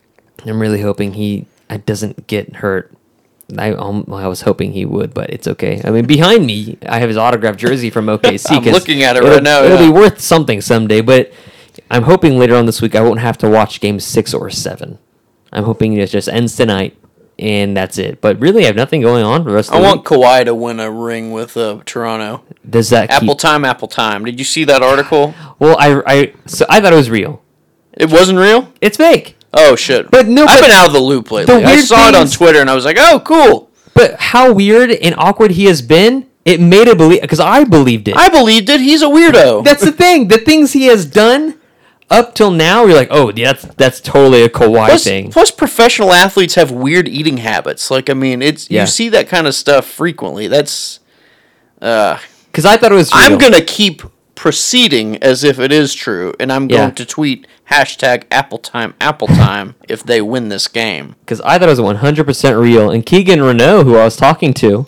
[0.46, 2.92] I'm really hoping he uh, doesn't get hurt.
[3.56, 5.80] I um, I was hoping he would, but it's okay.
[5.82, 8.46] I mean, behind me, I have his autographed jersey from OKC.
[8.50, 9.86] I'm looking at it right now, It'll yeah.
[9.86, 11.32] be worth something someday, but
[11.90, 14.98] I'm hoping later on this week I won't have to watch game six or seven.
[15.50, 16.98] I'm hoping it just ends tonight
[17.38, 18.20] and that's it.
[18.20, 20.20] But really, I have nothing going on for the rest of I the want week.
[20.20, 22.44] Kawhi to win a ring with uh, Toronto.
[22.68, 24.24] Does that Apple keep, time, Apple time.
[24.24, 25.34] Did you see that article?
[25.58, 27.42] Well, I I so I thought it was real.
[27.92, 28.72] It wasn't real?
[28.80, 29.36] It's fake.
[29.54, 30.10] Oh shit!
[30.10, 31.54] But no, I've but been out of the loop lately.
[31.54, 34.90] I weird saw it on Twitter and I was like, "Oh, cool." But how weird
[34.90, 36.26] and awkward he has been.
[36.44, 38.16] It made it believe because I believed it.
[38.16, 38.80] I believed it.
[38.80, 39.64] He's a weirdo.
[39.68, 40.28] That's the thing.
[40.28, 41.58] The things he has done
[42.10, 45.30] up till now, you're like, oh, yeah, that's that's totally a Kawhi plus, thing.
[45.30, 47.90] plus, professional athletes have weird eating habits.
[47.90, 48.82] Like, I mean, it's Yeah.
[48.82, 50.48] you see that kind of stuff frequently.
[50.48, 51.00] That's.
[51.82, 53.10] Uh, Because I thought it was.
[53.12, 54.00] I'm gonna keep
[54.39, 56.77] proceeding as if it is true, and I'm Yeah.
[56.78, 61.16] going to tweet hashtag Apple Time Apple Time if they win this game.
[61.24, 62.89] because I thought it was 100% real.
[62.89, 64.86] And Keegan Renault, who I was talking to,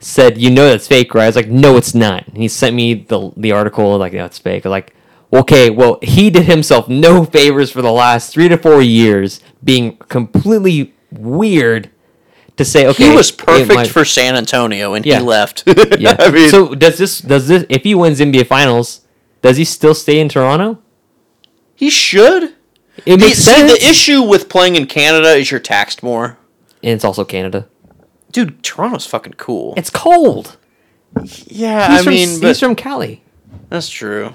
[0.00, 2.74] said, "You know that's fake, right?" I was like, "No, it's not." And he sent
[2.74, 4.94] me the the article, like, "Yeah, it's fake." I was like,
[5.34, 9.98] okay, well, he did himself no favors for the last three to four years, being
[10.08, 11.90] completely weird
[12.58, 15.18] to say, okay, he was perfect might- for San Antonio, and Yeah.
[15.20, 15.64] he left.
[15.98, 16.16] Yeah.
[16.20, 19.00] I mean, so does this does this if he wins NBA Finals,
[19.42, 20.78] does he still stay in Toronto?
[21.74, 22.54] he should.
[23.06, 23.72] It The, makes see, sense.
[23.72, 26.36] the issue with playing in Canada is you're taxed more.
[26.82, 27.68] and it's also Canada.
[28.32, 29.74] Dude, Toronto's fucking cool.
[29.76, 30.56] It's cold.
[31.46, 33.22] yeah, He's I from, mean, he's but from Cali.
[33.68, 34.32] that's true.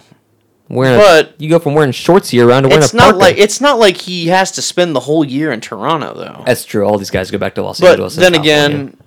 [0.69, 3.03] Wearing But- a, you go from wearing shorts year round to wearing It's a not
[3.11, 3.17] parka.
[3.19, 6.43] like it's not like he has to spend the whole year in Toronto though.
[6.45, 6.85] That's true.
[6.85, 8.15] All these guys go back to Los But Angeles.
[8.15, 8.97] then again,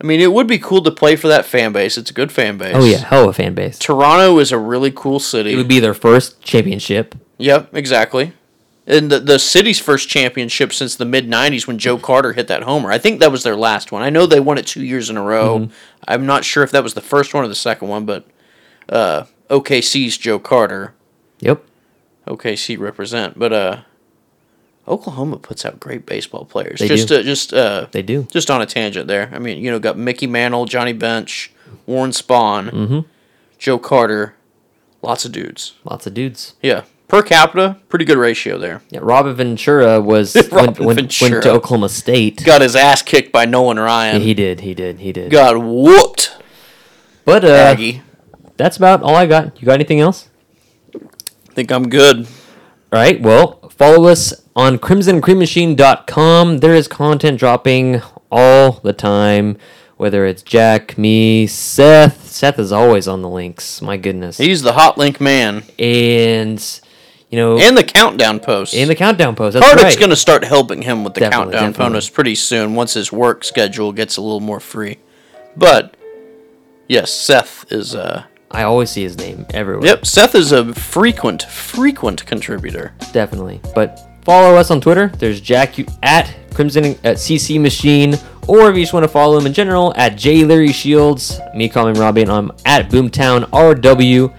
[0.00, 1.96] I mean, it would be cool to play for that fan base.
[1.96, 2.74] It's a good fan base.
[2.74, 3.78] oh yeah, hell of a fan base.
[3.78, 5.52] Toronto is a really cool city.
[5.52, 7.14] It would be their first championship.
[7.38, 8.32] Yep, exactly.
[8.86, 12.64] And the, the city's first championship since the mid 90s when Joe Carter hit that
[12.64, 12.90] homer.
[12.90, 14.02] I think that was their last one.
[14.02, 15.60] I know they won it two years in a row.
[15.60, 15.72] Mm-hmm.
[16.06, 18.26] I'm not sure if that was the first one or the second one, but
[18.90, 20.94] uh, OKC's Joe Carter.
[21.40, 21.64] Yep.
[22.26, 23.38] OKC represent.
[23.38, 23.80] But uh,
[24.88, 26.80] Oklahoma puts out great baseball players.
[26.80, 27.16] They just do.
[27.18, 28.26] Uh, just uh, They do.
[28.30, 29.30] just on a tangent there.
[29.32, 31.52] I mean, you know, got Mickey Mantle, Johnny Bench,
[31.86, 32.98] Warren Spahn, Mm-hmm.
[33.58, 34.34] Joe Carter,
[35.00, 35.74] lots of dudes.
[35.84, 36.54] Lots of dudes.
[36.60, 38.82] Yeah, per capita, pretty good ratio there.
[38.90, 41.40] Yeah, Robin Ventura was went, Robin went, went Ventura.
[41.42, 42.44] to Oklahoma State.
[42.44, 44.20] Got his ass kicked by Nolan Ryan.
[44.20, 44.60] he did.
[44.60, 44.98] He did.
[45.00, 45.30] He did.
[45.30, 46.36] got whooped.
[47.24, 48.02] but uh, Aggie.
[48.56, 49.60] That's about all I got.
[49.60, 50.28] You got anything else?
[50.94, 52.18] I think I'm good.
[52.26, 52.26] All
[53.00, 53.20] right.
[53.20, 56.58] Well, follow us on crimsoncreammachine.com.
[56.58, 59.56] There is content dropping all the time,
[59.96, 62.28] whether it's Jack, me, Seth.
[62.28, 63.80] Seth is always on the links.
[63.82, 64.38] My goodness.
[64.38, 65.64] He's the hot link man.
[65.78, 66.80] and
[67.30, 68.74] you know, And the countdown post.
[68.74, 69.54] in the countdown post.
[69.54, 69.98] That's Hardwick's right.
[69.98, 71.90] going to start helping him with the Definitely, countdown definitely.
[71.94, 74.98] bonus pretty soon once his work schedule gets a little more free.
[75.56, 75.96] But
[76.88, 78.24] yes, Seth is uh
[78.54, 79.86] I always see his name everywhere.
[79.86, 82.92] Yep, Seth is a frequent frequent contributor.
[83.12, 83.60] definitely.
[83.74, 85.08] But follow us on Twitter.
[85.18, 88.14] There's Jack you at Crimson at CC Machine,
[88.46, 91.40] or if you just want to follow him in general, at J Larry Shields.
[91.54, 94.32] Me calling Robbie, and I'm at Boomtown RW.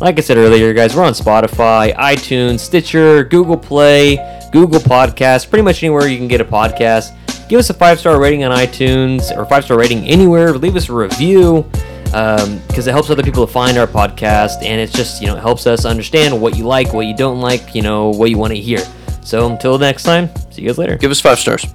[0.00, 4.16] Like I said earlier, guys, we're on Spotify, iTunes, Stitcher, Google Play,
[4.52, 7.16] Google Podcasts, pretty much anywhere you can get a podcast.
[7.48, 10.52] Give us a five star rating on iTunes or five star rating anywhere.
[10.52, 11.68] Leave us a review
[12.14, 15.36] Um, because it helps other people to find our podcast, and it's just you know
[15.36, 18.52] helps us understand what you like, what you don't like, you know what you want
[18.52, 18.78] to hear.
[19.22, 20.96] So until next time, see you guys later.
[20.96, 21.66] Give us five stars.